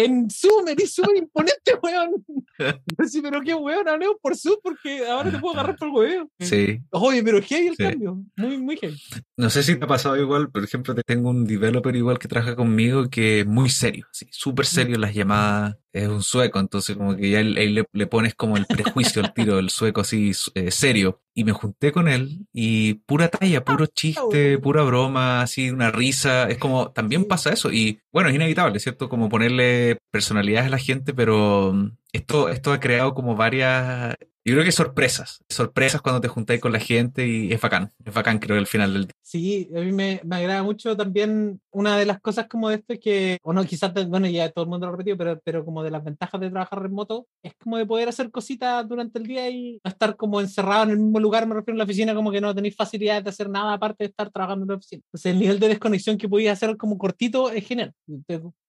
en 0.03 0.29
Zoom, 0.29 0.67
eres 0.67 0.93
súper 0.93 1.17
imponente, 1.17 1.73
weón. 1.81 2.25
sí, 3.09 3.21
pero 3.21 3.41
qué 3.41 3.53
weón, 3.53 3.87
hablemos 3.87 4.17
por 4.21 4.35
Zoom 4.35 4.57
porque 4.61 5.07
ahora 5.07 5.31
te 5.31 5.39
puedo 5.39 5.53
agarrar 5.53 5.75
por 5.77 5.87
el 5.87 5.93
weón. 5.93 6.29
Sí. 6.39 6.81
Oye, 6.91 7.23
pero 7.23 7.41
heavy 7.41 7.67
el 7.67 7.77
cambio, 7.77 8.23
muy, 8.35 8.57
muy 8.57 8.77
heavy. 8.77 8.99
No 9.37 9.49
sé 9.49 9.63
si 9.63 9.75
te 9.75 9.85
ha 9.85 9.87
pasado 9.87 10.17
igual, 10.17 10.49
por 10.51 10.63
ejemplo, 10.63 10.93
tengo 11.05 11.29
un 11.29 11.45
developer 11.45 11.95
igual 11.95 12.19
que 12.19 12.27
trabaja 12.27 12.55
conmigo 12.55 13.09
que 13.09 13.41
es 13.41 13.47
muy 13.47 13.69
serio, 13.69 14.07
sí, 14.11 14.27
súper 14.31 14.65
serio 14.65 14.95
en 14.95 15.01
las 15.01 15.13
llamadas, 15.13 15.77
es 15.95 16.09
un 16.09 16.21
sueco, 16.21 16.59
entonces 16.59 16.97
como 16.97 17.15
que 17.15 17.29
ya 17.29 17.39
ahí 17.39 17.69
le, 17.69 17.85
le, 17.89 18.07
pones 18.07 18.35
como 18.35 18.57
el 18.57 18.65
prejuicio 18.65 19.23
al 19.23 19.33
tiro 19.33 19.55
del 19.55 19.69
sueco 19.69 20.01
así 20.01 20.31
eh, 20.53 20.69
serio. 20.69 21.21
Y 21.33 21.45
me 21.45 21.53
junté 21.53 21.93
con 21.93 22.09
él 22.09 22.47
y 22.53 22.95
pura 22.95 23.29
talla, 23.29 23.63
puro 23.63 23.85
chiste, 23.85 24.57
pura 24.57 24.83
broma, 24.83 25.41
así 25.41 25.69
una 25.69 25.91
risa. 25.91 26.49
Es 26.49 26.57
como, 26.57 26.91
también 26.91 27.25
pasa 27.25 27.53
eso. 27.53 27.71
Y 27.71 28.01
bueno, 28.11 28.29
es 28.29 28.35
inevitable, 28.35 28.79
¿cierto? 28.79 29.07
Como 29.07 29.29
ponerle 29.29 29.97
personalidades 30.11 30.67
a 30.67 30.71
la 30.71 30.77
gente, 30.79 31.13
pero 31.13 31.71
mm, 31.73 31.91
esto, 32.11 32.49
esto 32.49 32.73
ha 32.73 32.79
creado 32.81 33.13
como 33.13 33.35
varias 33.35 34.15
yo 34.47 34.53
creo 34.53 34.63
que 34.63 34.71
sorpresas, 34.71 35.43
sorpresas 35.49 36.01
cuando 36.01 36.21
te 36.21 36.27
juntáis 36.27 36.61
con 36.61 36.71
la 36.71 36.79
gente 36.79 37.25
y 37.27 37.51
es 37.51 37.59
bacán, 37.59 37.91
es 38.05 38.13
bacán 38.13 38.37
creo 38.37 38.59
el 38.59 38.67
final 38.67 38.93
del 38.93 39.05
día. 39.05 39.11
Sí, 39.23 39.71
a 39.75 39.79
mí 39.79 39.91
me, 39.91 40.21
me, 40.23 40.35
agrada 40.35 40.61
mucho 40.61 40.95
también 40.95 41.59
una 41.75 41.97
de 41.97 42.05
las 42.05 42.21
cosas 42.21 42.47
como 42.47 42.69
de 42.69 42.75
esto 42.75 42.93
es 42.93 42.99
que, 42.99 43.37
o 43.43 43.51
no, 43.51 43.65
quizás, 43.65 43.91
bueno, 44.07 44.27
ya 44.27 44.49
todo 44.49 44.63
el 44.63 44.69
mundo 44.69 44.85
lo 44.85 44.93
ha 44.93 44.95
repetido, 44.95 45.17
pero, 45.17 45.41
pero 45.43 45.65
como 45.65 45.83
de 45.83 45.91
las 45.91 46.03
ventajas 46.03 46.39
de 46.39 46.49
trabajar 46.49 46.81
remoto, 46.81 47.27
es 47.43 47.53
como 47.61 47.77
de 47.77 47.85
poder 47.85 48.07
hacer 48.07 48.31
cositas 48.31 48.87
durante 48.87 49.19
el 49.19 49.27
día 49.27 49.49
y 49.49 49.81
no 49.83 49.91
estar 49.91 50.15
como 50.15 50.39
encerrado 50.39 50.85
en 50.85 50.91
el 50.91 50.99
mismo 50.99 51.19
lugar, 51.19 51.45
me 51.45 51.55
refiero 51.55 51.75
a 51.75 51.79
la 51.79 51.83
oficina, 51.83 52.15
como 52.15 52.31
que 52.31 52.39
no 52.39 52.55
tenéis 52.55 52.77
facilidad 52.77 53.21
de 53.21 53.29
hacer 53.29 53.49
nada 53.49 53.73
aparte 53.73 54.05
de 54.05 54.09
estar 54.09 54.31
trabajando 54.31 54.63
en 54.63 54.69
la 54.69 54.75
oficina. 54.75 55.01
Entonces 55.05 55.31
el 55.33 55.39
nivel 55.39 55.59
de 55.59 55.67
desconexión 55.67 56.17
que 56.17 56.29
podéis 56.29 56.51
hacer 56.51 56.77
como 56.77 56.97
cortito 56.97 57.51
es 57.51 57.67
genial. 57.67 57.93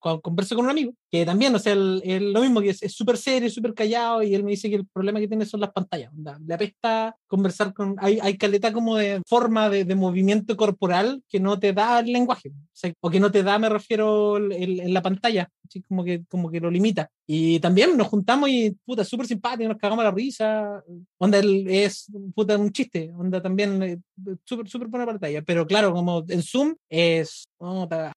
converso 0.00 0.56
con 0.56 0.64
un 0.64 0.72
amigo, 0.72 0.92
que 1.08 1.24
también, 1.24 1.54
o 1.54 1.60
sea, 1.60 1.74
el, 1.74 2.32
lo 2.32 2.40
mismo, 2.40 2.60
que 2.60 2.70
es 2.70 2.92
súper 2.92 3.16
serio, 3.18 3.48
súper 3.50 3.72
callado, 3.72 4.22
y 4.24 4.34
él 4.34 4.42
me 4.42 4.50
dice 4.50 4.68
que 4.68 4.76
el 4.76 4.86
problema 4.86 5.20
que 5.20 5.28
tiene 5.28 5.46
son 5.46 5.60
las 5.60 5.70
pantalla. 5.70 6.10
Le 6.44 6.54
apesta 6.54 7.16
conversar 7.28 7.72
con. 7.72 7.94
Hay, 7.98 8.18
hay 8.20 8.36
caleta 8.36 8.72
como 8.72 8.96
de 8.96 9.22
forma 9.26 9.68
de, 9.68 9.84
de 9.84 9.94
movimiento 9.94 10.56
corporal 10.56 11.22
que 11.28 11.38
no 11.38 11.58
te 11.58 11.72
da 11.72 12.00
el 12.00 12.12
lenguaje. 12.12 12.52
O, 13.00 13.10
que 13.10 13.20
no 13.20 13.30
te 13.30 13.42
da, 13.42 13.58
me 13.58 13.68
refiero, 13.68 14.36
en 14.36 14.92
la 14.92 15.02
pantalla. 15.02 15.50
Así 15.66 15.82
como 15.82 16.04
que, 16.04 16.24
como 16.26 16.50
que 16.50 16.60
lo 16.60 16.70
limita. 16.70 17.10
Y 17.26 17.58
también 17.60 17.96
nos 17.96 18.08
juntamos 18.08 18.48
y, 18.48 18.70
puta, 18.84 19.04
súper 19.04 19.26
simpático, 19.26 19.68
nos 19.68 19.78
cagamos 19.78 20.04
la 20.04 20.10
risa. 20.10 20.82
Onda 21.18 21.40
es, 21.42 22.10
puta, 22.34 22.56
un 22.56 22.70
chiste. 22.72 23.12
Onda 23.16 23.42
también, 23.42 23.82
eh, 23.82 23.98
súper, 24.44 24.68
súper 24.68 24.88
buena 24.88 25.06
pantalla. 25.06 25.42
Pero 25.42 25.66
claro, 25.66 25.92
como 25.92 26.24
en 26.28 26.42
Zoom 26.42 26.74
es. 26.88 27.48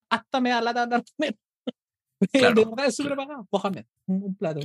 hasta 0.10 0.42
me 0.42 0.50
da 0.50 0.62
la 0.62 0.74
de 1.18 1.38
Claro. 2.28 2.56
De 2.56 2.66
verdad 2.66 2.86
es 2.88 2.96
súper 2.96 3.14
apagado. 3.14 3.48
Mohamed, 3.50 3.86
un, 4.08 4.36
plato. 4.36 4.60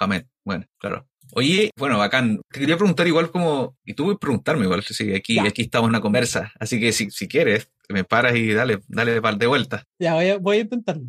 Mohamed, 0.00 0.24
bueno, 0.44 0.64
claro. 0.78 1.06
Oye, 1.32 1.70
bueno, 1.76 1.98
bacán. 1.98 2.40
Te 2.50 2.60
quería 2.60 2.76
preguntar 2.76 3.06
igual 3.06 3.30
como, 3.30 3.76
y 3.84 3.94
tú 3.94 4.10
a 4.10 4.18
preguntarme 4.18 4.64
igual, 4.64 4.82
sí, 4.82 5.12
aquí, 5.14 5.38
aquí 5.38 5.62
estamos 5.62 5.86
en 5.88 5.90
una 5.90 6.00
conversa, 6.00 6.52
así 6.58 6.80
que 6.80 6.92
si, 6.92 7.10
si 7.10 7.28
quieres, 7.28 7.70
me 7.88 8.04
paras 8.04 8.36
y 8.36 8.52
dale, 8.52 8.80
dale 8.88 9.20
de 9.20 9.46
vuelta. 9.46 9.84
Ya, 9.98 10.14
voy 10.14 10.28
a, 10.28 10.38
voy 10.38 10.56
a 10.58 10.60
intentarlo. 10.60 11.04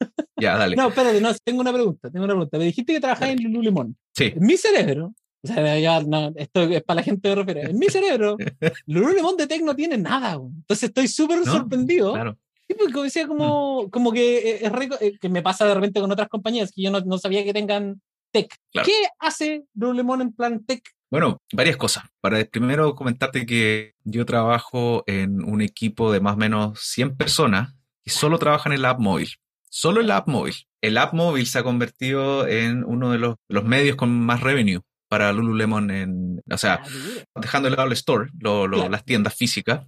Ya, 0.38 0.58
dale. 0.58 0.76
No, 0.76 0.88
espérate, 0.88 1.18
no, 1.22 1.32
tengo 1.42 1.62
una 1.62 1.72
pregunta, 1.72 2.10
tengo 2.10 2.26
una 2.26 2.34
pregunta. 2.34 2.58
Me 2.58 2.64
dijiste 2.64 2.92
que 2.92 3.00
trabajabas 3.00 3.30
en 3.30 3.42
Lululemon. 3.42 3.96
Sí. 4.14 4.34
En 4.36 4.44
mi 4.44 4.58
cerebro, 4.58 5.14
o 5.42 5.46
sea, 5.46 5.78
ya, 5.78 6.02
no, 6.02 6.30
esto 6.36 6.64
es 6.64 6.82
para 6.82 6.96
la 7.00 7.02
gente 7.02 7.28
de 7.30 7.34
referencia. 7.36 7.70
En 7.70 7.78
mi 7.78 7.86
cerebro, 7.86 8.36
Lululemon 8.86 9.36
de 9.38 9.46
Tech 9.46 9.62
no 9.62 9.74
tiene 9.74 9.96
nada, 9.96 10.34
güey. 10.34 10.52
Entonces 10.54 10.90
estoy 10.90 11.08
súper 11.08 11.38
No, 11.38 11.50
sorprendido. 11.50 12.12
Claro. 12.12 12.36
Sí, 12.68 12.74
porque 12.76 12.92
como 12.92 13.04
decía, 13.04 13.26
como, 13.26 13.88
como 13.90 14.12
que 14.12 14.38
eh, 14.38 14.58
es 14.62 14.72
rico, 14.72 14.96
eh, 15.00 15.16
que 15.18 15.28
me 15.28 15.40
pasa 15.40 15.64
de 15.66 15.74
repente 15.74 16.00
con 16.00 16.10
otras 16.10 16.28
compañías 16.28 16.72
que 16.72 16.82
yo 16.82 16.90
no, 16.90 17.00
no 17.00 17.16
sabía 17.16 17.44
que 17.44 17.54
tengan 17.54 18.02
tech. 18.32 18.54
Claro. 18.72 18.86
¿Qué 18.86 18.94
hace 19.18 19.64
Lululemon 19.74 20.20
en 20.22 20.32
plan 20.32 20.64
tech? 20.64 20.82
Bueno, 21.10 21.38
varias 21.52 21.76
cosas. 21.76 22.04
Para 22.20 22.44
primero 22.44 22.94
comentarte 22.94 23.46
que 23.46 23.94
yo 24.04 24.26
trabajo 24.26 25.04
en 25.06 25.42
un 25.44 25.60
equipo 25.60 26.10
de 26.12 26.20
más 26.20 26.34
o 26.34 26.38
menos 26.38 26.80
100 26.80 27.16
personas 27.16 27.74
que 28.02 28.10
solo 28.10 28.38
trabajan 28.38 28.72
en 28.72 28.82
la 28.82 28.90
app 28.90 29.00
móvil. 29.00 29.28
Solo 29.70 30.00
en 30.00 30.08
la 30.08 30.16
app 30.18 30.28
móvil. 30.28 30.54
El 30.80 30.98
app 30.98 31.12
móvil 31.14 31.46
se 31.46 31.58
ha 31.58 31.62
convertido 31.62 32.46
en 32.48 32.84
uno 32.84 33.10
de 33.12 33.18
los, 33.18 33.36
los 33.48 33.64
medios 33.64 33.96
con 33.96 34.10
más 34.18 34.40
revenue 34.40 34.80
para 35.08 35.32
Lululemon 35.32 35.90
en, 35.92 36.42
o 36.50 36.58
sea, 36.58 36.82
Ah, 36.82 37.40
dejando 37.40 37.70
de 37.70 37.76
lado 37.76 37.86
el 37.86 37.92
store, 37.92 38.30
lo- 38.40 38.66
lo- 38.66 38.78
Claro. 38.78 38.90
las 38.90 39.04
tiendas 39.04 39.34
físicas, 39.36 39.86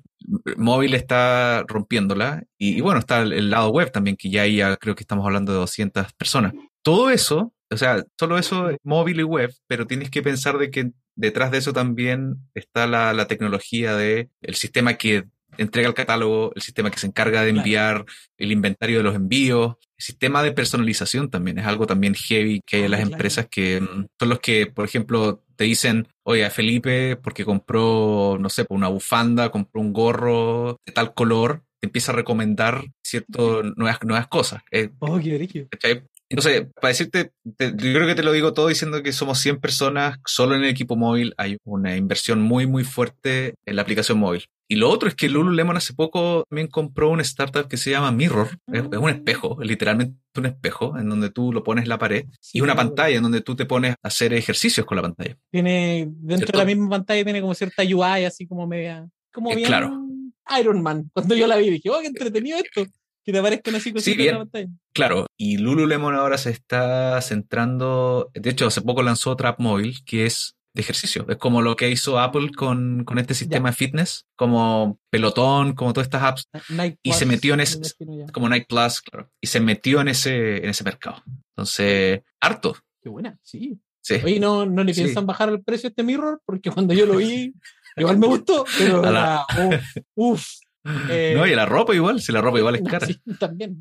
móvil 0.57 0.95
está 0.95 1.65
rompiéndola 1.67 2.45
y, 2.57 2.77
y 2.79 2.81
bueno, 2.81 3.01
está 3.01 3.23
el, 3.23 3.33
el 3.33 3.51
lado 3.51 3.71
web 3.71 3.91
también, 3.91 4.17
que 4.17 4.31
ya 4.31 4.43
ahí 4.43 4.57
ya 4.57 4.77
creo 4.77 4.95
que 4.95 5.03
estamos 5.03 5.25
hablando 5.27 5.53
de 5.53 5.59
200 5.59 6.13
personas. 6.13 6.53
Todo 6.83 7.11
eso, 7.11 7.53
o 7.71 7.77
sea, 7.77 8.03
solo 8.19 8.39
eso 8.39 8.71
es 8.71 8.79
móvil 8.83 9.21
y 9.21 9.23
web, 9.25 9.51
pero 9.67 9.87
tienes 9.87 10.11
que 10.11 10.23
pensar 10.23 10.59
de 10.59 10.71
que 10.71 10.91
detrás 11.15 11.51
de 11.51 11.59
eso 11.59 11.73
también 11.73 12.37
está 12.55 12.87
la, 12.87 13.13
la 13.13 13.27
tecnología 13.27 13.95
de 13.97 14.31
el 14.41 14.55
sistema 14.55 14.95
que 14.95 15.25
entrega 15.57 15.89
el 15.89 15.95
catálogo, 15.95 16.53
el 16.55 16.63
sistema 16.63 16.91
que 16.91 16.99
se 16.99 17.07
encarga 17.07 17.43
de 17.43 17.51
Claro. 17.51 17.59
enviar 17.67 18.05
el 18.37 18.53
inventario 18.53 18.99
de 18.99 19.03
los 19.03 19.17
envíos, 19.17 19.77
el 19.97 20.05
sistema 20.05 20.43
de 20.43 20.53
personalización 20.53 21.31
también 21.31 21.59
es 21.59 21.67
algo 21.67 21.87
también 21.87 22.15
heavy 22.15 22.61
que 22.65 22.77
hay 22.77 22.83
en 22.83 22.87
Ah, 22.87 22.91
las 22.91 23.01
claro. 23.01 23.13
empresas 23.15 23.47
que 23.51 23.81
mm, 23.81 24.07
son 24.21 24.29
los 24.29 24.39
que, 24.41 24.67
por 24.67 24.85
ejemplo, 24.85 25.43
te 25.57 25.65
dicen, 25.65 26.07
oye, 26.23 26.49
Felipe, 26.51 27.17
porque 27.17 27.45
compró, 27.45 28.37
no 28.39 28.49
sé, 28.51 28.67
una 28.69 28.89
bufanda, 28.89 29.51
compró 29.51 29.81
un 29.81 29.93
gorro 29.93 30.77
de 30.87 30.93
tal 30.93 31.15
color, 31.15 31.65
te 31.81 31.87
empieza 31.89 32.13
a 32.13 32.17
recomendar 32.17 32.85
ciertas 33.03 33.43
nuevas, 33.77 33.99
nuevas 34.05 34.29
cosas. 34.29 34.63
eh, 34.71 34.91
Oh, 35.01 35.19
qué. 35.19 36.05
Entonces, 36.31 36.67
para 36.75 36.89
decirte, 36.89 37.33
te- 37.57 37.71
yo 37.71 37.93
creo 37.95 38.07
que 38.07 38.15
te 38.15 38.23
lo 38.23 38.33
digo 38.33 38.53
todo 38.53 38.69
diciendo 38.69 39.03
que 39.03 39.13
somos 39.13 39.39
100 39.39 39.61
personas, 39.61 40.19
solo 40.27 40.55
en 40.57 40.63
el 40.65 40.69
equipo 40.69 40.95
móvil 40.97 41.33
hay 41.39 41.57
una 41.65 41.97
inversión 41.97 42.43
muy, 42.43 42.67
muy 42.67 42.85
fuerte 42.85 43.55
en 43.67 43.77
la 43.77 43.83
aplicación 43.83 44.19
móvil. 44.19 44.45
Y 44.71 44.77
lo 44.77 44.91
otro 44.91 45.09
es 45.09 45.15
que 45.15 45.31
Lululemon 45.31 45.79
hace 45.79 45.95
poco 45.95 46.45
también 46.51 46.69
compró 46.69 47.09
una 47.09 47.23
startup 47.23 47.67
que 47.69 47.79
se 47.79 47.91
llama 47.91 48.13
Mirror. 48.13 48.49
Es, 48.71 48.83
es 48.93 48.99
un 48.99 49.09
espejo, 49.09 49.63
es 49.63 49.69
literalmente 49.69 50.17
un 50.37 50.45
espejo 50.45 50.99
en 50.99 51.09
donde 51.09 51.31
tú 51.31 51.51
lo 51.55 51.65
pones 51.65 51.85
en 51.85 51.89
la 51.89 51.99
pared 51.99 52.27
Sí, 52.41 52.59
y 52.59 52.61
una 52.61 52.75
pantalla 52.77 53.17
en 53.17 53.23
donde 53.23 53.41
tú 53.41 53.57
te 53.57 53.65
pones 53.65 53.93
a 54.03 54.09
hacer 54.09 54.35
ejercicios 54.35 54.85
con 54.85 54.97
la 54.97 55.03
pantalla. 55.03 55.35
Tiene, 55.51 56.07
dentro 56.11 56.37
¿Cierto? 56.49 56.53
de 56.53 56.59
la 56.59 56.65
misma 56.67 56.91
pantalla 56.91 57.25
tiene 57.25 57.41
como 57.41 57.55
cierta 57.55 57.83
UI 57.83 58.25
así 58.27 58.47
como 58.47 58.67
media, 58.67 59.09
como 59.33 59.51
Eh, 59.53 59.57
bien 59.57 59.67
claro. 59.69 60.05
Iron 60.61 60.83
Man. 60.83 61.11
Cuando 61.15 61.35
yo 61.35 61.47
la 61.47 61.57
vi 61.57 61.71
dije, 61.71 61.89
oh, 61.91 62.01
qué 62.01 62.07
entretenido 62.09 62.59
esto. 62.59 62.87
Que 63.29 63.33
te 63.33 63.41
aparezcan 63.41 63.75
así 63.75 63.93
cositas 63.93 64.13
en 64.13 64.17
bien. 64.17 64.33
la 64.33 64.39
pantalla. 64.39 64.69
Claro, 64.95 65.27
y 65.37 65.59
Lululemon 65.59 66.15
ahora 66.15 66.39
se 66.39 66.49
está 66.49 67.21
centrando, 67.21 68.31
de 68.33 68.49
hecho 68.49 68.67
hace 68.69 68.81
poco 68.81 69.03
lanzó 69.03 69.31
otra 69.33 69.51
app 69.51 69.61
móvil 69.61 70.03
que 70.07 70.25
es 70.25 70.57
de 70.73 70.81
ejercicio, 70.81 71.27
es 71.29 71.37
como 71.37 71.61
lo 71.61 71.77
que 71.77 71.91
hizo 71.91 72.19
Apple 72.19 72.53
con, 72.57 73.05
con 73.05 73.19
este 73.19 73.35
sistema 73.35 73.69
de 73.69 73.77
fitness, 73.77 74.25
como 74.35 74.99
Pelotón, 75.11 75.75
como 75.75 75.93
todas 75.93 76.07
estas 76.07 76.23
apps, 76.23 76.49
Nike 76.71 76.99
Y 77.03 77.13
se 77.13 77.27
metió 77.27 77.53
en 77.53 77.61
ese- 77.61 77.79
como 78.33 78.49
Nike 78.49 78.65
Plus, 78.67 79.03
claro, 79.03 79.31
y 79.43 79.47
se 79.49 79.61
metió 79.61 80.01
en 80.01 80.09
ese, 80.09 80.57
en 80.65 80.71
ese 80.71 80.85
mercado. 80.85 81.23
Entonces, 81.51 82.23
harto, 82.41 82.77
Qué 83.03 83.11
buena, 83.11 83.39
sí. 83.43 83.79
sí. 84.01 84.15
Oye, 84.25 84.41
¿no, 84.41 84.65
no 84.65 84.85
le 84.85 84.95
Sí. 84.95 85.03
piensan 85.03 85.27
bajar 85.27 85.51
el 85.51 85.63
precio 85.63 85.89
a 85.89 85.91
este 85.91 86.03
mirror? 86.03 86.41
Porque 86.47 86.71
cuando 86.71 86.95
yo 86.95 87.05
lo 87.05 87.17
vi, 87.17 87.53
igual 87.97 88.17
me 88.19 88.27
gustó, 88.27 88.65
pero 88.79 89.03
la- 89.03 89.45
era, 89.55 89.81
uf, 90.15 90.47
eh, 91.11 91.35
no, 91.37 91.47
y 91.47 91.55
la 91.55 91.67
ropa 91.67 91.95
igual, 91.95 92.21
si 92.21 92.33
la 92.33 92.41
ropa 92.41 92.59
igual 92.59 92.77
es 92.77 92.83
cara. 92.91 93.07
Sí, 93.07 93.21
también. 93.39 93.77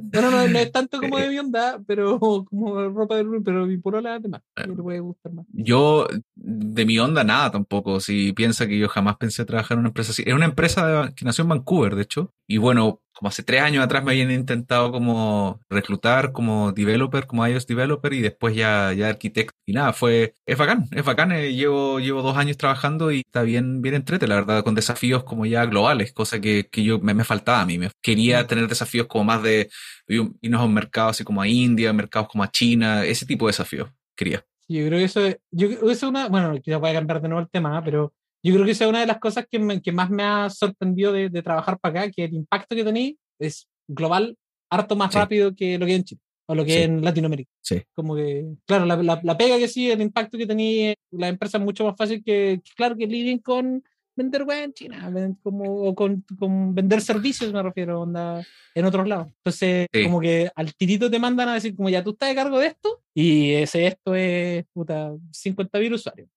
Bueno, 0.00 0.30
no, 0.30 0.48
no 0.48 0.58
es 0.58 0.70
tanto 0.70 1.00
como 1.00 1.18
de 1.18 1.28
mi 1.28 1.38
onda, 1.38 1.80
pero 1.86 2.18
como 2.18 2.88
ropa 2.88 3.16
de 3.16 3.24
Lulu, 3.24 3.42
pero 3.42 3.66
mi 3.66 3.78
polola 3.78 4.14
además. 4.14 4.42
Ah. 4.54 4.66
Le 4.66 4.74
puede 4.74 5.00
gustar 5.00 5.32
más. 5.32 5.46
Yo, 5.52 6.06
de 6.34 6.86
mi 6.86 6.98
onda, 6.98 7.24
nada 7.24 7.50
tampoco. 7.50 8.00
Si 8.00 8.32
piensa 8.32 8.66
que 8.66 8.78
yo 8.78 8.88
jamás 8.88 9.16
pensé 9.16 9.44
trabajar 9.44 9.76
en 9.76 9.80
una 9.80 9.88
empresa 9.88 10.12
así. 10.12 10.22
Es 10.26 10.34
una 10.34 10.44
empresa 10.44 11.12
que 11.16 11.24
nació 11.24 11.42
en 11.42 11.48
Vancouver, 11.48 11.96
de 11.96 12.02
hecho. 12.02 12.32
Y 12.46 12.58
bueno, 12.58 13.00
como 13.16 13.28
hace 13.30 13.42
tres 13.42 13.62
años 13.62 13.82
atrás 13.84 14.04
me 14.04 14.12
habían 14.12 14.30
intentado 14.30 14.92
como 14.92 15.60
reclutar 15.70 16.32
como 16.32 16.72
developer, 16.72 17.26
como 17.26 17.46
iOS 17.46 17.66
developer 17.66 18.12
y 18.12 18.20
después 18.20 18.54
ya, 18.54 18.92
ya 18.92 19.08
arquitecto. 19.08 19.54
Y 19.64 19.72
nada, 19.72 19.92
fue, 19.94 20.34
es 20.44 20.58
bacán, 20.58 20.86
es 20.90 21.04
bacán. 21.04 21.32
eh, 21.32 21.54
llevo, 21.54 21.98
llevo 21.98 22.22
dos 22.22 22.36
años 22.36 22.58
trabajando 22.58 23.10
y 23.10 23.20
está 23.20 23.42
bien, 23.42 23.80
bien 23.80 23.94
entrete, 23.94 24.26
la 24.28 24.34
verdad, 24.36 24.62
con 24.62 24.74
desafíos 24.74 25.24
como 25.24 25.46
ya 25.46 25.64
globales, 25.64 26.12
cosa 26.12 26.40
que, 26.40 26.68
que 26.70 26.84
yo 26.84 26.98
me, 26.98 27.14
me 27.14 27.24
faltaba 27.24 27.62
a 27.62 27.66
mí. 27.66 27.78
Me 27.78 27.90
quería 28.02 28.46
tener 28.46 28.68
desafíos 28.68 29.06
como 29.06 29.24
más 29.24 29.42
de 29.42 29.70
irnos 30.08 30.60
a 30.60 30.64
un 30.64 30.74
mercado 30.74 31.08
así 31.08 31.24
como 31.24 31.40
a 31.42 31.48
India, 31.48 31.92
mercados 31.92 32.28
como 32.28 32.44
a 32.44 32.50
China, 32.50 33.04
ese 33.04 33.26
tipo 33.26 33.46
de 33.46 33.50
desafíos 33.50 33.90
quería. 34.14 34.44
Yo 34.68 34.84
creo 34.86 34.98
que 34.98 35.04
eso 35.04 35.24
es, 35.24 35.38
yo, 35.50 35.68
eso 35.68 35.90
es 35.90 36.02
una, 36.02 36.28
bueno, 36.28 36.52
quizás 36.60 36.80
voy 36.80 36.90
a 36.90 36.94
cambiar 36.94 37.22
de 37.22 37.28
nuevo 37.28 37.40
el 37.40 37.48
tema, 37.48 37.82
pero 37.84 38.12
yo 38.46 38.52
creo 38.54 38.64
que 38.64 38.72
esa 38.72 38.84
es 38.84 38.90
una 38.90 39.00
de 39.00 39.06
las 39.06 39.18
cosas 39.18 39.46
que, 39.50 39.58
me- 39.58 39.80
que 39.82 39.92
más 39.92 40.10
me 40.10 40.22
ha 40.22 40.48
sorprendido 40.50 41.12
de, 41.12 41.28
de 41.28 41.42
trabajar 41.42 41.78
para 41.78 42.02
acá, 42.02 42.12
que 42.12 42.24
el 42.24 42.34
impacto 42.34 42.74
que 42.76 42.84
tenéis 42.84 43.16
es 43.38 43.68
global, 43.88 44.36
harto 44.70 44.96
más 44.96 45.12
Sí. 45.12 45.18
rápido 45.18 45.54
que 45.54 45.78
lo 45.78 45.86
que 45.86 45.92
hay 45.92 45.98
en 45.98 46.04
Chile, 46.04 46.20
o 46.48 46.54
lo 46.54 46.64
que 46.64 46.70
Sí. 46.72 46.78
hay 46.78 46.84
en 46.84 47.04
Latinoamérica. 47.04 47.50
Sí. 47.62 47.82
Como 47.94 48.14
que, 48.16 48.46
claro, 48.66 48.84
la, 48.86 48.96
la, 48.96 49.20
la 49.22 49.36
pega 49.38 49.58
que 49.58 49.68
sí, 49.68 49.90
el 49.90 50.00
impacto 50.00 50.36
que 50.38 50.46
tenéis, 50.46 50.94
la 51.10 51.28
empresa 51.28 51.58
es 51.58 51.64
mucho 51.64 51.84
más 51.84 51.94
fácil 51.96 52.22
que, 52.24 52.60
que, 52.64 52.70
claro, 52.76 52.96
que 52.96 53.06
lidien 53.06 53.38
con 53.38 53.82
vender 54.18 54.44
web 54.44 54.64
en 54.64 54.72
China, 54.72 55.12
como, 55.42 55.64
o 55.82 55.94
con, 55.94 56.24
con 56.38 56.74
vender 56.74 57.02
servicios, 57.02 57.52
me 57.52 57.62
refiero, 57.62 58.00
onda, 58.00 58.42
en 58.74 58.84
otros 58.86 59.06
lados. 59.06 59.26
Entonces, 59.38 59.88
Sí. 59.92 60.04
como 60.04 60.20
que 60.20 60.50
al 60.56 60.74
tirito 60.74 61.10
te 61.10 61.18
mandan 61.18 61.50
a 61.50 61.54
decir, 61.54 61.76
como 61.76 61.90
ya 61.90 62.02
tú 62.02 62.10
estás 62.12 62.30
de 62.30 62.34
cargo 62.34 62.58
de 62.58 62.68
esto, 62.68 63.02
y 63.14 63.52
ese 63.52 63.86
esto 63.86 64.14
es, 64.14 64.64
puta, 64.72 65.12
50 65.32 65.78
mil 65.80 65.92
usuarios. 65.92 66.28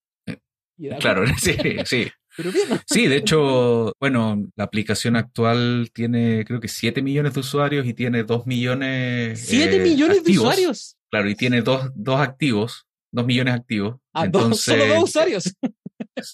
Y 0.80 0.90
Claro, 0.98 1.26
sí, 1.38 1.56
sí. 1.86 2.08
Pero 2.38 2.52
bien, 2.54 2.68
Sí, 2.86 3.08
de 3.08 3.18
hecho, 3.18 3.92
bueno, 4.00 4.42
la 4.56 4.64
aplicación 4.64 5.18
actual 5.18 5.90
tiene 5.94 6.46
creo 6.46 6.62
que 6.62 6.70
7 6.70 7.02
millones 7.02 7.34
de 7.34 7.42
usuarios 7.42 7.86
y 7.86 7.94
tiene 7.94 8.24
2 8.24 8.48
millones. 8.48 9.42
7 9.46 9.76
eh, 9.76 9.80
millones 9.82 10.16
de 10.18 10.20
activos. 10.22 10.46
usuarios. 10.46 10.96
Claro, 11.12 11.30
y 11.30 11.36
tiene 11.36 11.62
dos, 11.62 11.90
dos 11.96 12.22
activos, 12.22 12.86
2 13.12 13.26
millones 13.26 13.56
activos. 13.56 13.96
Ah, 14.14 14.28
dos- 14.28 14.44
Entonces, 14.44 14.64
solo 14.64 14.86
dos 14.88 15.04
usuarios. 15.04 15.54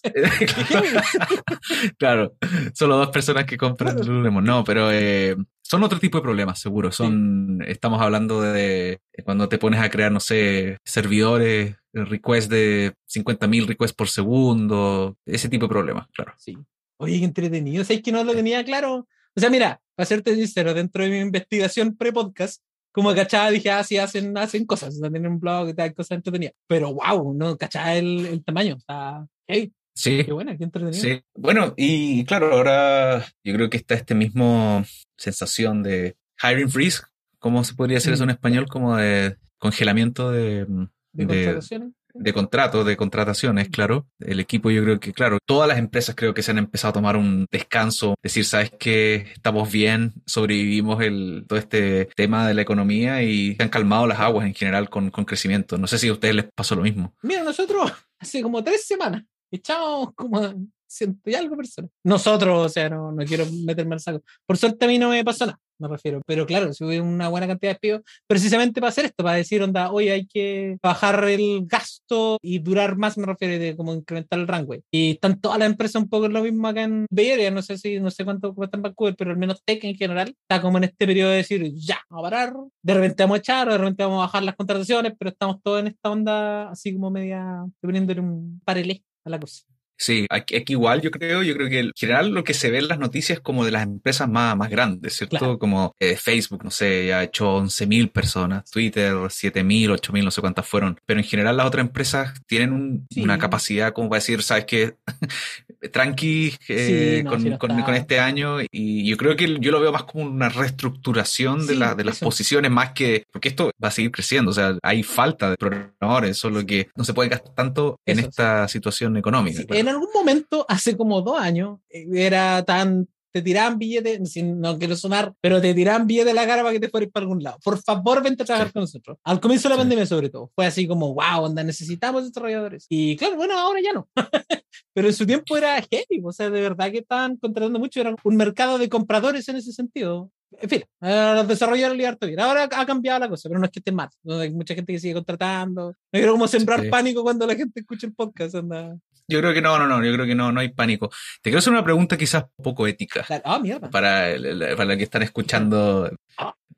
claro, 1.97 2.35
solo 2.73 2.97
dos 2.97 3.09
personas 3.09 3.45
que 3.45 3.57
compran. 3.57 3.97
Lululemon. 3.97 4.43
No, 4.43 4.63
pero 4.63 4.91
eh, 4.91 5.35
son 5.61 5.83
otro 5.83 5.99
tipo 5.99 6.17
de 6.19 6.23
problemas, 6.23 6.59
seguro. 6.59 6.91
Son, 6.91 7.63
estamos 7.67 8.01
hablando 8.01 8.41
de, 8.41 8.99
cuando 9.23 9.49
te 9.49 9.57
pones 9.57 9.79
a 9.81 9.89
crear, 9.89 10.11
no 10.11 10.19
sé, 10.19 10.77
servidores, 10.83 11.75
requests 11.93 12.49
de 12.49 12.93
50.000 13.11 13.67
requests 13.67 13.95
por 13.95 14.07
segundo, 14.07 15.17
ese 15.25 15.49
tipo 15.49 15.65
de 15.65 15.69
problemas, 15.69 16.07
claro. 16.13 16.33
Sí. 16.37 16.57
Oye, 16.97 17.19
qué 17.19 17.25
entretenido. 17.25 17.83
¿Sabes 17.83 18.03
que 18.03 18.11
no 18.11 18.23
lo 18.23 18.33
tenía 18.33 18.63
claro? 18.63 19.07
O 19.35 19.39
sea, 19.39 19.49
mira, 19.49 19.81
para 19.95 20.05
serte 20.05 20.35
sincero, 20.35 20.73
dentro 20.73 21.03
de 21.03 21.09
mi 21.09 21.19
investigación 21.19 21.95
pre-podcast, 21.97 22.61
como 22.91 23.13
cachaba, 23.13 23.51
dije, 23.51 23.69
ah, 23.71 23.83
sí, 23.83 23.97
hacen, 23.97 24.37
hacen 24.37 24.65
cosas, 24.65 24.97
tienen 25.01 25.27
un 25.27 25.39
blog 25.39 25.69
y 25.69 25.73
tal, 25.73 25.93
cosas 25.93 26.17
entretenidas. 26.17 26.53
Pero 26.67 26.93
wow, 26.93 27.33
no 27.33 27.57
cachaba 27.57 27.95
el, 27.95 28.25
el 28.25 28.43
tamaño. 28.43 28.77
Sea, 28.79 29.25
hey, 29.47 29.73
Sí, 29.95 30.23
qué 30.25 30.33
buena, 30.33 30.57
qué 30.57 30.65
entretenido. 30.65 31.01
Sí, 31.01 31.21
bueno, 31.35 31.73
y 31.77 32.25
claro, 32.25 32.53
ahora 32.53 33.25
yo 33.43 33.53
creo 33.53 33.69
que 33.69 33.77
está 33.77 33.95
este 33.95 34.13
mismo 34.13 34.83
sensación 35.17 35.83
de 35.83 36.17
hiring 36.43 36.69
freeze, 36.69 37.01
¿cómo 37.39 37.63
se 37.63 37.75
podría 37.75 37.97
decir 37.97 38.13
eso 38.13 38.23
en 38.25 38.31
español? 38.31 38.67
Como 38.67 38.97
de 38.97 39.37
congelamiento 39.57 40.31
de, 40.31 40.65
De 40.65 40.87
de, 41.13 41.27
contrataciones. 41.27 41.93
de 42.13 42.33
contratos, 42.33 42.85
de 42.85 42.97
contrataciones, 42.97 43.69
claro. 43.69 44.05
El 44.19 44.41
equipo 44.41 44.69
yo 44.69 44.83
creo 44.83 44.99
que, 44.99 45.13
claro, 45.13 45.37
todas 45.45 45.69
las 45.69 45.77
empresas 45.77 46.13
creo 46.13 46.33
que 46.33 46.43
se 46.43 46.51
han 46.51 46.57
empezado 46.57 46.89
a 46.89 46.93
tomar 46.93 47.15
un 47.15 47.45
descanso, 47.49 48.15
decir, 48.21 48.43
sabes 48.43 48.71
que 48.71 49.27
estamos 49.33 49.71
bien, 49.71 50.13
sobrevivimos 50.25 51.01
el, 51.01 51.45
todo 51.47 51.57
este 51.57 52.09
tema 52.17 52.47
de 52.47 52.53
la 52.53 52.61
economía 52.63 53.23
y 53.23 53.55
se 53.55 53.63
han 53.63 53.69
calmado 53.69 54.07
las 54.07 54.19
aguas 54.19 54.45
en 54.45 54.53
general 54.53 54.89
con, 54.89 55.09
con 55.09 55.23
crecimiento. 55.23 55.77
No 55.77 55.87
sé 55.87 55.99
si 55.99 56.09
a 56.09 56.13
ustedes 56.13 56.35
les 56.35 56.45
pasó 56.53 56.75
lo 56.75 56.81
mismo. 56.81 57.15
Mira, 57.21 57.43
nosotros 57.43 57.93
hace 58.19 58.41
como 58.41 58.61
tres 58.61 58.85
semanas 58.85 59.23
echamos 59.51 60.13
como 60.15 60.37
a 60.39 60.55
ciento 60.87 61.29
y 61.29 61.35
algo 61.35 61.55
personas. 61.57 61.91
Nosotros, 62.03 62.65
o 62.65 62.69
sea, 62.69 62.89
no, 62.89 63.11
no 63.11 63.25
quiero 63.25 63.45
meterme 63.65 63.95
al 63.95 63.99
saco. 63.99 64.23
Por 64.45 64.57
suerte 64.57 64.85
a 64.85 64.87
mí 64.87 64.97
no 64.97 65.09
me 65.09 65.23
pasó 65.23 65.45
nada. 65.45 65.59
me 65.79 65.87
refiero. 65.87 66.21
Pero 66.25 66.45
claro, 66.45 66.73
si 66.73 66.83
hubiera 66.83 67.03
una 67.03 67.27
buena 67.27 67.47
cantidad 67.47 67.71
de 67.71 67.73
despidos, 67.73 68.01
precisamente 68.27 68.79
para 68.79 68.89
hacer 68.89 69.05
esto, 69.05 69.23
para 69.23 69.37
decir, 69.37 69.61
onda, 69.61 69.91
oye, 69.91 70.11
hay 70.11 70.25
que 70.25 70.77
bajar 70.81 71.23
el 71.25 71.65
gasto 71.65 72.37
y 72.41 72.59
durar 72.59 72.97
más, 72.97 73.17
me 73.17 73.25
refiero, 73.25 73.61
de 73.61 73.75
como 73.75 73.93
incrementar 73.93 74.39
el 74.39 74.47
rango. 74.47 74.75
Y 74.91 75.11
están 75.11 75.39
todas 75.41 75.59
las 75.59 75.69
empresas 75.69 76.01
un 76.01 76.09
poco 76.09 76.27
lo 76.27 76.43
mismo 76.43 76.67
acá 76.67 76.83
en 76.83 77.05
Bay 77.09 77.31
Area, 77.31 77.51
no 77.51 77.61
sé 77.61 77.77
si, 77.77 77.99
no 77.99 78.11
sé 78.11 78.23
cuánto 78.23 78.53
cuesta 78.53 78.77
en 78.77 78.83
Vancouver, 78.83 79.15
pero 79.17 79.31
al 79.31 79.37
menos 79.37 79.61
Tech 79.65 79.83
en 79.83 79.95
general 79.95 80.29
está 80.29 80.61
como 80.61 80.77
en 80.77 80.85
este 80.85 81.05
periodo 81.05 81.31
de 81.31 81.37
decir, 81.37 81.71
ya, 81.75 81.99
a 82.09 82.21
parar, 82.21 82.53
de 82.81 82.93
repente 82.93 83.23
vamos 83.23 83.35
a 83.35 83.39
echar, 83.39 83.69
de 83.69 83.77
repente 83.77 84.03
vamos 84.03 84.19
a 84.19 84.25
bajar 84.27 84.43
las 84.43 84.55
contrataciones, 84.55 85.13
pero 85.17 85.31
estamos 85.31 85.61
todos 85.61 85.81
en 85.81 85.87
esta 85.87 86.09
onda 86.09 86.69
así 86.69 86.93
como 86.93 87.11
media, 87.11 87.65
poniéndole 87.81 88.21
un 88.21 88.61
parelé 88.63 89.03
a 89.25 89.29
la 89.29 89.39
cosa. 89.39 89.65
Sí, 89.97 90.25
aquí, 90.29 90.61
igual 90.67 91.01
yo 91.01 91.09
creo, 91.09 91.41
yo 91.41 91.53
creo 91.55 91.69
que 91.69 91.79
en 91.79 91.91
general 91.95 92.29
lo 92.31 92.43
que 92.43 92.53
se 92.53 92.69
ve 92.69 92.79
en 92.79 92.89
las 92.89 92.99
noticias 92.99 93.39
como 93.39 93.63
de 93.63 93.71
las 93.71 93.83
empresas 93.83 94.27
más, 94.27 94.55
más 94.57 94.69
grandes, 94.69 95.15
¿cierto? 95.15 95.57
Como 95.57 95.95
eh, 95.99 96.17
Facebook, 96.17 96.65
no 96.65 96.71
sé, 96.71 97.07
ya 97.07 97.19
ha 97.19 97.23
hecho 97.23 97.61
11.000 97.61 98.11
personas, 98.11 98.69
Twitter 98.69 99.13
7.000, 99.13 99.91
8.000, 99.91 100.25
no 100.25 100.31
sé 100.31 100.41
cuántas 100.41 100.67
fueron, 100.67 100.99
pero 101.05 101.21
en 101.21 101.25
general 101.25 101.55
las 101.55 101.67
otras 101.67 101.85
empresas 101.85 102.33
tienen 102.45 103.07
una 103.15 103.37
capacidad 103.37 103.93
como 103.93 104.09
para 104.09 104.17
decir, 104.17 104.43
sabes 104.43 104.65
que 104.65 104.97
tranqui 105.89 106.55
eh, 106.67 107.23
con, 107.27 107.95
este 107.95 108.19
año. 108.19 108.57
Y 108.71 109.07
yo 109.07 109.17
creo 109.17 109.35
que 109.35 109.59
yo 109.59 109.71
lo 109.71 109.79
veo 109.79 109.91
más 109.91 110.03
como 110.03 110.25
una 110.25 110.49
reestructuración 110.49 111.67
de, 111.67 111.75
la, 111.75 111.95
de 111.95 112.03
las 112.03 112.19
posiciones 112.19 112.71
más 112.71 112.91
que, 112.91 113.25
porque 113.31 113.49
esto 113.49 113.71
va 113.83 113.89
a 113.89 113.91
seguir 113.91 114.11
creciendo, 114.11 114.51
o 114.51 114.53
sea, 114.53 114.77
hay 114.81 115.03
falta 115.03 115.49
de 115.49 115.57
programadores, 115.57 116.37
solo 116.37 116.65
que 116.65 116.89
no 116.95 117.03
se 117.03 117.13
puede 117.13 117.29
gastar 117.29 117.53
tanto 117.53 117.99
en 118.05 118.19
esta 118.19 118.67
situación 118.67 119.17
económica 119.17 119.35
en 119.69 119.87
algún 119.87 120.09
momento, 120.13 120.65
hace 120.67 120.97
como 120.97 121.21
dos 121.21 121.39
años, 121.39 121.79
eh, 121.89 122.05
era 122.13 122.63
tan 122.63 123.07
te 123.35 123.41
tiraban 123.41 123.77
billetes, 123.77 124.41
no 124.45 124.79
quiero 124.79 124.95
sonar, 124.95 125.33
pero 125.41 125.59
te 125.59 125.73
tiraban 125.73 126.07
billetes 126.07 126.27
de 126.27 126.33
la 126.33 126.47
cara 126.47 126.61
para 126.61 126.71
que 126.71 126.79
te 126.79 126.87
fueras 126.87 127.09
para 127.11 127.25
algún 127.25 127.43
lado. 127.43 127.57
Por 127.61 127.77
favor, 127.83 128.23
vente 128.23 128.43
a 128.43 128.45
trabajar 128.45 128.71
con 128.71 128.83
nosotros. 128.83 129.17
Al 129.25 129.41
comienzo 129.41 129.67
de 129.67 129.75
la 129.75 129.79
pandemia, 129.79 130.05
sobre 130.05 130.29
todo. 130.29 130.51
Fue 130.55 130.65
así 130.65 130.87
como, 130.87 131.13
wow, 131.13 131.43
onda, 131.43 131.61
necesitamos 131.61 132.23
desarrolladores. 132.23 132.85
Y 132.87 133.17
claro, 133.17 133.35
bueno, 133.35 133.59
ahora 133.59 133.81
ya 133.83 133.91
no. 133.91 134.07
pero 134.93 135.09
en 135.09 135.13
su 135.13 135.25
tiempo 135.25 135.57
era 135.57 135.81
heavy, 135.81 136.21
o 136.23 136.31
sea, 136.31 136.49
de 136.49 136.61
verdad 136.61 136.89
que 136.91 136.99
estaban 136.99 137.35
contratando 137.35 137.77
mucho, 137.77 137.99
era 137.99 138.15
un 138.23 138.37
mercado 138.37 138.77
de 138.77 138.87
compradores 138.87 139.49
en 139.49 139.57
ese 139.57 139.73
sentido. 139.73 140.31
En 140.61 140.69
fin, 140.69 140.83
los 141.01 141.45
desarrolladores 141.49 141.97
libertad 141.97 142.27
bien. 142.27 142.39
Ahora 142.39 142.69
ha 142.71 142.85
cambiado 142.85 143.19
la 143.19 143.27
cosa, 143.27 143.49
pero 143.49 143.59
no 143.59 143.65
es 143.65 143.71
que 143.71 143.79
esté 143.79 143.91
mal. 143.91 144.07
Hay 144.29 144.51
mucha 144.51 144.75
gente 144.75 144.93
que 144.93 144.99
sigue 144.99 145.15
contratando. 145.15 145.87
No 145.87 145.95
quiero 146.13 146.31
como 146.31 146.47
sembrar 146.47 146.89
pánico 146.89 147.21
cuando 147.21 147.45
la 147.45 147.55
gente 147.55 147.81
escucha 147.81 148.07
el 148.07 148.13
podcast. 148.13 148.55
Anda. 148.55 148.95
Yo 149.27 149.39
creo 149.39 149.53
que 149.53 149.61
no, 149.61 149.77
no, 149.79 149.87
no, 149.87 150.03
yo 150.03 150.13
creo 150.13 150.25
que 150.25 150.35
no, 150.35 150.51
no 150.51 150.59
hay 150.59 150.69
pánico. 150.69 151.09
Te 151.41 151.49
quiero 151.49 151.59
hacer 151.59 151.73
una 151.73 151.83
pregunta 151.83 152.17
quizás 152.17 152.45
poco 152.61 152.87
ética. 152.87 153.25
Ah, 153.43 153.61
para, 153.91 154.35
para 154.75 154.85
la 154.85 154.97
que 154.97 155.03
están 155.03 155.23
escuchando 155.23 156.09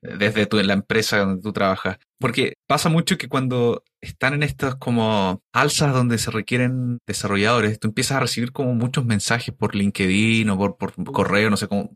desde 0.02 0.46
tu, 0.46 0.62
la 0.62 0.74
empresa 0.74 1.20
donde 1.20 1.42
tú 1.42 1.52
trabajas. 1.52 1.98
Porque 2.20 2.54
pasa 2.68 2.90
mucho 2.90 3.18
que 3.18 3.28
cuando 3.28 3.84
están 4.02 4.34
en 4.34 4.44
estas 4.44 4.76
como 4.76 5.42
alzas 5.54 5.94
donde 5.94 6.18
se 6.18 6.32
requieren 6.32 7.00
desarrolladores, 7.06 7.80
tú 7.80 7.88
empiezas 7.90 8.18
a 8.18 8.22
recibir 8.22 8.52
como 8.52 8.74
muchos 8.74 9.06
mensajes 9.06 9.54
por 9.54 9.76
LinkedIn 9.76 10.50
o 10.50 10.58
por, 10.58 10.78
por 10.78 10.94
correo, 11.12 11.50
no 11.50 11.58
sé 11.58 11.68
cómo, 11.68 11.96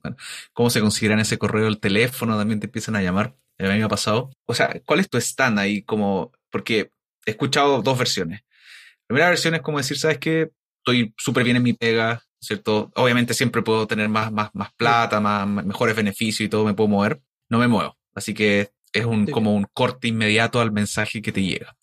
cómo 0.54 0.70
se 0.70 0.82
consideran 0.82 1.20
ese 1.20 1.38
correo, 1.38 1.68
el 1.68 1.80
teléfono, 1.80 2.38
también 2.38 2.60
te 2.60 2.68
empiezan 2.68 2.96
a 2.96 3.02
llamar. 3.02 3.36
El 3.58 3.70
año 3.70 3.88
pasado. 3.88 4.32
O 4.48 4.56
sea, 4.56 4.82
¿cuál 4.88 5.02
es 5.02 5.10
tu 5.10 5.20
stand 5.20 5.60
ahí? 5.60 5.84
Como, 5.84 6.32
porque 6.50 6.92
he 7.28 7.32
escuchado 7.32 7.84
dos 7.84 7.96
versiones 7.96 8.42
primera 9.12 9.30
versión 9.30 9.56
es 9.56 9.62
como 9.62 9.78
decir, 9.78 9.98
¿sabes 9.98 10.20
qué? 10.20 10.52
Estoy 10.78 11.14
súper 11.18 11.44
bien 11.44 11.58
en 11.58 11.64
mi 11.64 11.74
pega, 11.74 12.24
¿cierto? 12.40 12.92
Obviamente 12.96 13.34
siempre 13.34 13.62
puedo 13.62 13.86
tener 13.86 14.10
más, 14.10 14.32
más, 14.32 14.50
más 14.54 14.74
plata, 14.74 15.20
más, 15.20 15.48
mejores 15.48 15.96
beneficios 15.96 16.46
y 16.46 16.50
todo, 16.50 16.66
me 16.66 16.74
puedo 16.74 16.88
mover. 16.88 17.22
No 17.50 17.60
me 17.60 17.68
muevo. 17.68 17.98
Así 18.16 18.34
que 18.34 18.72
es 18.94 19.06
un, 19.06 19.28
como 19.28 19.54
un 19.54 19.68
corte 19.74 20.08
inmediato 20.08 20.62
al 20.62 20.72
mensaje 20.72 21.22
que 21.22 21.32
te 21.32 21.44
llega. 21.44 21.76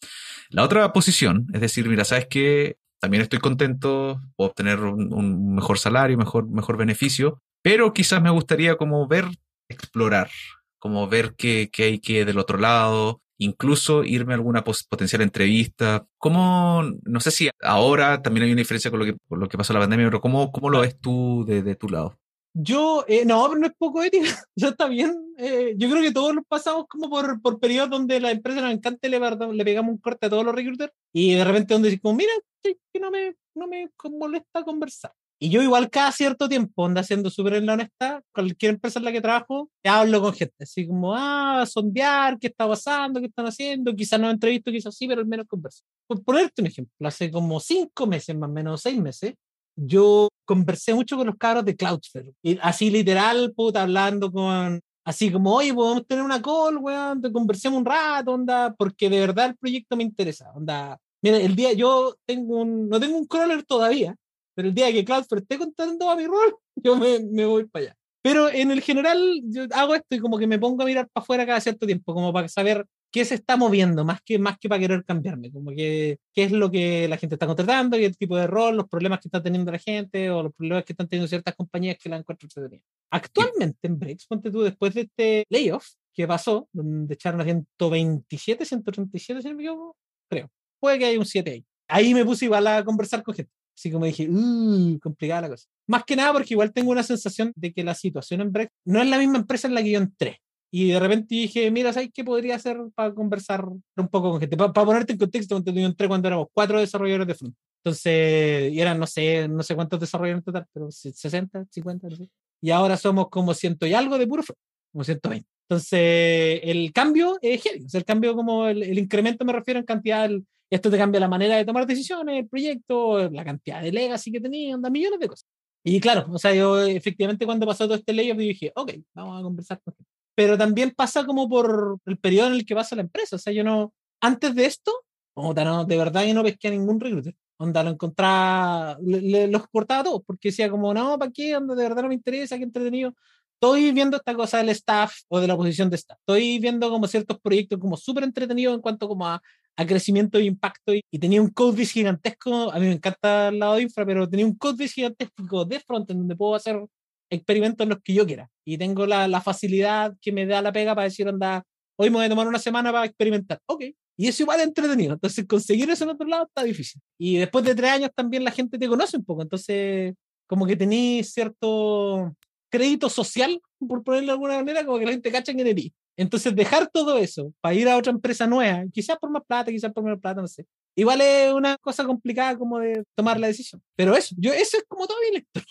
La 0.51 0.63
otra 0.63 0.93
posición 0.93 1.47
es 1.53 1.61
decir, 1.61 1.89
mira, 1.89 2.05
¿sabes 2.05 2.27
qué? 2.29 2.77
También 3.01 3.23
estoy 3.23 3.39
contento, 3.39 4.21
puedo 4.35 4.51
obtener 4.51 4.81
un, 4.81 5.55
mejor 5.55 5.79
salario, 5.79 6.17
mejor, 6.17 6.49
mejor 6.49 6.77
beneficio, 6.77 7.43
pero 7.63 7.93
quizás 7.93 8.23
me 8.23 8.31
gustaría 8.31 8.77
como 8.77 9.07
ver, 9.07 9.27
explorar, 9.69 10.31
como 10.79 11.07
ver 11.09 11.35
qué, 11.37 11.69
qué 11.71 11.85
hay 11.85 11.99
que 12.01 12.25
del 12.25 12.39
otro 12.39 12.59
lado, 12.59 13.21
incluso 13.39 14.05
irme 14.05 14.35
a 14.35 14.37
alguna 14.37 14.65
potencial 14.65 15.23
entrevista. 15.23 16.07
¿Cómo, 16.19 16.83
no 17.05 17.21
sé 17.21 17.31
si 17.31 17.51
ahora 17.63 18.23
también 18.23 18.45
hay 18.45 18.53
una 18.53 18.61
diferencia 18.61 18.91
con 18.91 19.01
lo 19.01 19.07
que, 19.07 19.17
con 19.29 19.41
lo 19.41 19.49
que 19.49 19.57
pasó 19.57 19.73
la 19.73 19.81
pandemia, 19.81 20.07
pero 20.07 20.21
¿cómo, 20.21 20.53
cómo 20.53 20.71
lo 20.71 20.81
ves 20.81 20.99
tú 21.01 21.45
de, 21.47 21.63
de 21.63 21.75
tu 21.77 21.89
lado? 21.89 22.19
Yo, 22.55 23.05
eh, 23.07 23.25
no, 23.25 23.47
pero 23.49 23.61
no 23.61 23.67
es 23.67 23.73
poco 23.79 24.03
ético, 24.03 24.25
ya 24.57 24.69
está 24.69 24.89
bien. 24.89 25.15
Eh, 25.39 25.75
yo 25.77 25.89
creo 25.89 26.03
que 26.03 26.13
todos 26.13 26.35
los 26.35 26.45
pasamos 26.47 26.87
como 26.89 27.09
por, 27.09 27.41
por 27.41 27.61
periodos 27.61 27.91
donde 27.91 28.19
la 28.21 28.33
empresa 28.33 28.61
nos 28.61 28.73
encanta 28.73 29.09
le, 29.09 29.21
le 29.21 29.65
pegamos 29.65 29.93
un 29.93 29.99
corte 29.99 30.27
a 30.27 30.31
todos 30.31 30.45
los 30.45 30.55
recruiters 30.55 30.93
y 31.13 31.35
de 31.35 31.45
repente 31.45 31.75
donde 31.75 31.91
decimos, 31.91 32.17
mira, 32.17 32.33
que 32.63 32.77
no 33.01 33.11
me, 33.11 33.37
no 33.55 33.69
me 33.69 33.89
molesta 34.11 34.65
conversar. 34.65 35.13
Y 35.41 35.51
yo 35.51 35.63
igual 35.63 35.89
cada 35.89 36.11
cierto 36.11 36.49
tiempo, 36.49 36.87
anda 36.87 37.05
siendo 37.05 37.31
súper 37.31 37.55
en 37.55 37.67
la 37.67 37.75
honesta, 37.75 38.23
cualquier 38.33 38.75
empresa 38.75 38.99
en 38.99 39.05
la 39.05 39.13
que 39.13 39.21
trabajo, 39.21 39.71
hablo 39.85 40.21
con 40.21 40.35
gente, 40.35 40.57
así 40.61 40.87
como, 40.87 41.15
ah, 41.15 41.65
sondear, 41.65 42.39
qué 42.41 42.49
está 42.49 42.67
pasando, 42.67 43.21
qué 43.21 43.27
están 43.27 43.47
haciendo, 43.47 43.95
quizás 43.95 44.19
no 44.19 44.31
entrevisto, 44.31 44.73
quizás 44.73 44.97
sí, 44.97 45.07
pero 45.07 45.21
al 45.21 45.29
menos 45.29 45.47
converso. 45.47 45.85
Por 46.09 46.25
ponerte 46.25 46.61
un 46.63 46.67
ejemplo, 46.67 47.07
hace 47.07 47.31
como 47.31 47.61
cinco 47.61 48.07
meses, 48.07 48.37
más 48.37 48.51
o 48.51 48.53
menos 48.53 48.83
seis 48.83 48.99
meses, 48.99 49.35
yo 49.77 50.29
conversé 50.45 50.93
mucho 50.93 51.17
con 51.17 51.29
los 51.29 51.37
cabros 51.37 51.65
de 51.65 51.77
Cloudflare, 51.77 52.33
y 52.43 52.59
así 52.61 52.91
literal, 52.91 53.53
puta, 53.55 53.83
hablando 53.83 54.33
con, 54.33 54.81
así 55.05 55.31
como, 55.31 55.55
oye, 55.55 55.73
podemos 55.73 56.05
tener 56.05 56.25
una 56.25 56.43
call, 56.43 56.79
weón, 56.79 57.23
te 57.23 57.31
conversemos 57.31 57.79
un 57.79 57.85
rato, 57.85 58.33
onda, 58.33 58.75
porque 58.77 59.09
de 59.09 59.21
verdad 59.21 59.47
el 59.47 59.57
proyecto 59.57 59.97
me 59.97 60.03
interesa, 60.03 60.51
onda. 60.53 60.99
Mira, 61.23 61.39
el 61.39 61.55
día 61.55 61.73
yo 61.75 62.17
tengo 62.27 62.59
un, 62.61 62.89
no 62.89 62.99
tengo 62.99 63.17
un 63.17 63.27
crawler 63.27 63.65
todavía, 63.65 64.17
pero 64.59 64.71
el 64.71 64.75
día 64.75 64.91
que 64.91 65.05
Cloudflare 65.05 65.43
esté 65.43 65.57
contando 65.57 66.11
a 66.11 66.17
mi 66.17 66.27
rol, 66.27 66.57
yo 66.75 66.97
me, 66.97 67.21
me 67.21 67.47
voy 67.47 67.67
para 67.67 67.85
allá. 67.85 67.97
Pero 68.23 68.51
en 68.51 68.73
el 68.73 68.81
general, 68.81 69.41
yo 69.45 69.67
hago 69.71 69.95
esto 69.95 70.17
y 70.17 70.19
como 70.19 70.37
que 70.37 70.49
me 70.49 70.59
pongo 70.59 70.83
a 70.83 70.87
mirar 70.87 71.09
para 71.13 71.23
afuera 71.23 71.47
cada 71.47 71.61
cierto 71.61 71.87
tiempo, 71.87 72.13
como 72.13 72.33
para 72.33 72.49
saber 72.49 72.85
qué 73.13 73.25
se 73.25 73.37
está 73.37 73.57
moviendo, 73.57 74.05
más 74.05 74.21
que, 74.21 74.37
más 74.41 74.59
que 74.59 74.69
para 74.69 74.81
querer 74.81 75.05
cambiarme, 75.05 75.53
como 75.53 75.71
que 75.71 76.19
qué 76.35 76.43
es 76.43 76.51
lo 76.51 76.73
que 76.73 77.07
la 77.07 77.17
gente 77.19 77.37
está 77.37 77.47
contratando, 77.47 77.97
qué 77.99 78.11
tipo 78.11 78.37
de 78.37 78.49
rol, 78.49 78.77
los 78.77 78.89
problemas 78.89 79.21
que 79.21 79.29
está 79.29 79.41
teniendo 79.41 79.71
la 79.71 79.79
gente 79.79 80.29
o 80.29 80.43
los 80.43 80.53
problemas 80.53 80.85
que 80.85 80.93
están 80.93 81.07
teniendo 81.07 81.29
ciertas 81.29 81.55
compañías 81.55 81.97
que 81.97 82.09
la 82.09 82.17
encuentran 82.17 82.49
entretenida. 82.49 82.83
Actualmente 83.13 83.87
en 83.87 83.97
Breaks, 83.97 84.27
ponte 84.27 84.51
tú, 84.51 84.63
después 84.63 84.93
de 84.93 85.03
este 85.03 85.47
layoff 85.51 85.87
que 86.13 86.27
pasó, 86.27 86.69
donde 86.73 87.15
echaron 87.15 87.41
a 87.41 87.45
127, 87.45 88.65
137, 88.65 89.41
si 89.41 89.49
no 89.51 89.55
me 89.55 89.63
equivoco, 89.63 89.97
creo. 90.29 90.51
Puede 90.81 90.99
que 90.99 91.05
haya 91.05 91.19
un 91.21 91.27
7 91.27 91.49
ahí. 91.49 91.65
Ahí 91.87 92.13
me 92.13 92.25
puse 92.25 92.47
igual 92.47 92.67
a 92.67 92.85
conversar 92.85 93.23
con 93.23 93.37
gente. 93.37 93.53
Así 93.79 93.93
como 93.93 94.07
dije, 94.07 94.29
uh, 94.29 94.99
complicada 94.99 95.43
la 95.43 95.51
cosa. 95.51 95.69
Más 95.87 96.03
que 96.05 96.17
nada 96.17 96.33
porque 96.33 96.55
igual 96.55 96.73
tengo 96.73 96.91
una 96.91 97.05
sensación 97.05 97.53
de 97.55 97.73
que 97.73 97.85
la 97.85 97.95
situación 97.95 98.41
en 98.41 98.51
Brex 98.51 98.73
no 98.85 99.01
es 99.01 99.09
la 99.09 99.19
misma 99.19 99.39
empresa 99.39 99.69
en 99.69 99.75
la 99.75 99.83
que 99.85 99.93
yo 99.93 100.01
entré. 100.01 100.41
Y 100.73 100.89
de 100.89 100.99
repente 100.99 101.37
dije, 101.37 101.71
mira, 101.71 101.93
¿sabes 101.93 102.11
qué 102.13 102.25
podría 102.25 102.57
hacer 102.57 102.77
para 102.97 103.15
conversar 103.15 103.65
un 103.65 104.09
poco 104.09 104.33
con 104.33 104.41
gente? 104.41 104.57
Para, 104.57 104.73
ponerte 104.73 105.13
en 105.13 105.19
contexto, 105.19 105.63
yo 105.65 105.87
entré 105.87 106.09
cuando 106.09 106.27
éramos 106.27 106.49
cuatro 106.53 106.81
desarrolladores 106.81 107.29
de 107.29 107.35
front. 107.35 107.55
Entonces, 107.85 108.73
y 108.73 108.81
eran, 108.81 108.99
no 108.99 109.07
sé, 109.07 109.47
no 109.47 109.63
sé 109.63 109.77
cuántos 109.77 110.01
desarrolladores 110.01 110.41
en 110.41 110.45
total, 110.45 110.67
pero 110.73 110.91
60, 110.91 111.67
50, 111.71 112.09
no 112.09 112.17
sé. 112.17 112.29
Y 112.61 112.71
ahora 112.71 112.97
somos 112.97 113.29
como 113.29 113.55
ciento 113.55 113.87
y 113.87 113.95
algo 113.95 114.19
de 114.19 114.27
puro 114.27 114.43
front, 114.43 114.59
como 114.91 115.05
120. 115.05 115.49
Entonces, 115.69 116.61
el 116.65 116.93
cambio 116.93 117.39
es 117.41 117.63
heavy. 117.63 117.85
O 117.85 117.89
sea, 117.89 118.01
el 118.01 118.05
cambio 118.05 118.35
como 118.35 118.67
el, 118.67 118.83
el 118.83 118.99
incremento 118.99 119.45
me 119.45 119.53
refiero 119.53 119.79
en 119.79 119.87
cantidad, 119.87 120.29
esto 120.71 120.91
te 120.91 120.99
cambia 120.99 121.21
la 121.21 121.29
manera 121.29 121.57
de 121.57 121.65
tomar 121.65 121.87
decisiones, 121.87 122.39
el 122.39 122.49
proyecto, 122.49 123.31
la 123.31 123.45
cantidad 123.45 123.83
de 123.83 123.93
legacy 123.93 124.33
que 124.33 124.41
tenía, 124.41 124.75
anda, 124.75 124.91
millones 124.91 125.21
de 125.21 125.29
cosas. 125.29 125.47
Y 125.85 126.01
claro, 126.01 126.27
o 126.31 126.39
sea, 126.39 126.55
yo 126.55 126.81
efectivamente 126.81 127.47
cuando 127.47 127.67
pasó 127.67 127.87
todo 127.87 127.97
este 127.97 128.13
layoff 128.13 128.39
dije, 128.39 128.73
ok, 128.75 128.93
vamos 129.15 129.41
a 129.41 129.43
conversar 129.43 129.81
con 129.83 129.95
gente. 129.95 130.11
Pero 130.35 130.59
también 130.59 130.93
pasa 130.93 131.25
como 131.25 131.49
por 131.49 131.99
el 132.05 132.19
periodo 132.19 132.49
en 132.49 132.55
el 132.55 132.67
que 132.67 132.75
pasa 132.75 132.95
la 132.95 133.03
empresa. 133.03 133.37
O 133.37 133.39
sea, 133.39 133.53
yo 133.53 133.65
no, 133.65 133.93
antes 134.21 134.55
de 134.55 134.67
esto, 134.67 134.93
no, 135.37 135.85
de 135.85 135.97
verdad 135.97 136.25
yo 136.25 136.35
no 136.35 136.43
pesqué 136.43 136.69
a 136.69 136.73
ningún 136.73 137.01
recruiter. 137.01 137.35
Onda, 137.57 137.83
lo 137.83 137.91
encontraba, 137.91 138.99
le, 139.01 139.49
los 139.49 139.67
cortaba 139.69 140.05
todos, 140.05 140.23
porque 140.25 140.49
decía 140.49 140.71
como, 140.71 140.95
no, 140.95 141.19
¿para 141.19 141.33
qué? 141.33 141.57
Onda, 141.57 141.75
de 141.75 141.83
verdad 141.83 142.03
no 142.03 142.09
me 142.09 142.15
interesa, 142.15 142.57
qué 142.57 142.65
entretenido. 142.65 143.15
Estoy 143.55 143.91
viendo 143.91 144.17
esta 144.17 144.35
cosa 144.35 144.59
del 144.59 144.69
staff 144.69 145.17
o 145.29 145.41
de 145.41 145.49
la 145.49 145.57
posición 145.57 145.91
de 145.91 145.97
staff. 145.97 146.19
Estoy 146.21 146.61
viendo 146.61 146.89
como 146.91 147.09
ciertos 147.09 147.41
proyectos 147.41 147.79
como 147.81 147.97
súper 147.97 148.23
entretenidos 148.23 148.75
en 148.77 148.81
cuanto 148.81 149.09
como 149.09 149.27
a, 149.27 149.43
a 149.79 149.87
crecimiento 149.87 150.39
e 150.39 150.45
impacto 150.45 150.93
y, 150.93 151.19
tenía 151.21 151.41
un 151.41 151.51
codebase 151.51 151.93
gigantesco, 151.93 152.73
a 152.73 152.81
mí 152.81 152.87
me 152.87 152.95
encanta 152.95 153.49
el 153.49 153.61
lado 153.61 153.77
de 153.77 153.83
infra, 153.83 154.05
pero 154.05 154.29
tenía 154.29 154.45
un 154.45 154.57
codebase 154.57 154.95
gigantesco 154.95 155.65
de 155.65 155.79
front 155.79 156.11
en 156.11 156.19
donde 156.19 156.35
puedo 156.35 156.57
hacer 156.57 156.85
experimentos 157.31 157.87
los 157.87 157.99
que 158.03 158.13
yo 158.13 158.27
quiera. 158.27 158.51
Y 158.67 158.77
tengo 158.77 159.07
la, 159.07 159.29
la 159.29 159.41
facilidad 159.41 160.17
que 160.21 160.33
me 160.33 160.47
da 160.47 160.61
la 160.63 160.73
pega 160.73 160.97
para 160.97 161.05
decir, 161.05 161.29
anda, 161.29 161.63
hoy 161.97 162.11
me 162.11 162.17
voy 162.17 162.27
a 162.27 162.29
tomar 162.29 162.49
una 162.49 162.59
semana 162.59 162.91
para 162.91 163.07
experimentar, 163.07 163.61
ok, 163.67 163.85
y 164.17 164.27
eso 164.27 164.43
igual 164.43 164.59
es 164.59 164.67
entretenido, 164.67 165.13
entonces 165.13 165.47
conseguir 165.47 165.89
eso 165.91 166.03
en 166.03 166.11
otro 166.11 166.27
lado 166.27 166.47
está 166.47 166.65
difícil. 166.65 167.01
Y 167.17 167.37
después 167.37 167.65
de 167.65 167.77
tres 167.77 167.93
años 167.93 168.11
también 168.17 168.43
la 168.43 168.51
gente 168.51 168.79
te 168.79 168.89
conoce 168.89 169.17
un 169.17 169.25
poco, 169.25 169.43
entonces 169.43 170.13
como 170.49 170.67
que 170.67 170.75
tenéis 170.75 171.33
cierto 171.33 172.35
crédito 172.69 173.09
social, 173.09 173.61
por 173.79 174.03
ponerlo 174.03 174.27
de 174.27 174.33
alguna 174.33 174.57
manera, 174.57 174.85
como 174.85 174.99
que 174.99 175.05
la 175.05 175.13
gente 175.13 175.31
cacha 175.31 175.53
en 175.53 175.61
eres. 175.61 175.93
Entonces, 176.19 176.55
dejar 176.55 176.89
todo 176.89 177.17
eso 177.17 177.53
para 177.61 177.75
ir 177.75 177.89
a 177.89 177.97
otra 177.97 178.13
empresa 178.13 178.47
nueva, 178.47 178.83
quizás 178.93 179.17
por 179.19 179.31
más 179.31 179.43
plata, 179.47 179.71
quizás 179.71 179.93
por 179.93 180.03
menos 180.03 180.21
plata, 180.21 180.41
no 180.41 180.49
sé. 180.49 180.67
Igual 180.97 181.21
es 181.21 181.53
una 181.53 181.77
cosa 181.79 182.05
complicada 182.05 182.59
como 182.59 182.81
de 182.81 183.05
tomar 183.15 183.39
la 183.39 183.47
decisión. 183.47 183.81
Pero 183.95 184.17
eso, 184.17 184.35
yo, 184.37 184.53
eso 184.53 184.79
es 184.79 184.85
como 184.89 185.07
todo 185.07 185.17
mi 185.21 185.37
lectura. 185.37 185.65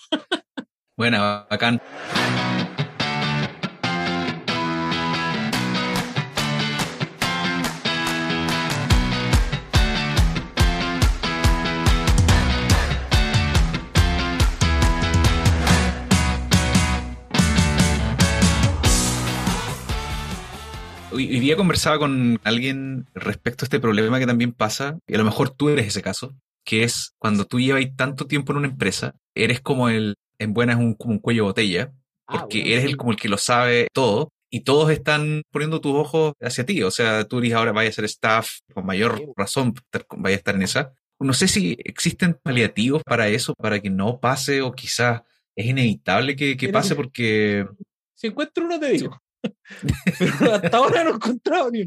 Buena, 0.96 1.46
bacán. 1.50 1.82
Hoy, 21.18 21.40
día 21.40 21.56
conversaba 21.56 21.98
con 21.98 22.38
alguien 22.44 23.08
respecto 23.12 23.64
a 23.64 23.66
este 23.66 23.80
problema 23.80 24.20
que 24.20 24.26
también 24.26 24.52
pasa, 24.52 25.00
y 25.04 25.16
a 25.16 25.18
lo 25.18 25.24
mejor 25.24 25.50
tú 25.50 25.68
eres 25.68 25.88
ese 25.88 26.00
caso, 26.00 26.36
que 26.64 26.84
es 26.84 27.16
cuando 27.18 27.44
tú 27.44 27.58
llevas 27.58 27.84
tanto 27.96 28.28
tiempo 28.28 28.52
en 28.52 28.58
una 28.58 28.68
empresa, 28.68 29.16
eres 29.34 29.60
como 29.60 29.88
el, 29.88 30.14
en 30.38 30.54
buena 30.54 30.74
es 30.74 30.78
un, 30.78 30.94
como 30.94 31.14
un 31.14 31.18
cuello 31.18 31.42
botella, 31.42 31.92
ah, 32.28 32.38
porque 32.38 32.72
eres 32.72 32.84
el 32.84 32.96
como 32.96 33.10
el 33.10 33.16
que 33.16 33.28
lo 33.28 33.36
sabe 33.36 33.88
todo, 33.92 34.28
y 34.48 34.60
todos 34.60 34.92
están 34.92 35.42
poniendo 35.50 35.80
tus 35.80 35.92
ojos 35.92 36.34
hacia 36.40 36.64
ti. 36.64 36.84
O 36.84 36.92
sea, 36.92 37.24
tú 37.24 37.40
dices 37.40 37.56
ahora 37.56 37.72
vaya 37.72 37.88
a 37.88 37.92
ser 37.92 38.04
staff, 38.04 38.60
con 38.72 38.86
mayor 38.86 39.20
razón 39.36 39.74
vaya 40.16 40.36
a 40.36 40.38
estar 40.38 40.54
en 40.54 40.62
esa. 40.62 40.92
No 41.18 41.32
sé 41.32 41.48
si 41.48 41.76
existen 41.80 42.38
paliativos 42.40 43.02
para 43.02 43.26
eso, 43.26 43.54
para 43.54 43.80
que 43.80 43.90
no 43.90 44.20
pase, 44.20 44.62
o 44.62 44.70
quizás 44.70 45.22
es 45.56 45.66
inevitable 45.66 46.36
que, 46.36 46.68
pase 46.72 46.94
porque... 46.94 47.66
Si 48.14 48.28
encuentro 48.28 48.64
uno, 48.64 48.78
te 48.78 48.90
digo. 48.90 49.20
Pero 50.38 50.54
hasta 50.54 50.76
ahora 50.76 51.04
no 51.04 51.10
he 51.10 51.14
encontrado 51.14 51.70
ni 51.70 51.84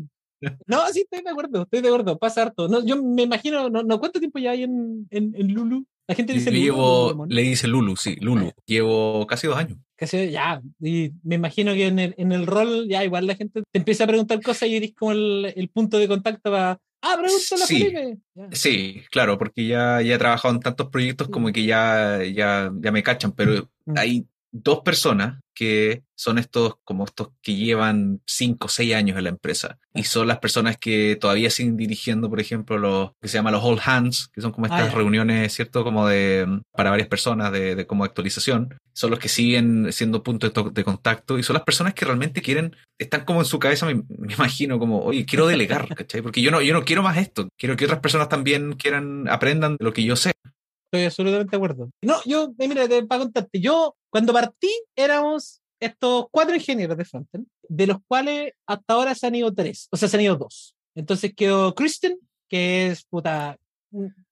No, 0.68 0.88
sí, 0.92 1.02
estoy 1.02 1.22
de 1.24 1.30
acuerdo, 1.30 1.64
estoy 1.64 1.82
de 1.82 1.88
acuerdo, 1.88 2.18
pasa 2.18 2.44
harto. 2.44 2.68
No, 2.68 2.84
yo 2.86 3.02
me 3.02 3.24
imagino, 3.24 3.70
no, 3.70 3.84
no 3.84 4.00
¿cuánto 4.00 4.20
tiempo 4.20 4.40
ya 4.40 4.52
hay 4.52 4.64
en, 4.64 5.08
en, 5.10 5.54
Lulu? 5.54 5.86
La 6.08 6.16
gente 6.16 6.34
dice 6.34 6.52
Lulu. 6.52 6.64
Llevo, 6.64 7.26
le 7.28 7.42
dice 7.44 7.68
Lulu, 7.68 7.96
sí, 7.96 8.16
Lulu. 8.20 8.52
Llevo 8.66 9.26
casi 9.28 9.48
dos 9.48 9.58
años. 9.58 9.78
Casi, 9.96 10.32
ya, 10.32 10.62
y 10.80 11.12
me 11.24 11.36
imagino 11.36 11.74
que 11.74 11.88
en 11.88 12.00
el, 12.00 12.16
en 12.18 12.32
el 12.32 12.48
rol 12.48 12.88
ya 12.90 13.04
igual 13.04 13.28
la 13.28 13.36
gente 13.36 13.62
te 13.62 13.80
empieza 13.80 14.06
a 14.06 14.08
preguntar 14.08 14.42
cosas 14.42 14.68
y 14.68 14.76
eres 14.76 14.94
como 14.96 15.12
el, 15.12 15.54
el 15.56 15.70
punto 15.70 15.98
de 16.00 16.08
contacto 16.08 16.52
para 16.52 16.80
Ah, 17.02 17.18
pregúntale 17.20 17.66
sí, 17.66 17.80
Felipe. 17.80 18.18
Sí, 18.52 19.02
claro, 19.10 19.38
porque 19.38 19.66
ya, 19.66 20.02
ya 20.02 20.16
he 20.16 20.20
trabajado 20.20 20.54
en 20.54 20.60
tantos 20.60 20.90
proyectos 20.90 21.30
como 21.30 21.52
que 21.52 21.66
ya, 21.66 22.20
ya, 22.24 22.72
ya 22.80 22.92
me 22.92 23.02
cachan, 23.02 23.32
pero 23.32 23.70
mm. 23.86 23.98
hay 23.98 24.26
dos 24.52 24.82
personas 24.82 25.42
que 25.62 26.02
son 26.16 26.40
estos, 26.40 26.74
como 26.84 27.06
estos 27.06 27.30
que 27.44 27.54
llevan 27.54 28.20
cinco 28.26 28.66
o 28.66 28.70
seis 28.70 28.96
años 28.96 29.16
en 29.16 29.26
la 29.26 29.30
empresa. 29.30 29.78
Y 29.94 30.06
son 30.06 30.28
las 30.28 30.40
personas 30.40 30.78
que 30.78 31.16
todavía 31.22 31.52
siguen 31.52 31.78
dirigiendo, 31.78 32.32
por 32.32 32.40
ejemplo, 32.40 32.80
los 32.80 33.12
que 33.22 33.28
se 33.28 33.38
llaman 33.38 33.54
los 33.54 33.64
All 33.64 33.80
Hands, 33.86 34.30
que 34.34 34.42
son 34.42 34.54
como 34.54 34.66
ah, 34.66 34.70
estas 34.76 34.96
reuniones, 34.96 35.54
¿cierto? 35.54 35.84
Como 35.84 36.08
de, 36.08 36.48
para 36.72 36.90
varias 36.90 37.10
personas 37.10 37.52
de, 37.52 37.76
de 37.76 37.86
como 37.86 38.04
actualización. 38.04 38.76
Son 38.94 39.12
los 39.12 39.20
que 39.20 39.30
siguen 39.30 39.94
siendo 39.94 40.24
puntos 40.24 40.52
de, 40.52 40.72
de, 40.72 40.84
contacto 40.84 41.38
y 41.38 41.44
son 41.44 41.54
las 41.54 41.64
personas 41.64 41.94
que 41.94 42.06
realmente 42.06 42.42
quieren, 42.42 42.76
están 42.98 43.24
como 43.24 43.42
en 43.42 43.46
su 43.46 43.60
cabeza, 43.60 43.86
me, 43.86 44.02
me, 44.18 44.34
imagino, 44.34 44.80
como, 44.80 45.04
oye, 45.04 45.28
quiero 45.28 45.46
delegar, 45.46 45.88
¿cachai? 45.96 46.24
Porque 46.24 46.42
yo 46.42 46.50
no, 46.50 46.64
yo 46.64 46.74
no 46.74 46.86
quiero 46.86 47.04
más 47.04 47.18
esto. 47.18 47.50
Quiero 47.56 47.76
que 47.76 47.86
otras 47.86 48.00
personas 48.00 48.30
también 48.30 48.74
quieran, 48.74 49.30
aprendan 49.30 49.78
lo 49.80 49.94
que 49.94 50.04
yo 50.04 50.16
sé. 50.16 50.32
Estoy 50.92 51.06
absolutamente 51.06 51.52
de 51.52 51.58
acuerdo. 51.58 51.90
No, 52.02 52.16
yo, 52.26 52.54
eh, 52.60 52.68
mira, 52.68 52.86
para 53.08 53.22
contarte, 53.22 53.62
yo 53.62 53.96
cuando 54.10 54.34
partí 54.34 54.70
éramos 54.94 55.62
estos 55.80 56.26
cuatro 56.32 56.54
ingenieros 56.54 56.98
de 56.98 57.06
frontend, 57.06 57.48
de 57.70 57.88
los 57.88 57.98
cuales 58.06 58.52
hasta 58.68 58.94
ahora 58.94 59.16
se 59.16 59.26
han 59.26 59.36
ido 59.36 59.54
tres, 59.54 59.88
o 59.90 59.96
sea, 59.96 60.10
se 60.10 60.18
han 60.18 60.24
ido 60.24 60.36
dos. 60.36 60.76
Entonces 60.94 61.34
quedó 61.34 61.74
Kristen, 61.76 62.20
que 62.50 62.88
es 62.88 63.06
puta 63.06 63.58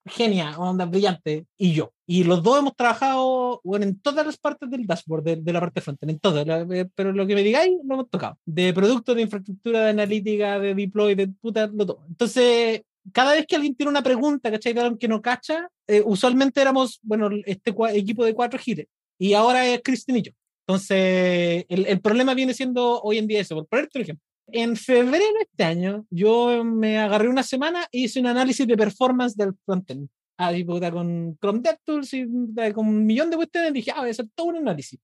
genia, 0.06 0.60
onda 0.60 0.86
brillante, 0.86 1.46
y 1.58 1.72
yo. 1.72 1.94
Y 2.06 2.26
los 2.26 2.44
dos 2.44 2.60
hemos 2.60 2.76
trabajado 2.76 3.62
bueno, 3.64 3.86
en 3.86 3.98
todas 3.98 4.26
las 4.26 4.38
partes 4.38 4.70
del 4.70 4.86
dashboard, 4.86 5.24
de, 5.24 5.54
la 5.54 5.62
parte 5.62 5.80
frontend, 5.80 6.12
en 6.12 6.20
todo. 6.20 6.42
Eh, 6.42 6.90
pero 6.94 7.14
lo 7.14 7.26
que 7.26 7.36
me 7.36 7.44
digáis, 7.44 7.72
lo 7.86 7.94
hemos 7.94 8.10
tocado. 8.10 8.38
De 8.46 8.74
productos, 8.74 9.16
de 9.16 9.22
infraestructura, 9.22 9.86
de 9.86 9.90
analítica, 9.92 10.60
de 10.60 10.76
deploy, 10.76 11.16
de 11.16 11.30
puta, 11.30 11.68
lo 11.68 11.86
todo. 11.86 12.04
Entonces, 12.10 12.82
cada 13.14 13.32
vez 13.34 13.46
que 13.48 13.56
alguien 13.56 13.76
tiene 13.76 13.92
una 13.92 14.04
pregunta, 14.04 14.52
¿cachai? 14.52 14.74
De 14.74 14.98
que 15.00 15.08
no 15.08 15.22
cacha, 15.22 15.70
eh, 15.90 16.04
usualmente 16.06 16.62
éramos, 16.62 17.00
bueno, 17.02 17.30
este 17.46 17.74
equipo 17.94 18.24
de 18.24 18.34
cuatro 18.34 18.60
giles, 18.60 18.88
y 19.18 19.34
ahora 19.34 19.66
es 19.66 19.82
Cristian 19.84 20.18
y 20.18 20.22
yo. 20.24 20.32
Entonces, 20.68 21.66
el, 21.68 21.86
el, 21.88 22.00
problema 22.00 22.34
viene 22.34 22.54
siendo 22.54 23.02
hoy 23.02 23.18
en 23.18 23.28
día 23.28 23.42
eso. 23.42 23.56
Por 23.56 23.68
ponerte 23.68 23.98
un 23.98 24.04
ejemplo, 24.04 24.24
en 24.52 24.76
febrero 24.76 25.26
de 25.34 25.42
este 25.42 25.64
año, 25.64 26.06
yo 26.10 26.64
me 26.64 27.00
agarré 27.00 27.28
una 27.28 27.44
semana 27.44 27.88
y 27.92 28.06
hice 28.06 28.20
un 28.20 28.28
análisis 28.28 28.66
de 28.68 28.78
performance 28.78 29.36
del 29.36 29.54
frontend. 29.66 30.10
Ah, 30.38 30.54
con 30.92 31.38
Chrome 31.42 31.60
DevTools 31.60 32.14
y 32.14 32.26
con 32.74 32.88
un 32.88 33.06
millón 33.06 33.30
de 33.30 33.36
cuestiones, 33.36 33.74
dije, 33.74 33.92
ah, 33.92 34.00
voy 34.00 34.10
a 34.10 34.12
hacer 34.12 34.28
todo 34.36 34.48
un 34.48 34.58
análisis. 34.58 35.00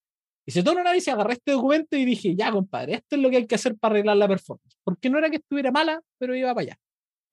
Hice 0.45 0.61
todo 0.63 0.75
un 0.75 0.81
análisis, 0.81 1.09
agarré 1.09 1.33
este 1.33 1.51
documento 1.51 1.97
y 1.97 2.05
dije, 2.05 2.35
ya, 2.35 2.51
compadre, 2.51 2.95
esto 2.95 3.15
es 3.15 3.21
lo 3.21 3.29
que 3.29 3.37
hay 3.37 3.47
que 3.47 3.55
hacer 3.55 3.75
para 3.75 3.93
arreglar 3.93 4.17
la 4.17 4.27
performance. 4.27 4.77
Porque 4.83 5.09
no 5.09 5.17
era 5.17 5.29
que 5.29 5.37
estuviera 5.37 5.71
mala, 5.71 5.99
pero 6.19 6.35
iba 6.35 6.53
para 6.53 6.67
allá 6.67 6.79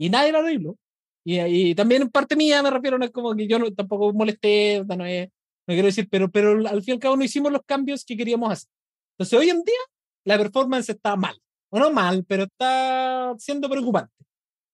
y 0.03 0.11
nadie 0.11 0.32
lo 0.32 0.38
arregló. 0.38 0.76
Y, 1.24 1.40
y, 1.40 1.74
también 1.74 2.02
en 2.02 2.10
parte 2.10 2.34
mía 2.34 2.62
me 2.62 2.70
refiero, 2.70 2.98
no 2.98 3.04
es 3.04 3.10
como 3.10 3.34
que 3.34 3.46
yo 3.46 3.58
no, 3.58 3.70
tampoco 3.72 4.12
molesté, 4.12 4.84
no, 4.86 4.96
no 4.96 5.04
quiero 5.66 5.86
decir, 5.86 6.08
pero, 6.10 6.30
pero 6.30 6.52
al 6.68 6.82
fin 6.82 6.92
y 6.92 6.92
al 6.92 6.98
cabo 6.98 7.16
no 7.16 7.24
hicimos 7.24 7.52
los 7.52 7.62
cambios 7.64 8.04
que 8.04 8.16
queríamos 8.16 8.52
hacer. 8.52 8.68
Entonces 9.14 9.38
hoy 9.38 9.50
en 9.50 9.62
día 9.62 9.78
la 10.24 10.38
performance 10.38 10.88
está 10.88 11.14
mal, 11.16 11.36
o 11.70 11.78
no 11.78 11.92
mal, 11.92 12.24
pero 12.26 12.44
está 12.44 13.34
siendo 13.38 13.68
preocupante. 13.68 14.12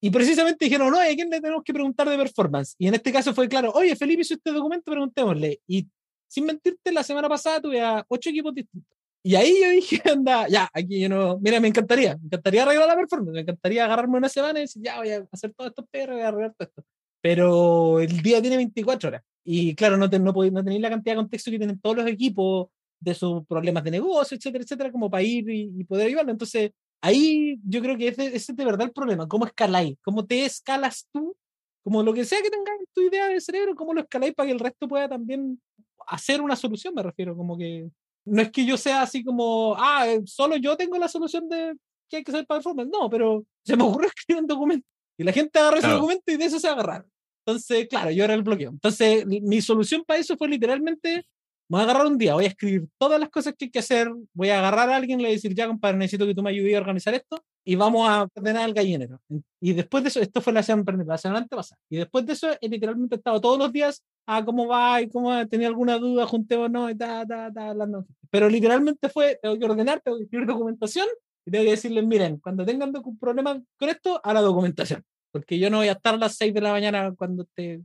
Y 0.01 0.11
precisamente 0.11 0.65
dijeron, 0.65 0.91
no, 0.91 1.01
¿a 1.01 1.07
quién 1.07 1.29
le 1.29 1.41
tenemos 1.41 1.65
que 1.65 1.73
preguntar 1.73 2.09
de 2.09 2.17
performance? 2.17 2.75
Y 2.79 2.87
en 2.87 2.95
este 2.95 3.13
caso 3.13 3.35
fue 3.35 3.49
claro, 3.49 3.73
oye, 3.73 3.97
Felipe 3.97 4.23
hizo 4.23 4.35
este 4.35 4.53
documento, 4.53 4.91
preguntémosle. 4.91 5.61
Y 5.67 5.89
sin 6.29 6.45
mentirte, 6.45 6.93
la 6.93 7.03
semana 7.03 7.29
pasada 7.29 7.61
tuve 7.61 7.81
a 7.81 8.05
ocho 8.09 8.31
equipos 8.31 8.55
distintos. 8.55 8.98
Y 9.23 9.35
ahí 9.35 9.55
yo 9.61 9.71
dije, 9.71 10.03
anda, 10.13 10.49
ya, 10.49 10.69
aquí 10.73 11.01
yo 11.01 11.09
no, 11.09 11.39
mira, 11.39 11.61
me 11.61 11.69
encantaría, 11.69 12.17
me 12.17 12.27
encantaría 12.27 12.63
arreglar 12.63 12.89
la 12.89 12.97
performance, 12.97 13.35
me 13.35 13.41
encantaría 13.41 13.85
agarrarme 13.85 14.19
una 14.19 14.29
semana 14.29 14.59
y 14.59 14.63
decir, 14.63 14.83
ya, 14.83 14.99
voy 14.99 15.11
a 15.11 15.27
hacer 15.33 15.53
todos 15.55 15.71
estos 15.71 15.87
perros, 15.91 16.17
voy 16.17 16.25
a 16.25 16.29
arreglar 16.29 16.55
todo 16.57 16.69
esto. 16.69 16.85
Pero 17.21 18.01
el 18.01 18.23
día 18.23 18.41
tiene 18.41 18.57
24 18.57 19.09
horas. 19.09 19.23
Y 19.45 19.75
claro, 19.75 19.97
no, 19.97 20.09
te, 20.09 20.19
no, 20.19 20.33
no 20.33 20.65
tenéis 20.65 20.81
la 20.81 20.91
cantidad 20.91 21.15
de 21.15 21.23
contexto 21.23 21.51
que 21.51 21.59
tienen 21.59 21.81
todos 21.81 21.97
los 21.97 22.07
equipos 22.07 22.69
de 23.01 23.15
sus 23.15 23.47
problemas 23.47 23.85
de 23.85 23.91
negocio, 23.93 24.37
etcétera, 24.37 24.63
etcétera, 24.65 24.93
como 24.93 25.11
para 25.11 25.23
ir 25.23 25.49
y, 25.49 25.85
poder 25.85 26.09
ayudarlo. 26.09 26.33
Entonces, 26.33 26.73
ahí 27.01 27.59
yo 27.65 27.81
creo 27.81 27.97
que 27.97 28.09
ese, 28.09 28.27
ese 28.27 28.53
es 28.53 28.57
de 28.57 28.65
verdad 28.65 28.87
el 28.87 28.93
problema. 28.93 29.27
¿Cómo 29.27 29.47
escaláis? 29.47 29.97
¿Cómo 30.03 30.27
te 30.27 30.45
escalas 30.45 31.09
tú? 31.13 31.35
Como 31.83 32.03
lo 32.03 32.13
que 32.13 32.25
sea 32.25 32.43
que 32.43 32.51
tengas 32.51 32.75
en 32.79 32.87
tu 32.93 33.01
idea 33.03 33.29
de 33.29 33.41
cerebro, 33.41 33.75
¿cómo 33.75 33.95
lo 33.95 34.03
escaláis 34.03 34.35
para 34.35 34.49
que 34.49 34.53
el 34.53 34.61
resto 34.61 34.87
pueda 34.89 35.09
también 35.09 35.61
hacer 36.07 36.41
una 36.41 36.57
solución? 36.57 36.95
Me 36.95 37.03
refiero, 37.03 37.37
como 37.37 37.57
que 37.57 37.89
no 38.29 38.43
es 38.43 38.51
que 38.51 38.65
yo 38.65 38.77
sea 38.77 39.03
así 39.03 39.25
como, 39.25 39.75
ah, 39.79 40.07
eh, 40.09 40.21
solo 40.27 40.57
yo 40.57 40.77
tengo 40.77 40.97
la 40.99 41.09
solución 41.09 41.49
de 41.49 41.75
qué 42.09 42.19
hay 42.19 42.25
que 42.25 42.31
hacer 42.31 42.47
para 42.47 42.59
performance. 42.59 42.91
No, 42.91 43.09
pero 43.11 43.45
se 43.65 43.77
me 43.77 43.85
ocurrió 43.85 44.09
escribir 44.17 44.43
un 44.43 44.47
documento. 44.47 44.87
Y 45.19 45.25
la 45.25 45.33
gente 45.33 45.59
agarra 45.59 45.79
ese 45.79 45.89
documento 45.89 46.31
y 46.31 46.37
de 46.37 46.45
eso 46.45 46.61
se 46.61 46.69
agarrar. 46.69 47.05
Entonces, 47.45 47.89
claro, 47.89 48.11
yo 48.11 48.25
era 48.25 48.35
el 48.35 48.43
bloqueo. 48.43 48.71
Entonces, 48.71 49.27
mi 49.27 49.61
solución 49.61 50.05
para 50.07 50.21
eso 50.21 50.37
fue 50.37 50.49
literalmente, 50.49 51.27
voy 51.69 51.81
a 51.81 51.85
agarrar 51.85 52.07
un 52.07 52.19
día, 52.19 52.35
voy 52.35 52.45
a 52.45 52.49
escribir 52.49 52.89
todas 52.99 53.21
las 53.21 53.29
cosas 53.29 53.55
que 53.57 53.67
hay 53.67 53.71
que 53.71 53.79
hacer, 53.79 54.11
voy 54.33 54.49
a 54.51 54.59
agarrar 54.59 54.91
a 54.91 54.97
alguien, 54.97 55.19
le 55.19 55.25
voy 55.25 55.33
a 55.33 55.37
decir, 55.37 55.55
ya, 55.55 55.67
compadre, 55.67 55.99
necesito 55.99 56.27
que 56.27 56.35
tú 56.35 56.43
me 56.43 56.51
ayudes 56.51 56.75
a 56.75 56.79
organizar 56.79 57.15
esto 57.15 57.43
y 57.65 57.75
vamos 57.77 58.09
a 58.09 58.29
ordenar 58.35 58.65
al 58.65 58.73
gallinero. 58.73 59.21
Y 59.61 59.73
después 59.73 60.03
de 60.03 60.09
eso, 60.09 60.21
esto 60.21 60.41
fue 60.41 60.53
la 60.53 60.63
semana, 60.63 61.05
la 61.05 61.19
semana 61.19 61.41
antepasada. 61.41 61.81
Y 61.91 61.99
después 61.99 62.25
de 62.25 62.33
eso, 62.33 62.49
he 62.61 62.69
literalmente 62.69 63.17
estado 63.17 63.41
todos 63.41 63.59
los 63.59 63.73
días 63.73 64.03
ah, 64.29 64.45
¿cómo 64.45 64.67
va? 64.67 65.01
¿Y 65.01 65.09
cómo 65.09 65.47
tenía 65.49 65.69
alguna 65.69 65.99
duda? 65.99 66.27
Juntemos, 66.27 66.71
no, 66.71 66.89
y 66.91 66.95
ta, 66.95 67.27
ta, 67.27 67.51
ta, 67.53 67.71
hablando. 67.71 68.07
Pero 68.31 68.49
literalmente 68.49 69.09
fue, 69.09 69.39
tengo 69.43 69.59
que 69.59 69.65
ordenar, 69.65 70.01
tengo 70.01 70.19
que 70.19 70.25
escribir 70.25 70.47
documentación 70.47 71.09
y 71.47 71.51
tengo 71.51 71.65
que 71.65 71.71
decirles, 71.71 72.07
miren, 72.07 72.39
cuando 72.39 72.65
tengan 72.65 72.93
problemas 73.19 73.61
con 73.79 73.89
esto, 73.89 74.21
a 74.23 74.35
la 74.35 74.43
documentación. 74.43 75.03
Porque 75.33 75.59
yo 75.59 75.71
no 75.71 75.79
voy 75.79 75.89
a 75.89 75.93
estar 75.93 76.15
a 76.15 76.19
las 76.19 76.37
6 76.37 76.53
de 76.53 76.61
la 76.61 76.73
mañana 76.73 77.15
cuando 77.17 77.45
te 77.55 77.81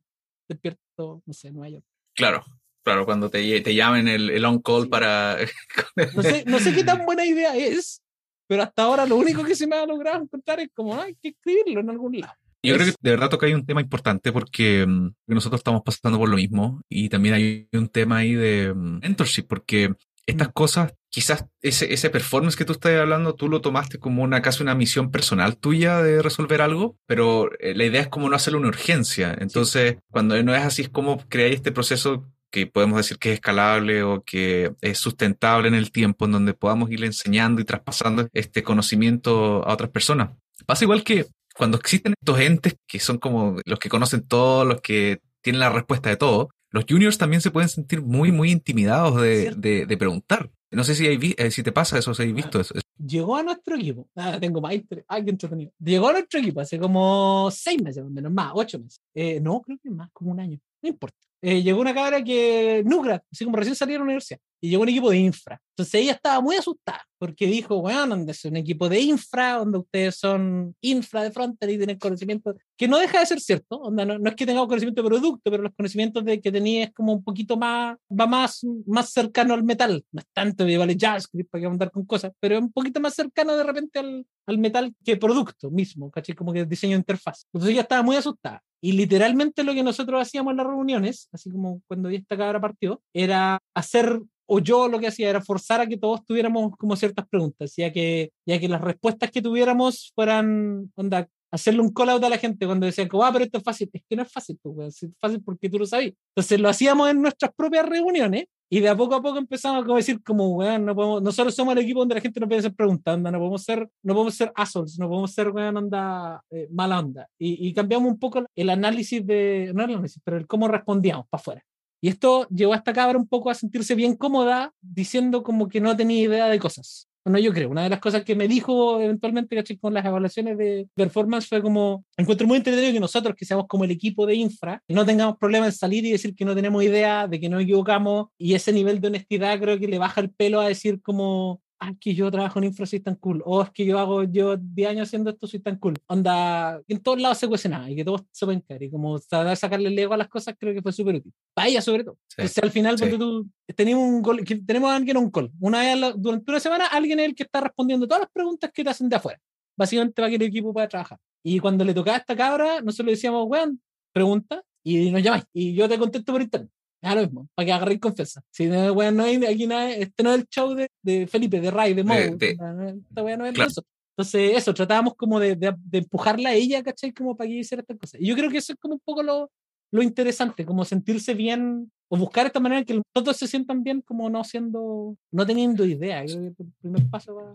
despierto, 0.47 1.23
no 1.25 1.33
sé, 1.33 1.47
en 1.47 1.53
Nueva 1.55 1.69
York. 1.69 1.85
Claro, 2.13 2.43
claro, 2.83 3.05
cuando 3.05 3.29
te, 3.29 3.61
te 3.61 3.75
llamen 3.75 4.07
el, 4.07 4.29
el 4.29 4.45
on-call 4.45 4.89
para... 4.89 5.37
no, 6.15 6.21
sé, 6.21 6.43
no 6.45 6.59
sé 6.59 6.73
qué 6.73 6.83
tan 6.83 7.05
buena 7.05 7.25
idea 7.25 7.55
es, 7.55 8.01
pero 8.47 8.63
hasta 8.63 8.83
ahora 8.83 9.05
lo 9.05 9.15
único 9.15 9.43
que 9.43 9.55
se 9.55 9.67
me 9.67 9.75
ha 9.75 9.85
logrado 9.85 10.21
encontrar 10.21 10.59
es 10.59 10.69
como, 10.73 10.99
hay 10.99 11.15
que 11.15 11.29
escribirlo 11.29 11.81
en 11.81 11.89
algún 11.89 12.19
lado. 12.19 12.33
Yo 12.65 12.75
creo 12.75 12.87
que 12.87 12.93
de 13.01 13.09
verdad 13.11 13.29
toca 13.29 13.45
ahí 13.45 13.53
un 13.53 13.65
tema 13.65 13.81
importante 13.81 14.31
porque 14.31 14.85
mm, 14.87 15.13
nosotros 15.27 15.59
estamos 15.59 15.81
pasando 15.83 16.17
por 16.17 16.29
lo 16.29 16.37
mismo 16.37 16.81
y 16.87 17.09
también 17.09 17.35
hay 17.35 17.67
un 17.73 17.89
tema 17.89 18.17
ahí 18.17 18.33
de 18.35 18.73
mm, 18.73 18.99
mentorship 19.01 19.47
porque 19.47 19.93
estas 20.25 20.47
mm. 20.49 20.51
cosas, 20.51 20.93
quizás 21.09 21.45
ese, 21.61 21.93
ese 21.93 22.09
performance 22.09 22.55
que 22.55 22.63
tú 22.63 22.71
estás 22.71 22.93
hablando, 22.95 23.35
tú 23.35 23.49
lo 23.49 23.59
tomaste 23.59 23.99
como 23.99 24.23
una 24.23 24.41
casi 24.41 24.63
una 24.63 24.75
misión 24.75 25.11
personal 25.11 25.57
tuya 25.57 26.01
de 26.01 26.21
resolver 26.21 26.61
algo, 26.61 26.97
pero 27.05 27.51
eh, 27.59 27.75
la 27.75 27.83
idea 27.83 28.01
es 28.01 28.07
como 28.07 28.29
no 28.29 28.35
hacerlo 28.35 28.59
una 28.59 28.69
urgencia. 28.69 29.35
Entonces, 29.39 29.97
cuando 30.09 30.41
no 30.41 30.55
es 30.55 30.63
así, 30.63 30.83
es 30.83 30.89
como 30.89 31.17
crear 31.27 31.51
este 31.51 31.73
proceso 31.73 32.31
que 32.53 32.67
podemos 32.67 32.97
decir 32.97 33.17
que 33.17 33.29
es 33.29 33.35
escalable 33.35 34.03
o 34.03 34.23
que 34.23 34.73
es 34.79 34.99
sustentable 34.99 35.67
en 35.67 35.73
el 35.73 35.91
tiempo, 35.91 36.25
en 36.25 36.33
donde 36.33 36.53
podamos 36.53 36.91
ir 36.91 37.03
enseñando 37.03 37.59
y 37.59 37.65
traspasando 37.65 38.29
este 38.31 38.61
conocimiento 38.61 39.67
a 39.67 39.73
otras 39.73 39.89
personas. 39.89 40.29
Pasa 40.67 40.83
igual 40.83 41.03
que 41.03 41.25
cuando 41.55 41.77
existen 41.79 42.13
estos 42.13 42.39
entes 42.39 42.75
que 42.87 42.99
son 42.99 43.17
como 43.17 43.59
los 43.65 43.79
que 43.79 43.89
conocen 43.89 44.27
todo, 44.27 44.65
los 44.65 44.81
que 44.81 45.19
tienen 45.41 45.61
la 45.61 45.71
respuesta 45.71 46.09
de 46.09 46.15
todo, 46.15 46.49
los 46.69 46.85
juniors 46.87 47.17
también 47.17 47.41
se 47.41 47.49
pueden 47.49 47.69
sentir 47.69 48.03
muy, 48.03 48.31
muy 48.31 48.51
intimidados 48.51 49.19
de, 49.19 49.55
de, 49.55 49.97
preguntar. 49.97 50.51
No 50.69 50.83
sé 50.83 50.93
si, 50.93 51.07
hay, 51.07 51.33
eh, 51.37 51.49
si 51.49 51.63
te 51.63 51.71
pasa 51.71 51.97
eso, 51.97 52.13
si 52.13 52.21
has 52.21 52.33
visto 52.33 52.59
eso. 52.59 52.75
Llegó 53.03 53.35
a 53.35 53.41
nuestro 53.41 53.75
equipo. 53.75 54.07
Ah, 54.15 54.37
tengo 54.39 54.61
más 54.61 54.73
Ay, 55.07 55.23
qué 55.23 55.31
entretenido. 55.31 55.71
Llegó 55.79 56.09
a 56.09 56.13
nuestro 56.13 56.39
equipo 56.39 56.61
hace 56.61 56.77
como 56.77 57.49
seis 57.51 57.81
meses, 57.81 58.05
menos 58.05 58.31
más, 58.31 58.51
ocho 58.53 58.77
meses. 58.77 59.01
Eh, 59.15 59.39
no, 59.39 59.59
creo 59.61 59.79
que 59.81 59.89
más, 59.89 60.11
como 60.13 60.31
un 60.31 60.39
año. 60.39 60.59
No 60.83 60.89
importa. 60.89 61.17
Eh, 61.45 61.61
llegó 61.61 61.81
una 61.81 61.93
cabra 61.93 62.23
que, 62.23 62.83
Nugra, 62.85 63.21
así 63.29 63.43
como 63.43 63.57
recién 63.57 63.75
salió 63.75 63.95
de 63.95 63.99
la 63.99 64.05
universidad, 64.05 64.39
y 64.61 64.69
llegó 64.69 64.83
un 64.83 64.89
equipo 64.89 65.09
de 65.09 65.17
infra. 65.17 65.59
Entonces 65.73 65.95
ella 65.95 66.13
estaba 66.13 66.39
muy 66.39 66.55
asustada 66.55 67.03
porque 67.17 67.47
dijo, 67.47 67.81
bueno, 67.81 68.07
donde 68.07 68.31
es 68.31 68.45
un 68.45 68.55
equipo 68.55 68.87
de 68.87 69.01
infra, 69.01 69.57
donde 69.57 69.79
ustedes 69.79 70.15
son 70.15 70.73
infra 70.79 71.21
de 71.21 71.31
frontera 71.31 71.69
y 71.69 71.77
tienen 71.77 71.99
conocimiento, 71.99 72.55
que 72.77 72.87
no 72.87 72.97
deja 72.97 73.19
de 73.19 73.25
ser 73.25 73.41
cierto, 73.41 73.75
onda, 73.75 74.05
no, 74.05 74.29
es 74.29 74.35
que 74.35 74.45
tengamos 74.45 74.69
conocimiento 74.69 75.03
de 75.03 75.09
producto, 75.09 75.51
pero 75.51 75.63
los 75.63 75.73
conocimientos 75.75 76.23
de 76.23 76.39
que 76.39 76.49
tenía 76.49 76.85
es 76.85 76.93
como 76.93 77.11
un 77.11 77.23
poquito 77.23 77.57
más, 77.57 77.97
va 78.09 78.25
más, 78.25 78.65
más 78.85 79.09
cercano 79.09 79.53
al 79.53 79.65
metal. 79.65 80.05
No 80.13 80.21
es 80.21 80.27
tanto 80.31 80.63
de 80.63 80.77
vale 80.77 80.95
JavaScript 80.97 81.51
para 81.51 81.61
que 81.61 81.67
andar 81.67 81.91
con 81.91 82.05
cosas, 82.05 82.31
pero 82.39 82.55
es 82.55 82.61
un 82.61 82.71
poquito 82.71 83.01
más 83.01 83.15
cercano 83.15 83.57
de 83.57 83.63
repente 83.63 83.99
al, 83.99 84.25
al 84.45 84.57
metal 84.59 84.95
que 85.03 85.17
producto 85.17 85.69
mismo, 85.71 86.09
¿caché? 86.09 86.35
Como 86.35 86.53
que 86.53 86.63
diseño 86.63 86.91
de 86.91 86.99
interfaz. 86.99 87.47
Entonces 87.47 87.71
ella 87.71 87.81
estaba 87.81 88.01
muy 88.01 88.15
asustada. 88.15 88.63
Y 88.81 88.91
literalmente 88.91 89.63
lo 89.63 89.73
que 89.73 89.81
nosotros 89.81 90.21
hacíamos 90.21 90.51
en 90.51 90.57
las 90.57 90.67
reuniones, 90.67 91.29
así 91.33 91.51
como 91.51 91.81
cuando 91.87 92.09
esta 92.09 92.37
cabra 92.37 92.61
partió, 92.61 93.01
era 93.13 93.59
hacer, 93.75 94.21
o 94.45 94.59
yo 94.59 94.87
lo 94.87 94.99
que 94.99 95.07
hacía 95.07 95.29
era 95.29 95.41
forzar 95.41 95.81
a 95.81 95.87
que 95.87 95.97
todos 95.97 96.25
tuviéramos 96.25 96.75
como 96.77 96.95
ciertas 96.95 97.27
preguntas, 97.27 97.73
ya 97.75 97.91
que, 97.91 98.31
ya 98.45 98.59
que 98.59 98.69
las 98.69 98.81
respuestas 98.81 99.31
que 99.31 99.41
tuviéramos 99.41 100.11
fueran, 100.15 100.91
onda, 100.95 101.27
hacerle 101.53 101.81
un 101.81 101.93
call 101.93 102.09
out 102.09 102.23
a 102.23 102.29
la 102.29 102.39
gente 102.39 102.65
cuando 102.65 102.87
decían, 102.87 103.07
como, 103.07 103.23
ah, 103.23 103.31
pero 103.31 103.45
esto 103.45 103.59
es 103.59 103.63
fácil. 103.63 103.87
Es 103.93 104.01
que 104.09 104.15
no 104.15 104.23
es 104.23 104.31
fácil, 104.31 104.57
pues, 104.61 105.03
es 105.03 105.11
fácil 105.19 105.41
porque 105.43 105.69
tú 105.69 105.77
lo 105.77 105.85
sabes. 105.85 106.13
Entonces 106.35 106.59
lo 106.59 106.67
hacíamos 106.67 107.11
en 107.11 107.21
nuestras 107.21 107.51
propias 107.55 107.87
reuniones 107.87 108.45
y 108.73 108.79
de 108.79 108.89
a 108.89 108.97
poco 108.97 109.13
a 109.13 109.21
poco 109.21 109.37
empezamos 109.37 109.87
a 109.87 109.93
decir 109.93 110.23
como, 110.23 110.49
weón, 110.55 110.83
no 110.83 110.95
podemos, 110.95 111.21
nosotros 111.21 111.53
somos 111.53 111.73
el 111.73 111.83
equipo 111.83 111.99
donde 111.99 112.15
la 112.15 112.21
gente 112.21 112.39
no 112.39 112.47
puede 112.47 112.63
ser 112.63 112.73
preguntando, 112.73 113.29
no 113.29 113.37
podemos 113.37 113.61
ser, 113.61 113.87
no 114.01 114.13
podemos 114.15 114.33
ser 114.33 114.51
assholes, 114.55 114.97
no 114.97 115.07
podemos 115.07 115.31
ser, 115.31 115.49
weón, 115.49 115.77
onda, 115.77 116.43
eh, 116.49 116.67
mala 116.71 116.97
onda. 116.97 117.29
Y, 117.37 117.67
y, 117.67 117.71
cambiamos 117.75 118.11
un 118.11 118.17
poco 118.17 118.43
el 118.55 118.69
análisis 118.71 119.23
de, 119.27 119.71
no 119.75 119.83
el 119.83 119.91
análisis, 119.91 120.19
pero 120.23 120.37
el 120.37 120.47
cómo 120.47 120.67
respondíamos 120.67 121.27
para 121.29 121.39
afuera. 121.39 121.63
Y 122.01 122.07
esto 122.07 122.47
llevó 122.49 122.73
a 122.73 122.77
esta 122.77 122.93
cabra 122.93 123.15
un 123.15 123.27
poco 123.27 123.51
a 123.51 123.53
sentirse 123.53 123.93
bien 123.93 124.15
cómoda 124.15 124.73
diciendo 124.81 125.43
como 125.43 125.69
que 125.69 125.79
no 125.79 125.95
tenía 125.95 126.23
idea 126.23 126.47
de 126.47 126.57
cosas. 126.57 127.07
Bueno, 127.25 127.39
yo 127.39 127.53
creo, 127.53 127.69
una 127.69 127.83
de 127.83 127.89
las 127.89 128.01
cosas 128.01 128.25
que 128.25 128.35
me 128.35 128.49
dijo 128.49 128.99
eventualmente 128.99 129.63
con 129.79 129.93
las 129.93 130.05
evaluaciones 130.05 130.57
de 130.57 130.89
performance 130.93 131.47
fue 131.47 131.61
como, 131.61 132.03
encuentro 132.17 132.45
muy 132.45 132.57
entretenido 132.57 132.91
que 132.91 132.99
nosotros, 132.99 133.33
que 133.37 133.45
seamos 133.45 133.65
como 133.67 133.85
el 133.85 133.91
equipo 133.91 134.25
de 134.25 134.35
infra, 134.35 134.83
no 134.89 135.05
tengamos 135.05 135.37
problemas 135.37 135.69
en 135.69 135.79
salir 135.79 136.05
y 136.05 136.11
decir 136.11 136.35
que 136.35 136.43
no 136.43 136.53
tenemos 136.53 136.83
idea, 136.83 137.29
de 137.29 137.39
que 137.39 137.47
no 137.47 137.61
equivocamos, 137.61 138.27
y 138.37 138.55
ese 138.55 138.73
nivel 138.73 138.99
de 138.99 139.07
honestidad 139.07 139.57
creo 139.57 139.79
que 139.79 139.87
le 139.87 139.99
baja 139.99 140.19
el 140.19 140.31
pelo 140.31 140.59
a 140.59 140.67
decir 140.67 141.01
como, 141.01 141.61
ah, 141.83 141.93
que 141.99 142.15
yo 142.15 142.29
trabajo 142.31 142.59
en 142.59 142.65
infra, 142.65 142.85
soy 142.85 142.99
tan 142.99 143.15
cool, 143.15 143.41
o 143.45 143.61
es 143.61 143.69
que 143.71 143.85
yo 143.85 143.99
hago, 143.99 144.23
yo 144.23 144.57
10 144.57 144.89
años 144.89 145.07
haciendo 145.07 145.29
esto, 145.29 145.47
soy 145.47 145.59
tan 145.59 145.77
cool. 145.77 145.95
Onda, 146.07 146.81
en 146.87 146.99
todos 147.01 147.21
lados 147.21 147.37
se 147.37 147.47
cuece 147.47 147.69
nada 147.69 147.89
y 147.89 147.95
que 147.95 148.05
todos 148.05 148.23
se 148.31 148.45
pueden 148.45 148.61
caer, 148.61 148.83
y 148.83 148.89
como 148.91 149.17
saber 149.19 149.55
sacarle 149.57 149.89
el 149.89 149.99
ego 149.99 150.13
a 150.13 150.17
las 150.17 150.27
cosas, 150.27 150.55
creo 150.57 150.73
que 150.73 150.81
fue 150.81 150.93
súper 150.93 151.15
útil. 151.15 151.33
Para 151.53 151.67
ella, 151.67 151.81
sobre 151.81 152.03
todo. 152.03 152.17
Entonces, 152.37 152.63
al 152.63 152.71
final, 152.71 152.97
sí. 152.97 153.09
tú, 153.17 153.49
tenemos, 153.75 154.03
un 154.03 154.21
gol, 154.21 154.43
tenemos 154.65 154.91
a 154.91 154.95
alguien 154.95 155.17
un 155.17 155.29
call. 155.29 155.51
Una 155.59 155.81
vez 155.81 156.13
durante 156.17 156.51
una 156.51 156.59
semana, 156.59 156.87
alguien 156.87 157.19
es 157.19 157.25
el 157.25 157.35
que 157.35 157.43
está 157.43 157.61
respondiendo 157.61 158.07
todas 158.07 158.21
las 158.21 158.31
preguntas 158.31 158.71
que 158.73 158.83
te 158.83 158.89
hacen 158.89 159.09
de 159.09 159.15
afuera. 159.15 159.39
Básicamente, 159.75 160.13
para 160.15 160.29
que 160.29 160.35
el 160.35 160.41
equipo 160.43 160.73
pueda 160.73 160.87
trabajar. 160.87 161.17
Y 161.43 161.59
cuando 161.59 161.83
le 161.83 161.93
tocaba 161.93 162.17
a 162.17 162.19
esta 162.19 162.35
cabra, 162.35 162.81
nosotros 162.81 163.07
le 163.07 163.11
decíamos, 163.13 163.45
weón, 163.47 163.81
pregunta, 164.13 164.63
y 164.83 165.11
nos 165.11 165.21
llamáis, 165.21 165.45
y 165.53 165.73
yo 165.73 165.87
te 165.89 165.97
contesto 165.97 166.31
por 166.31 166.41
internet. 166.41 166.69
Es 167.03 167.15
lo 167.15 167.21
mismo, 167.21 167.49
para 167.53 167.65
que 167.65 167.73
agarréis 167.73 167.99
confianza. 167.99 168.41
Si 168.49 168.65
no, 168.65 168.93
bueno, 168.93 169.11
no 169.11 169.23
hay 169.25 169.43
aquí 169.45 169.67
nada, 169.67 169.91
este 169.91 170.23
no 170.23 170.33
es 170.33 170.39
el 170.39 170.47
show 170.47 170.73
de, 170.73 170.89
de 171.01 171.27
Felipe, 171.27 171.59
de 171.59 171.69
Ray, 171.69 171.93
de 171.93 172.03
Mo. 172.03 172.13
esta 172.13 173.23
weá 173.23 173.35
no 173.35 173.45
es 173.45 173.59
eso. 173.59 173.83
Entonces, 174.15 174.55
eso, 174.55 174.73
tratábamos 174.73 175.15
como 175.15 175.39
de, 175.39 175.55
de, 175.55 175.75
de, 175.77 175.97
empujarla 175.97 176.49
a 176.49 176.53
ella, 176.53 176.81
¿cachai? 176.81 177.11
Como 177.11 177.35
para 177.35 177.49
que 177.49 177.57
hiciera 177.57 177.81
estas 177.81 177.97
cosas. 177.97 178.21
Y 178.21 178.27
yo 178.27 178.35
creo 178.35 178.49
que 178.49 178.59
eso 178.59 178.71
es 178.71 178.79
como 178.79 178.93
un 178.93 179.01
poco 179.03 179.21
lo, 179.21 179.51
lo 179.91 180.01
interesante, 180.01 180.65
como 180.65 180.85
sentirse 180.85 181.33
bien 181.33 181.91
o 182.07 182.17
buscar 182.17 182.45
esta 182.45 182.59
manera 182.59 182.85
que 182.85 183.01
todos 183.11 183.35
se 183.35 183.47
sientan 183.47 183.83
bien 183.83 184.01
como 184.01 184.29
no 184.29 184.43
siendo, 184.43 185.17
no 185.31 185.45
teniendo 185.45 185.83
idea. 185.83 186.23
Creo 186.23 186.53
que 186.55 186.63
el 186.63 186.71
primer 186.79 187.09
paso 187.09 187.35
va, 187.35 187.51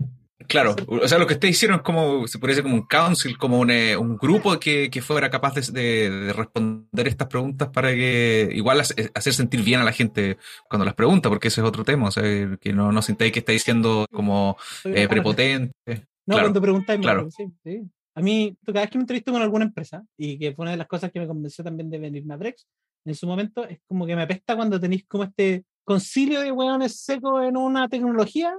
Claro, 0.46 0.76
o 0.86 1.08
sea, 1.08 1.18
lo 1.18 1.26
que 1.26 1.34
ustedes 1.34 1.56
hicieron 1.56 1.78
es 1.78 1.82
como, 1.82 2.28
se 2.28 2.38
parece 2.38 2.62
como 2.62 2.76
un 2.76 2.86
council, 2.86 3.36
como 3.36 3.58
un, 3.58 3.70
eh, 3.72 3.96
un 3.96 4.16
grupo 4.16 4.58
que, 4.60 4.88
que, 4.88 5.02
fuera 5.02 5.30
capaz 5.30 5.54
de, 5.54 6.10
de, 6.10 6.32
responder 6.32 7.08
estas 7.08 7.26
preguntas 7.26 7.68
para 7.70 7.90
que 7.90 8.48
igual 8.52 8.80
hacer 8.80 9.34
sentir 9.34 9.62
bien 9.64 9.80
a 9.80 9.84
la 9.84 9.92
gente 9.92 10.38
cuando 10.68 10.84
las 10.84 10.94
pregunta, 10.94 11.28
porque 11.28 11.48
ese 11.48 11.60
es 11.60 11.66
otro 11.66 11.82
tema, 11.82 12.08
o 12.08 12.10
sea, 12.12 12.22
que 12.60 12.72
no, 12.72 12.92
no 12.92 13.02
sintáis 13.02 13.32
que 13.32 13.40
está 13.40 13.50
diciendo 13.50 14.06
como 14.12 14.56
eh, 14.84 15.08
prepotente. 15.08 15.74
No, 15.84 16.34
claro, 16.34 16.42
cuando 16.42 16.62
preguntáis, 16.62 17.00
claro. 17.00 17.28
Sí, 17.30 17.44
sí. 17.64 17.82
A 18.14 18.20
mí, 18.20 18.56
cada 18.64 18.82
vez 18.82 18.90
que 18.90 18.98
me 18.98 19.02
entrevisto 19.02 19.32
con 19.32 19.42
alguna 19.42 19.64
empresa, 19.64 20.04
y 20.16 20.38
que 20.38 20.54
fue 20.54 20.62
una 20.62 20.70
de 20.70 20.76
las 20.76 20.86
cosas 20.86 21.10
que 21.10 21.18
me 21.18 21.26
convenció 21.26 21.64
también 21.64 21.90
de 21.90 21.98
venirme 21.98 22.34
a 22.34 22.36
Drex, 22.36 22.64
en 23.04 23.14
su 23.14 23.26
momento, 23.26 23.66
es 23.66 23.80
como 23.88 24.06
que 24.06 24.14
me 24.14 24.22
apesta 24.22 24.54
cuando 24.54 24.78
tenéis 24.78 25.04
como 25.08 25.24
este 25.24 25.64
concilio 25.82 26.40
de 26.40 26.52
hueones 26.52 27.00
secos 27.00 27.42
en 27.44 27.56
una 27.56 27.88
tecnología 27.88 28.54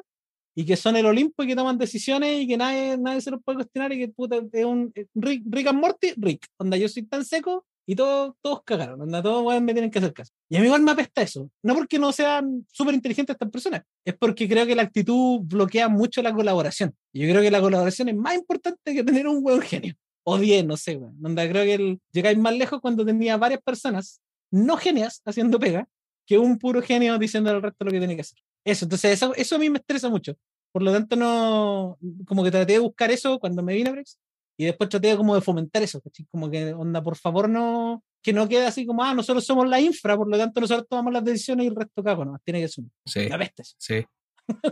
y 0.60 0.66
que 0.66 0.76
son 0.76 0.98
el 0.98 1.06
Olimpo 1.06 1.42
y 1.42 1.48
que 1.48 1.56
toman 1.56 1.78
decisiones 1.78 2.42
y 2.42 2.46
que 2.46 2.58
nadie, 2.58 2.98
nadie 2.98 3.22
se 3.22 3.32
los 3.32 3.42
puede 3.42 3.60
cuestionar 3.60 3.94
y 3.94 4.00
que 4.00 4.10
puta, 4.10 4.42
es 4.52 4.66
un 4.66 4.92
Rick, 5.16 5.44
Rick 5.46 5.68
and 5.68 5.80
Morty, 5.80 6.12
Rick, 6.18 6.48
onda 6.58 6.76
yo 6.76 6.90
soy 6.90 7.04
tan 7.04 7.24
seco 7.24 7.66
y 7.86 7.96
todos, 7.96 8.36
todos 8.42 8.64
cagaron, 8.66 9.00
onda 9.00 9.24
todos 9.24 9.62
me 9.62 9.72
tienen 9.72 9.90
que 9.90 10.00
hacer 10.00 10.12
caso. 10.12 10.34
Y 10.50 10.58
a 10.58 10.60
mí 10.60 10.66
igual 10.66 10.82
me 10.82 10.92
apesta 10.92 11.22
eso, 11.22 11.50
no 11.64 11.76
porque 11.76 11.98
no 11.98 12.12
sean 12.12 12.68
súper 12.74 12.94
inteligentes 12.94 13.36
estas 13.36 13.50
personas, 13.50 13.84
es 14.04 14.18
porque 14.18 14.50
creo 14.50 14.68
que 14.68 14.76
la 14.76 14.82
actitud 14.82 15.40
bloquea 15.44 15.88
mucho 15.88 16.22
la 16.22 16.34
colaboración. 16.34 16.94
Y 17.14 17.22
yo 17.22 17.30
creo 17.30 17.42
que 17.42 17.52
la 17.52 17.62
colaboración 17.62 18.10
es 18.10 18.18
más 18.18 18.36
importante 18.36 18.94
que 18.94 19.02
tener 19.02 19.30
un 19.30 19.42
buen 19.42 19.62
genio. 19.62 19.96
O 20.26 20.38
bien, 20.38 20.68
no 20.68 20.76
sé, 20.76 20.98
weón. 20.98 21.18
Onda 21.24 21.48
creo 21.48 21.64
que 21.64 21.98
llegáis 22.12 22.38
más 22.38 22.54
lejos 22.54 22.82
cuando 22.82 23.06
tenía 23.06 23.38
varias 23.38 23.62
personas 23.62 24.20
no 24.52 24.76
genias 24.76 25.22
haciendo 25.24 25.58
pega 25.58 25.88
que 26.28 26.38
un 26.38 26.60
puro 26.60 26.82
genio 26.82 27.18
diciendo 27.18 27.50
al 27.50 27.62
resto 27.62 27.86
lo 27.86 27.92
que 27.92 28.00
tiene 28.00 28.16
que 28.16 28.22
hacer. 28.22 28.40
Eso, 28.64 28.86
entonces 28.86 29.14
eso, 29.14 29.34
eso 29.36 29.56
a 29.56 29.60
mí 29.60 29.70
me 29.70 29.80
estresa 29.80 30.10
mucho. 30.10 30.38
Por 30.72 30.84
lo 30.84 30.92
tanto, 30.92 31.16
no, 31.16 31.98
como 32.26 32.44
que 32.44 32.52
traté 32.52 32.74
de 32.74 32.80
buscar 32.80 33.12
eso 33.12 33.40
cuando 33.40 33.64
me 33.64 33.74
vine 33.74 33.90
a 33.90 33.94
Brex 33.94 34.20
y 34.58 34.66
después 34.66 34.90
traté 34.90 35.16
como 35.16 35.36
de 35.36 35.42
fomentar 35.42 35.82
eso, 35.82 36.02
Como 36.30 36.52
que, 36.52 36.74
onda, 36.74 37.02
por 37.02 37.16
favor, 37.16 37.50
no, 37.50 38.04
que 38.22 38.34
no 38.34 38.48
quede 38.50 38.66
así 38.66 38.86
como, 38.86 39.04
ah, 39.04 39.14
nosotros 39.14 39.46
somos 39.46 39.68
la 39.68 39.80
infra, 39.80 40.18
por 40.18 40.30
lo 40.30 40.38
tanto 40.38 40.60
nosotros 40.60 40.86
tomamos 40.90 41.14
las 41.14 41.24
decisiones 41.24 41.66
y 41.66 41.70
el 41.70 41.76
resto 41.76 42.04
cago, 42.04 42.26
no, 42.26 42.38
tiene 42.44 42.60
que 42.60 42.68
ser. 42.68 42.84
Sí. 43.06 43.30
La 43.30 43.38
bestia. 43.38 43.66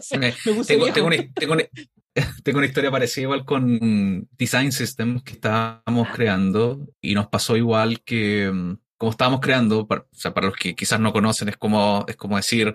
Sí. 0.02 0.18
me, 0.18 0.34
tengo, 0.66 0.92
tengo, 0.92 1.06
una, 1.06 1.18
tengo, 1.34 1.54
una, 1.54 1.64
tengo, 2.44 2.58
una, 2.58 2.68
historia 2.68 2.90
parecida 2.90 3.26
igual 3.26 3.46
con 3.46 4.28
Design 4.36 4.72
Systems 4.72 5.22
que 5.22 5.34
estábamos 5.34 6.08
creando 6.16 6.88
y 7.00 7.14
nos 7.14 7.28
pasó 7.28 7.56
igual 7.56 8.02
que 8.02 8.50
mm, 8.52 8.78
como 8.98 9.12
estábamos 9.12 9.40
creando, 9.40 9.88
para, 9.88 10.02
o 10.02 10.08
sea, 10.12 10.34
para 10.34 10.48
los 10.48 10.56
que 10.56 10.76
quizás 10.76 11.00
no 11.00 11.14
conocen, 11.14 11.50
es 11.50 11.58
como, 11.58 12.06
es 12.08 12.16
como 12.16 12.38
decir, 12.38 12.74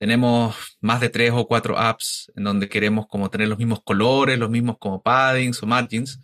tenemos 0.00 0.56
más 0.80 0.98
de 0.98 1.10
tres 1.10 1.30
o 1.34 1.46
cuatro 1.46 1.78
apps 1.78 2.32
en 2.34 2.44
donde 2.44 2.70
queremos 2.70 3.06
como 3.06 3.28
tener 3.28 3.48
los 3.48 3.58
mismos 3.58 3.82
colores, 3.84 4.38
los 4.38 4.48
mismos 4.48 4.78
como 4.78 5.02
paddings 5.02 5.62
o 5.62 5.66
margins, 5.66 6.20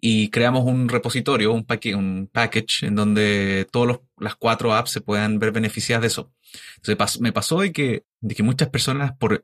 y 0.00 0.30
creamos 0.30 0.64
un 0.64 0.88
repositorio, 0.88 1.52
un, 1.52 1.66
un 1.96 2.30
package 2.32 2.84
en 2.84 2.94
donde 2.94 3.66
todas 3.72 3.98
las 4.16 4.36
cuatro 4.36 4.72
apps 4.72 4.92
se 4.92 5.00
puedan 5.00 5.40
ver 5.40 5.50
beneficiadas 5.50 6.02
de 6.02 6.06
eso. 6.06 6.32
Entonces 6.76 7.20
me 7.20 7.32
pasó 7.32 7.58
de 7.60 7.72
que, 7.72 8.04
de 8.20 8.34
que 8.36 8.44
muchas 8.44 8.68
personas 8.68 9.12
por, 9.18 9.42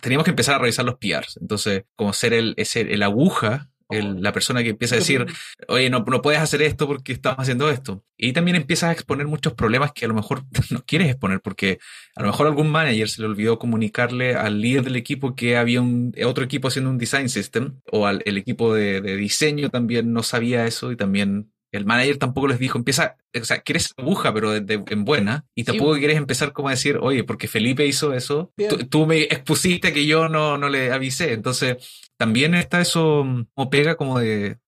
teníamos 0.00 0.24
que 0.24 0.30
empezar 0.30 0.56
a 0.56 0.58
revisar 0.58 0.84
los 0.84 0.96
PRs. 0.96 1.38
Entonces, 1.40 1.84
como 1.94 2.12
ser 2.12 2.32
el, 2.32 2.54
ese, 2.56 2.80
el 2.80 3.04
aguja 3.04 3.69
la 3.90 4.32
persona 4.32 4.62
que 4.62 4.70
empieza 4.70 4.94
a 4.94 4.98
decir, 4.98 5.26
oye, 5.68 5.90
no, 5.90 6.00
no 6.00 6.22
puedes 6.22 6.40
hacer 6.40 6.62
esto 6.62 6.86
porque 6.86 7.12
estamos 7.12 7.38
haciendo 7.38 7.70
esto. 7.70 8.04
Y 8.16 8.32
también 8.32 8.56
empiezas 8.56 8.90
a 8.90 8.92
exponer 8.92 9.26
muchos 9.26 9.54
problemas 9.54 9.92
que 9.92 10.04
a 10.04 10.08
lo 10.08 10.14
mejor 10.14 10.44
no 10.70 10.84
quieres 10.84 11.08
exponer 11.08 11.40
porque 11.40 11.78
a 12.14 12.22
lo 12.22 12.28
mejor 12.28 12.46
algún 12.46 12.70
manager 12.70 13.08
se 13.08 13.22
le 13.22 13.28
olvidó 13.28 13.58
comunicarle 13.58 14.34
al 14.34 14.60
líder 14.60 14.84
del 14.84 14.96
equipo 14.96 15.34
que 15.34 15.56
había 15.56 15.80
un, 15.80 16.14
otro 16.24 16.44
equipo 16.44 16.68
haciendo 16.68 16.90
un 16.90 16.98
design 16.98 17.28
system 17.28 17.80
o 17.90 18.06
al 18.06 18.22
el 18.24 18.36
equipo 18.36 18.74
de, 18.74 19.00
de 19.00 19.16
diseño 19.16 19.70
también 19.70 20.12
no 20.12 20.22
sabía 20.22 20.66
eso 20.66 20.92
y 20.92 20.96
también 20.96 21.50
el 21.72 21.86
manager 21.86 22.18
tampoco 22.18 22.48
les 22.48 22.58
dijo, 22.58 22.78
empieza, 22.78 23.16
o 23.38 23.44
sea, 23.44 23.60
quieres 23.60 23.92
aguja, 23.96 24.32
pero 24.34 24.54
en 24.54 25.04
buena, 25.04 25.44
y 25.54 25.64
tampoco 25.64 25.94
quieres 25.94 26.16
empezar 26.16 26.52
como 26.52 26.68
a 26.68 26.72
decir, 26.72 26.98
oye, 27.00 27.24
porque 27.24 27.48
Felipe 27.48 27.86
hizo 27.86 28.12
eso, 28.12 28.52
tú, 28.88 29.06
me 29.06 29.22
expusiste 29.22 29.92
que 29.92 30.06
yo 30.06 30.28
no, 30.28 30.58
no 30.58 30.68
le 30.68 30.92
avisé. 30.92 31.32
Entonces, 31.32 31.76
también 32.16 32.54
está 32.54 32.80
eso, 32.80 33.24
como 33.54 33.70
pega 33.70 33.94
como 33.94 34.18
de, 34.18 34.58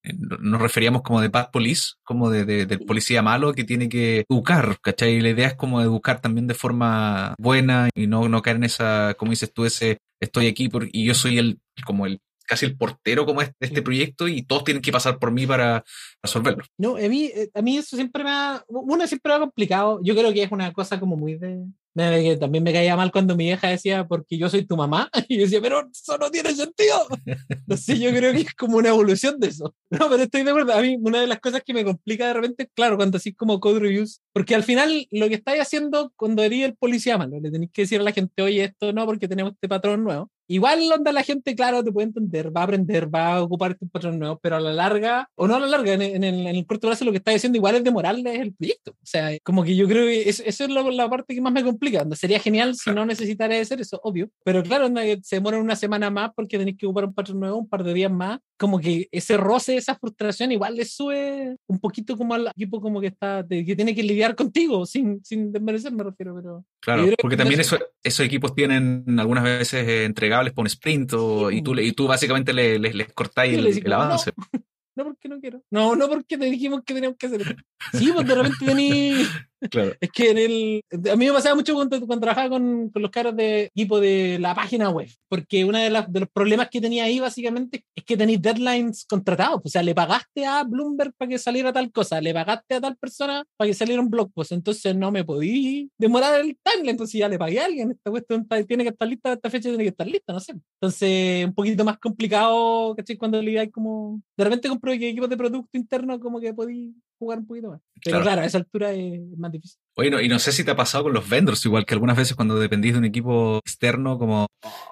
nos 0.41 0.61
referíamos 0.61 1.03
como 1.03 1.21
de 1.21 1.29
bad 1.29 1.51
police, 1.51 1.95
como 2.03 2.31
de, 2.31 2.45
del 2.45 2.81
policía 2.81 3.23
malo 3.23 3.53
que 3.53 3.65
tiene 3.65 3.89
que 3.89 4.25
educar, 4.29 4.79
¿cachai? 4.81 5.15
Y 5.15 5.21
la 5.21 5.31
idea 5.31 5.49
es 5.49 5.55
como 5.55 5.81
educar 5.83 6.21
también 6.21 6.47
de 6.47 6.55
forma 6.55 7.35
buena 7.39 7.91
y 7.95 8.07
no, 8.07 8.29
no 8.29 8.43
caer 8.43 8.57
en 8.57 8.65
esa, 8.65 9.15
como 9.19 9.33
dices 9.33 9.53
tú, 9.53 9.65
ese, 9.65 9.99
estoy 10.21 10.47
aquí 10.47 10.69
por, 10.69 10.89
y 10.91 11.05
yo 11.05 11.15
soy 11.15 11.39
el, 11.39 11.59
como 11.85 12.07
el 12.07 12.21
casi 12.47 12.67
el 12.67 12.77
portero 12.77 13.25
como 13.27 13.41
de 13.41 13.53
este 13.61 13.83
proyecto 13.83 14.29
y 14.29 14.43
todos 14.43 14.65
tienen 14.65 14.83
que 14.83 14.93
pasar 14.93 15.19
por 15.19 15.31
mí 15.31 15.47
para 15.47 15.85
resolverlo. 16.23 16.65
No, 16.79 16.97
a 16.97 17.09
mí, 17.09 17.31
a 17.55 17.63
mí 17.63 17.77
eso 17.79 17.97
siempre 17.97 18.25
me 18.25 18.31
ha, 18.31 18.65
uno 18.69 19.07
siempre 19.07 19.31
me 19.31 19.37
ha 19.37 19.41
complicado, 19.41 20.01
yo 20.03 20.15
creo 20.15 20.33
que 20.33 20.43
es 20.43 20.53
una 20.53 20.73
cosa 20.73 20.99
como 21.01 21.17
muy 21.17 21.37
de, 21.37 21.65
me, 21.95 22.37
también 22.37 22.65
me 22.65 22.73
caía 22.73 22.97
mal 22.97 23.13
cuando 23.13 23.37
mi 23.37 23.49
hija 23.49 23.69
decía, 23.69 24.07
porque 24.07 24.39
yo 24.39 24.49
soy 24.49 24.65
tu 24.65 24.77
mamá, 24.77 25.11
y 25.29 25.37
yo 25.37 25.43
decía, 25.43 25.61
pero 25.61 25.89
eso 25.91 26.19
no 26.19 26.31
tiene 26.31 26.55
sentido. 26.55 27.07
Sé, 27.77 27.99
yo 27.99 28.11
creo 28.11 28.33
que 28.33 28.41
es 28.41 28.55
como 28.55 28.77
una 28.77 28.91
evolución 28.91 29.39
de 29.39 29.49
eso. 29.49 29.75
No, 29.93 30.09
pero 30.09 30.23
estoy 30.23 30.43
de 30.43 30.51
acuerdo. 30.51 30.73
A 30.73 30.81
mí, 30.81 30.97
una 30.99 31.21
de 31.21 31.27
las 31.27 31.39
cosas 31.39 31.63
que 31.63 31.75
me 31.75 31.85
complica 31.85 32.27
de 32.27 32.33
repente, 32.33 32.71
claro, 32.75 32.97
cuando 32.97 33.19
así 33.19 33.35
como 33.35 33.61
code 33.61 33.79
reviews, 33.79 34.23
porque 34.33 34.55
al 34.55 34.63
final 34.63 35.07
lo 35.11 35.29
que 35.29 35.35
estáis 35.35 35.61
haciendo 35.61 36.11
cuando 36.17 36.43
eres 36.43 36.65
el 36.65 36.77
policía 36.77 37.19
malo, 37.19 37.39
le 37.39 37.51
tenéis 37.51 37.71
que 37.73 37.83
decir 37.83 38.01
a 38.01 38.03
la 38.03 38.13
gente, 38.13 38.43
oye, 38.43 38.65
esto 38.65 38.93
no, 38.95 39.05
porque 39.05 39.29
tenemos 39.29 39.53
este 39.53 39.69
patrón 39.69 40.03
nuevo. 40.03 40.31
Igual 40.49 40.91
onda 40.93 41.13
la 41.13 41.23
gente, 41.23 41.55
claro, 41.55 41.83
te 41.83 41.93
puede 41.93 42.09
entender, 42.09 42.55
va 42.55 42.63
a 42.63 42.65
aprender, 42.65 43.15
va 43.15 43.37
a 43.37 43.43
ocupar 43.43 43.73
este 43.73 43.87
patrón 43.87 44.19
nuevo, 44.19 44.39
pero 44.43 44.57
a 44.57 44.61
la 44.61 44.73
larga, 44.73 45.31
o 45.35 45.47
no 45.47 45.55
a 45.55 45.61
la 45.61 45.67
larga, 45.67 45.95
en, 45.95 46.03
el, 46.03 46.25
en 46.25 46.47
el, 46.47 46.67
corto 46.67 46.89
plazo 46.89 47.05
lo 47.05 47.11
que 47.11 47.19
está 47.19 47.31
diciendo 47.31 47.57
igual 47.57 47.77
es 47.77 47.85
demorarle 47.85 48.37
el 48.37 48.53
proyecto. 48.53 48.91
O 48.91 49.07
sea, 49.07 49.31
como 49.43 49.63
que 49.65 49.75
yo 49.77 49.89
creo 49.89 50.05
que 50.05 50.29
eso, 50.29 50.43
es 50.45 50.61
la 50.69 51.09
parte 51.09 51.35
que 51.35 51.41
más 51.41 51.53
me 51.53 51.65
complica. 51.65 51.82
Sería 52.15 52.39
genial 52.39 52.75
si 52.75 52.91
no 52.91 53.05
necesitara 53.05 53.63
ser 53.65 53.81
eso, 53.81 54.01
obvio. 54.03 54.31
Pero 54.45 54.63
claro, 54.63 54.89
se 55.23 55.37
demora 55.37 55.59
una 55.59 55.77
semana 55.77 56.11
más 56.11 56.31
porque 56.35 56.59
tenéis 56.59 56.77
que 56.79 56.87
ocupar 56.87 57.07
un 57.07 57.15
patrón 57.15 57.41
nuevo, 57.41 57.59
un 57.59 57.69
par 57.69 57.83
de 57.83 57.95
días 57.95 58.11
más. 58.11 58.39
Como 58.57 58.79
que 58.79 59.09
ese 59.11 59.37
roce, 59.37 59.77
esa 59.77 59.97
frustración, 59.97 60.53
igual 60.53 60.77
le 60.77 60.85
sube 60.85 61.57
un 61.67 61.81
poquito 61.81 62.17
como 62.17 62.35
al 62.35 62.47
equipo 62.49 62.81
como 62.81 63.01
que 63.01 63.09
está, 63.09 63.45
que 63.49 63.77
tiene 63.77 63.95
que 63.95 64.03
lidiar 64.03 64.37
contigo, 64.37 64.87
sin, 64.87 65.23
sin 65.25 65.51
desmerecer, 65.51 65.93
me 65.93 66.05
refiero. 66.05 66.35
Pero 66.37 66.65
claro, 66.81 67.07
porque 67.21 67.37
también 67.37 67.61
eso, 67.61 67.79
esos 68.03 68.25
equipos 68.25 68.55
tienen 68.55 69.05
algunas 69.19 69.45
veces 69.45 69.89
eh, 69.89 70.05
entregables 70.05 70.53
por 70.53 70.63
un 70.63 70.69
sprint 70.69 71.13
y, 71.51 71.63
tú, 71.63 71.79
y 71.79 71.93
tú 71.93 72.07
básicamente 72.07 72.53
les, 72.53 72.81
les, 72.81 72.95
les 72.95 73.13
cortáis 73.13 73.59
el, 73.59 73.93
avance. 73.93 74.33
No, 74.95 75.05
porque 75.05 75.29
no 75.29 75.41
quiero. 75.41 75.63
No, 75.71 75.97
no 75.97 76.07
porque 76.07 76.37
te 76.37 76.45
dijimos 76.45 76.83
que 76.85 76.93
teníamos 76.93 77.17
que 77.17 77.27
hacer 77.27 77.57
Sí, 77.95 78.11
pues 78.13 78.27
de 78.27 78.35
repente 78.35 78.65
tenías 78.65 79.27
Claro. 79.71 79.93
Es 80.01 80.11
que 80.11 80.31
en 80.31 80.39
el, 80.39 80.85
a 81.11 81.17
mí 81.17 81.27
me 81.27 81.33
pasaba 81.33 81.55
mucho 81.55 81.75
cuando, 81.75 81.99
cuando 82.07 82.21
trabajaba 82.27 82.51
con, 82.51 82.91
con, 82.91 83.03
los 83.03 83.11
caras 83.11 83.37
de 83.37 83.65
equipo 83.65 84.01
de 84.01 84.39
la 84.41 84.55
página 84.55 84.91
web, 84.91 85.09
porque 85.29 85.65
uno 85.65 85.79
de, 85.79 85.91
de, 86.09 86.21
los 86.21 86.29
problemas 86.31 86.69
que 86.69 86.81
tenía 86.81 87.05
ahí 87.05 87.21
básicamente 87.21 87.85
es 87.95 88.05
que 88.05 88.17
tenéis 88.17 88.43
deadlines 88.43 89.05
contratados. 89.05 89.61
O 89.65 89.69
sea, 89.69 89.83
le 89.83 89.95
pagaste 89.95 90.45
a 90.45 90.65
Bloomberg 90.65 91.13
para 91.17 91.29
que 91.29 91.39
saliera 91.39 91.73
tal 91.73 91.93
cosa, 91.93 92.21
le 92.21 92.35
pagaste 92.35 92.75
a 92.75 92.81
tal 92.81 92.97
persona 92.97 93.45
para 93.57 93.69
que 93.69 93.75
saliera 93.75 94.03
un 94.03 94.11
blog 94.11 94.33
post, 94.33 94.53
entonces 94.53 94.97
no 94.97 95.13
me 95.13 95.25
podí 95.25 95.91
demorar 95.99 96.41
el 96.41 96.57
timeline, 96.63 96.91
entonces 96.91 97.19
ya 97.19 97.29
le 97.29 97.39
pagué 97.39 97.61
a 97.61 97.67
alguien, 97.67 97.93
esta 97.93 98.11
cuestión 98.11 98.47
tiene 98.67 98.85
que 98.85 98.91
estar 98.91 99.09
lista, 99.09 99.33
esta 99.33 99.51
fecha 99.51 99.69
tiene 99.69 99.85
que 99.85 99.91
estar 99.91 100.07
lista, 100.07 100.33
no 100.33 100.41
sé. 100.41 100.55
Entonces, 100.81 101.47
un 101.47 101.55
poquito 101.55 101.85
más 101.85 101.99
complicado, 101.99 102.95
¿cachai? 102.97 103.17
Cuando 103.17 103.41
le 103.41 103.59
hay 103.59 103.71
como, 103.71 104.21
de 104.37 104.45
repente 104.45 104.69
compro 104.69 104.93
equipos 104.93 105.29
de 105.29 105.37
producto 105.37 105.79
interno 105.79 106.19
como 106.21 106.41
que 106.41 106.53
podí 106.53 106.95
jugar 107.23 107.39
un 107.39 107.47
poquito 107.47 107.71
más. 107.71 107.81
Pero 108.05 108.21
claro, 108.21 108.43
a 108.43 108.45
esa 108.45 108.59
altura 108.59 108.93
es 108.93 109.39
más 109.39 109.53
difícil. 109.53 109.79
Oye, 109.95 110.25
y 110.25 110.29
no 110.29 110.39
sé 110.39 110.53
si 110.53 110.65
te 110.65 110.71
ha 110.71 110.77
pasado 110.77 111.05
con 111.05 111.13
los 111.13 111.29
vendors, 111.29 111.65
igual 111.67 111.85
que 111.85 111.93
algunas 111.93 112.17
veces 112.17 112.35
cuando 112.35 112.59
dependís 112.59 112.93
de 112.93 112.99
un 112.99 113.05
equipo 113.05 113.59
externo, 113.59 114.19
como 114.19 114.47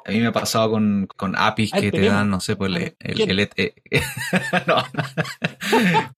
a 0.05 0.11
mí 0.11 0.20
me 0.20 0.26
ha 0.26 0.32
pasado 0.32 0.72
con, 0.72 1.09
con 1.16 1.34
APIs 1.36 1.72
que 1.72 1.90
te 1.90 2.03
dan, 2.03 2.28
no 2.28 2.40
sé, 2.40 2.57
pues 2.57 2.70
el, 2.70 2.94
el, 2.98 3.40
eh, 3.57 3.72
no. 4.66 4.84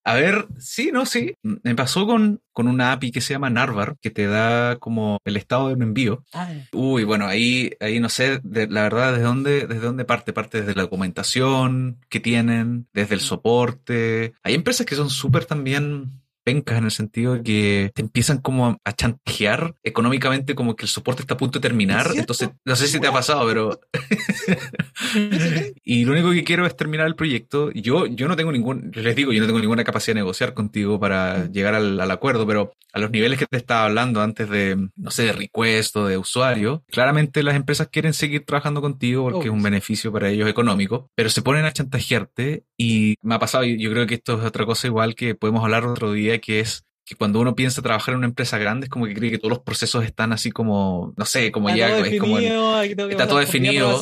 a 0.03 0.15
ver, 0.15 0.47
sí, 0.59 0.91
no, 0.93 1.07
sí. 1.07 1.35
Me 1.43 1.75
pasó 1.77 2.07
con, 2.07 2.41
con 2.53 2.67
una 2.67 2.93
API 2.93 3.13
que 3.13 3.21
se 3.21 3.35
llama 3.35 3.51
Narvar, 3.51 3.97
que 4.01 4.11
te 4.11 4.27
da 4.27 4.77
como 4.77 5.19
el 5.25 5.37
estado 5.37 5.69
de 5.69 5.75
un 5.75 5.83
envío. 5.83 6.25
Ah, 6.33 6.51
Uy, 6.73 7.05
bueno, 7.05 7.27
ahí, 7.27 7.71
ahí 7.79 8.01
no 8.01 8.09
sé, 8.09 8.41
la 8.45 8.83
verdad, 8.83 9.13
desde 9.13 9.25
dónde, 9.25 9.67
desde 9.67 9.81
dónde 9.81 10.05
parte. 10.05 10.33
Parte 10.33 10.61
desde 10.61 10.75
la 10.75 10.83
documentación 10.83 11.99
que 12.09 12.21
tienen, 12.21 12.89
desde 12.93 13.15
el 13.15 13.21
soporte. 13.21 14.33
Hay 14.43 14.55
empresas 14.55 14.87
que 14.87 14.97
son 14.97 15.11
súper 15.11 15.45
también 15.45 16.22
pencas 16.45 16.79
en 16.79 16.85
el 16.85 16.91
sentido 16.91 17.35
de 17.35 17.43
que 17.43 17.93
te 17.95 18.03
empiezan 18.03 18.39
como 18.39 18.79
a 18.85 18.93
chantajear 18.93 19.75
económicamente 19.83 20.55
como 20.55 20.77
que 20.77 20.85
el 20.85 20.89
soporte 20.89 21.23
está 21.23 21.35
a 21.35 21.37
punto 21.37 21.59
de 21.59 21.69
terminar. 21.69 22.11
Entonces, 22.15 22.51
no 22.65 22.77
sé 22.77 22.87
si 22.87 23.01
te 23.01 23.07
ha 23.07 23.13
pasado, 23.13 23.47
pero... 23.47 23.81
y 25.85 26.05
lo 26.05 26.13
único 26.13 26.31
que 26.31 26.45
quiero 26.45 26.67
es 26.67 26.77
terminar 26.77 27.07
el 27.07 27.15
proyecto. 27.15 27.71
Yo, 27.73 28.07
yo 28.07 28.29
no 28.29 28.37
tengo 28.37 28.53
ningún, 28.53 28.91
les 28.95 29.17
digo, 29.17 29.33
yo 29.33 29.41
no 29.41 29.47
tengo 29.47 29.61
ninguna 29.61 29.85
capacidad 29.85 30.15
de 30.15 30.21
negociar 30.21 30.55
contigo 30.55 30.99
para 30.99 31.45
mm. 31.49 31.53
llegar 31.53 31.75
al, 31.75 32.11
acuerdo, 32.11 32.47
pero 32.47 32.73
a 32.93 32.99
los 32.99 33.11
niveles 33.11 33.39
que 33.39 33.47
te 33.47 33.57
estaba 33.57 33.85
hablando 33.85 34.21
antes 34.21 34.49
de, 34.51 34.89
no 34.97 35.11
sé, 35.11 35.25
de 35.25 35.33
request 35.33 35.97
o 35.97 36.07
de 36.07 36.19
usuario, 36.19 36.85
claramente 36.91 37.43
las 37.43 37.57
empresas 37.57 37.89
quieren 37.89 38.13
seguir 38.13 38.45
trabajando 38.45 38.81
contigo 38.83 39.31
porque 39.31 39.49
es 39.49 39.53
un 39.53 39.63
beneficio 39.63 40.13
para 40.13 40.29
ellos 40.29 40.49
económico, 40.49 41.11
pero 41.15 41.31
se 41.31 41.43
ponen 41.43 41.65
a 41.65 41.73
chantajearte 41.73 42.65
y 42.77 43.17
me 43.23 43.35
ha 43.35 43.39
pasado, 43.39 43.65
y 43.65 43.81
yo 43.81 43.91
creo 43.91 44.07
que 44.07 44.15
esto 44.15 44.39
es 44.39 44.45
otra 44.45 44.67
cosa 44.67 44.87
igual 44.87 45.15
que 45.15 45.35
podemos 45.35 45.63
hablar 45.65 45.87
otro 45.87 46.13
día 46.13 46.32
que 46.41 46.61
es 46.61 46.85
que 47.05 47.17
cuando 47.17 47.41
uno 47.41 47.57
piensa 47.57 47.83
trabajar 47.83 48.13
en 48.13 48.19
una 48.19 48.29
empresa 48.29 48.59
grande 48.59 48.87
es 48.87 48.91
como 48.91 49.07
que 49.07 49.15
cree 49.15 49.31
que 49.31 49.39
todos 49.39 49.51
los 49.51 49.61
procesos 49.61 50.05
están 50.05 50.33
así 50.33 50.53
como, 50.53 51.13
no 51.17 51.25
sé, 51.25 51.51
como 51.51 51.69
ya 51.75 51.99
es 51.99 52.21
como 52.21 52.39
está 52.39 53.27
todo 53.27 53.39
definido. 53.39 54.01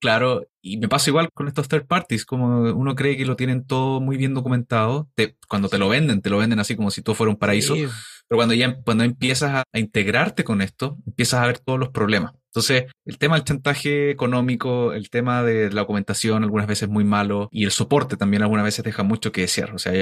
Claro, 0.00 0.46
y 0.60 0.76
me 0.78 0.88
pasa 0.88 1.10
igual 1.10 1.30
con 1.32 1.46
estos 1.48 1.68
third 1.68 1.86
parties, 1.86 2.24
como 2.24 2.72
uno 2.72 2.94
cree 2.94 3.16
que 3.16 3.24
lo 3.24 3.36
tienen 3.36 3.64
todo 3.64 4.00
muy 4.00 4.16
bien 4.16 4.34
documentado, 4.34 5.08
cuando 5.48 5.68
te 5.68 5.78
lo 5.78 5.88
venden, 5.88 6.20
te 6.20 6.30
lo 6.30 6.38
venden 6.38 6.58
así 6.58 6.74
como 6.74 6.90
si 6.90 7.00
todo 7.00 7.14
fuera 7.14 7.30
un 7.30 7.38
paraíso, 7.38 7.74
pero 7.74 8.38
cuando 8.38 8.54
ya 8.54 8.80
cuando 8.82 9.04
empiezas 9.04 9.64
a 9.72 9.78
integrarte 9.78 10.42
con 10.42 10.62
esto, 10.62 10.98
empiezas 11.06 11.40
a 11.40 11.46
ver 11.46 11.58
todos 11.60 11.78
los 11.78 11.90
problemas. 11.90 12.32
Entonces, 12.56 12.86
el 13.04 13.18
tema 13.18 13.34
del 13.34 13.44
chantaje 13.44 14.10
económico, 14.10 14.94
el 14.94 15.10
tema 15.10 15.42
de 15.42 15.70
la 15.70 15.82
documentación 15.82 16.42
algunas 16.42 16.66
veces 16.66 16.88
muy 16.88 17.04
malo 17.04 17.50
y 17.52 17.64
el 17.64 17.70
soporte 17.70 18.16
también 18.16 18.42
algunas 18.42 18.64
veces 18.64 18.82
deja 18.82 19.02
mucho 19.02 19.30
que 19.30 19.42
desear. 19.42 19.74
O 19.74 19.78
sea, 19.78 19.92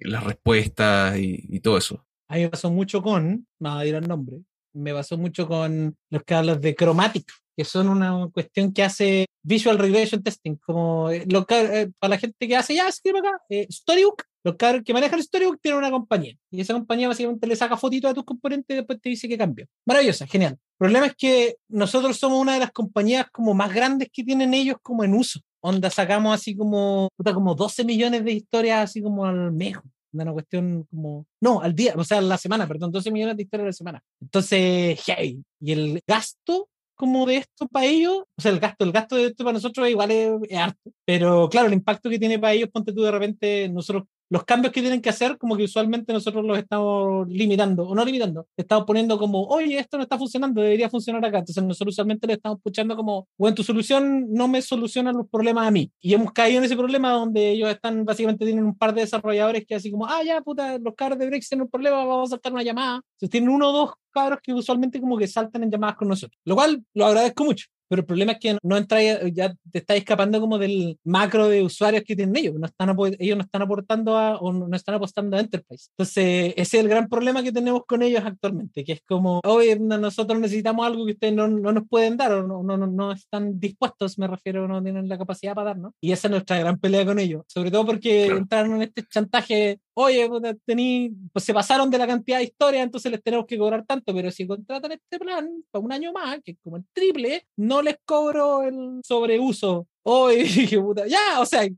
las 0.00 0.24
respuestas 0.24 1.16
y, 1.16 1.60
todo 1.60 1.78
eso. 1.78 2.04
A 2.26 2.34
mí 2.34 2.42
me 2.42 2.48
pasó 2.48 2.72
mucho 2.72 3.02
con, 3.02 3.46
no 3.60 3.78
a 3.78 3.84
el 3.84 4.08
nombre, 4.08 4.38
me 4.72 4.92
pasó 4.92 5.16
mucho 5.16 5.46
con 5.46 5.96
los 6.10 6.24
que 6.24 6.34
hablan 6.34 6.60
de 6.60 6.74
Chromatic, 6.74 7.30
que 7.56 7.64
son 7.64 7.88
una 7.88 8.28
cuestión 8.32 8.72
que 8.72 8.82
hace 8.82 9.26
Visual 9.44 9.78
Regression 9.78 10.24
Testing, 10.24 10.56
como 10.56 11.08
eh, 11.08 11.24
lo, 11.28 11.46
eh, 11.50 11.92
para 12.00 12.10
la 12.14 12.18
gente 12.18 12.48
que 12.48 12.56
hace, 12.56 12.74
ya 12.74 12.88
escribe 12.88 13.20
acá, 13.20 13.40
eh, 13.48 13.68
Storybook, 13.70 14.24
los 14.44 14.56
que 14.56 14.92
manejan 14.92 15.18
el 15.18 15.24
Storybook 15.24 15.60
tienen 15.60 15.78
una 15.78 15.90
compañía, 15.90 16.36
y 16.50 16.60
esa 16.60 16.74
compañía 16.74 17.08
básicamente 17.08 17.46
le 17.46 17.56
saca 17.56 17.76
fotitos 17.76 18.10
a 18.10 18.14
tus 18.14 18.24
componentes 18.24 18.74
y 18.74 18.78
después 18.78 19.00
te 19.00 19.08
dice 19.08 19.28
que 19.28 19.38
cambió. 19.38 19.66
Maravillosa, 19.86 20.26
genial. 20.26 20.52
El 20.52 20.78
problema 20.78 21.06
es 21.06 21.14
que 21.16 21.56
nosotros 21.68 22.16
somos 22.16 22.40
una 22.40 22.54
de 22.54 22.60
las 22.60 22.72
compañías 22.72 23.26
como 23.30 23.54
más 23.54 23.72
grandes 23.72 24.08
que 24.12 24.24
tienen 24.24 24.52
ellos 24.54 24.76
como 24.82 25.04
en 25.04 25.14
uso. 25.14 25.40
Onda, 25.60 25.90
sacamos 25.90 26.34
así 26.34 26.56
como, 26.56 27.08
como 27.16 27.54
12 27.54 27.84
millones 27.84 28.24
de 28.24 28.32
historias 28.32 28.82
así 28.82 29.00
como 29.00 29.24
al 29.24 29.52
mes 29.52 29.76
una 30.12 30.32
cuestión 30.32 30.86
como, 30.90 31.26
no, 31.40 31.60
al 31.60 31.74
día, 31.74 31.94
o 31.96 32.04
sea, 32.04 32.20
la 32.20 32.38
semana, 32.38 32.66
perdón, 32.66 32.92
12 32.92 33.10
millones 33.10 33.36
de 33.36 33.42
historias 33.44 33.64
a 33.64 33.68
la 33.68 33.72
semana. 33.72 34.02
Entonces, 34.20 35.00
hey, 35.06 35.42
y 35.60 35.72
el 35.72 36.02
gasto 36.06 36.68
como 36.94 37.26
de 37.26 37.38
esto 37.38 37.66
para 37.66 37.86
ellos, 37.86 38.24
o 38.36 38.40
sea, 38.40 38.52
el 38.52 38.60
gasto, 38.60 38.84
el 38.84 38.92
gasto 38.92 39.16
de 39.16 39.26
esto 39.26 39.44
para 39.44 39.54
nosotros 39.54 39.88
igual 39.88 40.10
es, 40.10 40.32
es 40.48 40.58
harto, 40.58 40.90
pero 41.04 41.48
claro, 41.48 41.66
el 41.66 41.72
impacto 41.72 42.10
que 42.10 42.18
tiene 42.18 42.38
para 42.38 42.52
ellos, 42.52 42.68
ponte 42.70 42.92
tú 42.92 43.02
de 43.02 43.10
repente, 43.10 43.68
nosotros 43.68 44.04
los 44.32 44.44
cambios 44.44 44.72
que 44.72 44.80
tienen 44.80 45.02
que 45.02 45.10
hacer, 45.10 45.36
como 45.36 45.58
que 45.58 45.64
usualmente 45.64 46.10
nosotros 46.10 46.42
los 46.42 46.56
estamos 46.56 47.28
limitando, 47.28 47.86
o 47.86 47.94
no 47.94 48.02
limitando, 48.02 48.46
estamos 48.56 48.86
poniendo 48.86 49.18
como, 49.18 49.44
oye, 49.44 49.78
esto 49.78 49.98
no 49.98 50.04
está 50.04 50.16
funcionando, 50.16 50.62
debería 50.62 50.88
funcionar 50.88 51.22
acá. 51.22 51.40
Entonces 51.40 51.62
nosotros 51.62 51.92
usualmente 51.92 52.26
le 52.26 52.32
estamos 52.32 52.56
escuchando 52.56 52.96
como, 52.96 53.28
bueno, 53.36 53.54
tu 53.54 53.62
solución 53.62 54.32
no 54.32 54.48
me 54.48 54.62
soluciona 54.62 55.12
los 55.12 55.28
problemas 55.28 55.66
a 55.66 55.70
mí. 55.70 55.92
Y 56.00 56.14
hemos 56.14 56.32
caído 56.32 56.60
en 56.60 56.64
ese 56.64 56.76
problema 56.78 57.12
donde 57.12 57.50
ellos 57.50 57.68
están, 57.68 58.06
básicamente 58.06 58.46
tienen 58.46 58.64
un 58.64 58.74
par 58.74 58.94
de 58.94 59.02
desarrolladores 59.02 59.66
que 59.66 59.74
así 59.74 59.90
como, 59.90 60.06
ah, 60.06 60.22
ya, 60.24 60.40
puta, 60.40 60.78
los 60.78 60.94
cabros 60.94 61.18
de 61.18 61.26
Brexit 61.26 61.50
tienen 61.50 61.64
un 61.64 61.70
problema, 61.70 61.98
vamos 62.02 62.30
a 62.30 62.36
saltar 62.36 62.54
una 62.54 62.62
llamada. 62.62 63.02
Entonces 63.16 63.30
tienen 63.30 63.50
uno 63.50 63.68
o 63.68 63.72
dos 63.72 63.90
cabros 64.12 64.38
que 64.42 64.54
usualmente 64.54 64.98
como 64.98 65.18
que 65.18 65.28
saltan 65.28 65.62
en 65.62 65.70
llamadas 65.70 65.96
con 65.96 66.08
nosotros, 66.08 66.40
lo 66.46 66.54
cual 66.54 66.82
lo 66.94 67.04
agradezco 67.04 67.44
mucho 67.44 67.66
pero 67.92 68.00
el 68.00 68.06
problema 68.06 68.32
es 68.32 68.38
que 68.38 68.56
no 68.62 68.78
entra, 68.78 69.02
ya 69.02 69.54
te 69.70 69.80
está 69.80 69.94
escapando 69.94 70.40
como 70.40 70.56
del 70.56 70.98
macro 71.04 71.46
de 71.48 71.62
usuarios 71.62 72.04
que 72.06 72.16
tienen 72.16 72.34
ellos, 72.36 72.54
no 72.54 72.64
están, 72.64 72.96
ellos 73.18 73.36
no 73.36 73.44
están 73.44 73.60
aportando 73.60 74.16
a, 74.16 74.38
o 74.38 74.50
no 74.50 74.74
están 74.74 74.94
apostando 74.94 75.36
a 75.36 75.40
Enterprise. 75.40 75.90
Entonces, 75.90 76.54
ese 76.56 76.78
es 76.78 76.84
el 76.84 76.88
gran 76.88 77.06
problema 77.06 77.42
que 77.42 77.52
tenemos 77.52 77.82
con 77.86 78.00
ellos 78.00 78.22
actualmente, 78.24 78.82
que 78.82 78.92
es 78.92 79.02
como, 79.06 79.42
oye, 79.44 79.78
nosotros 79.78 80.40
necesitamos 80.40 80.86
algo 80.86 81.04
que 81.04 81.12
ustedes 81.12 81.34
no, 81.34 81.48
no 81.48 81.70
nos 81.70 81.86
pueden 81.86 82.16
dar 82.16 82.32
o 82.32 82.42
no, 82.42 82.62
no, 82.62 82.78
no, 82.78 83.12
están 83.12 83.60
dispuestos, 83.60 84.18
me 84.18 84.26
refiero, 84.26 84.66
no 84.66 84.82
tienen 84.82 85.06
la 85.06 85.18
capacidad 85.18 85.54
para 85.54 85.72
darnos. 85.72 85.92
Y 86.00 86.12
esa 86.12 86.28
es 86.28 86.30
nuestra 86.30 86.58
gran 86.60 86.78
pelea 86.78 87.04
con 87.04 87.18
ellos, 87.18 87.42
sobre 87.46 87.70
todo 87.70 87.84
porque 87.84 88.24
entraron 88.24 88.76
en 88.76 88.82
este 88.84 89.04
chantaje 89.04 89.80
oye, 89.94 90.28
tení, 90.64 91.14
pues 91.32 91.44
se 91.44 91.54
pasaron 91.54 91.90
de 91.90 91.98
la 91.98 92.06
cantidad 92.06 92.38
de 92.38 92.44
historias, 92.44 92.84
entonces 92.84 93.10
les 93.12 93.22
tenemos 93.22 93.46
que 93.46 93.58
cobrar 93.58 93.84
tanto, 93.84 94.14
pero 94.14 94.30
si 94.30 94.46
contratan 94.46 94.92
este 94.92 95.18
plan 95.18 95.48
para 95.70 95.84
un 95.84 95.92
año 95.92 96.12
más, 96.12 96.40
que 96.42 96.52
es 96.52 96.56
como 96.62 96.76
el 96.76 96.84
triple, 96.92 97.46
no 97.56 97.82
les 97.82 97.96
cobro 98.04 98.62
el 98.62 99.00
sobreuso. 99.04 99.86
Oye, 100.04 100.44
puta, 100.80 101.06
ya, 101.06 101.40
o 101.40 101.46
sea, 101.46 101.68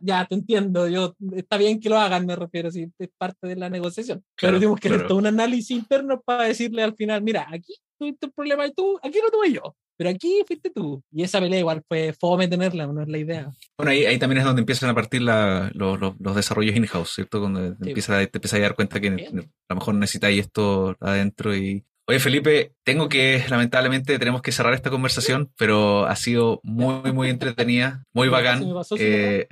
ya 0.00 0.26
te 0.26 0.34
entiendo, 0.34 0.88
yo, 0.88 1.14
está 1.34 1.56
bien 1.56 1.80
que 1.80 1.88
lo 1.88 1.98
hagan, 1.98 2.24
me 2.24 2.36
refiero, 2.36 2.70
si 2.70 2.90
es 2.98 3.10
parte 3.18 3.46
de 3.46 3.56
la 3.56 3.68
negociación. 3.68 4.24
pero 4.40 4.58
tenemos 4.58 4.80
que 4.80 4.88
hacer 4.88 5.06
todo 5.06 5.18
un 5.18 5.26
análisis 5.26 5.70
interno 5.70 6.20
para 6.20 6.44
decirle 6.44 6.82
al 6.82 6.94
final, 6.94 7.22
mira, 7.22 7.46
aquí 7.50 7.74
tuviste 7.98 8.26
un 8.26 8.32
problema 8.32 8.66
y 8.66 8.72
tú, 8.72 8.98
aquí 9.02 9.18
lo 9.22 9.30
tuve 9.30 9.52
yo 9.52 9.74
pero 9.96 10.10
aquí 10.10 10.42
fuiste 10.46 10.70
tú. 10.70 11.02
Y 11.12 11.22
esa 11.22 11.40
pelea 11.40 11.60
igual 11.60 11.82
fue 11.88 12.14
fome 12.18 12.48
tenerla, 12.48 12.86
no 12.86 13.02
es 13.02 13.08
la 13.08 13.18
idea. 13.18 13.52
Bueno, 13.78 13.92
ahí, 13.92 14.04
ahí 14.06 14.18
también 14.18 14.38
es 14.38 14.44
donde 14.44 14.60
empiezan 14.60 14.90
a 14.90 14.94
partir 14.94 15.22
la, 15.22 15.70
los, 15.74 15.98
los, 16.00 16.36
desarrollos 16.36 16.76
in-house, 16.76 17.14
¿cierto? 17.14 17.40
Cuando 17.40 17.76
te, 17.76 17.88
empieza, 17.88 18.18
te 18.26 18.38
empiezas 18.38 18.58
a 18.58 18.62
dar 18.62 18.74
cuenta 18.74 19.00
que 19.00 19.08
a 19.08 19.12
lo 19.12 19.76
mejor 19.76 19.94
necesitáis 19.94 20.40
esto 20.40 20.96
adentro 21.00 21.54
y... 21.56 21.84
Oye, 22.06 22.20
Felipe, 22.20 22.74
tengo 22.82 23.08
que, 23.08 23.42
lamentablemente, 23.48 24.18
tenemos 24.18 24.42
que 24.42 24.52
cerrar 24.52 24.74
esta 24.74 24.90
conversación, 24.90 25.50
pero 25.56 26.04
ha 26.04 26.14
sido 26.16 26.60
muy, 26.62 27.12
muy 27.12 27.30
entretenida, 27.30 28.04
muy 28.12 28.28
bacán. 28.30 28.62
Eh, 28.98 29.48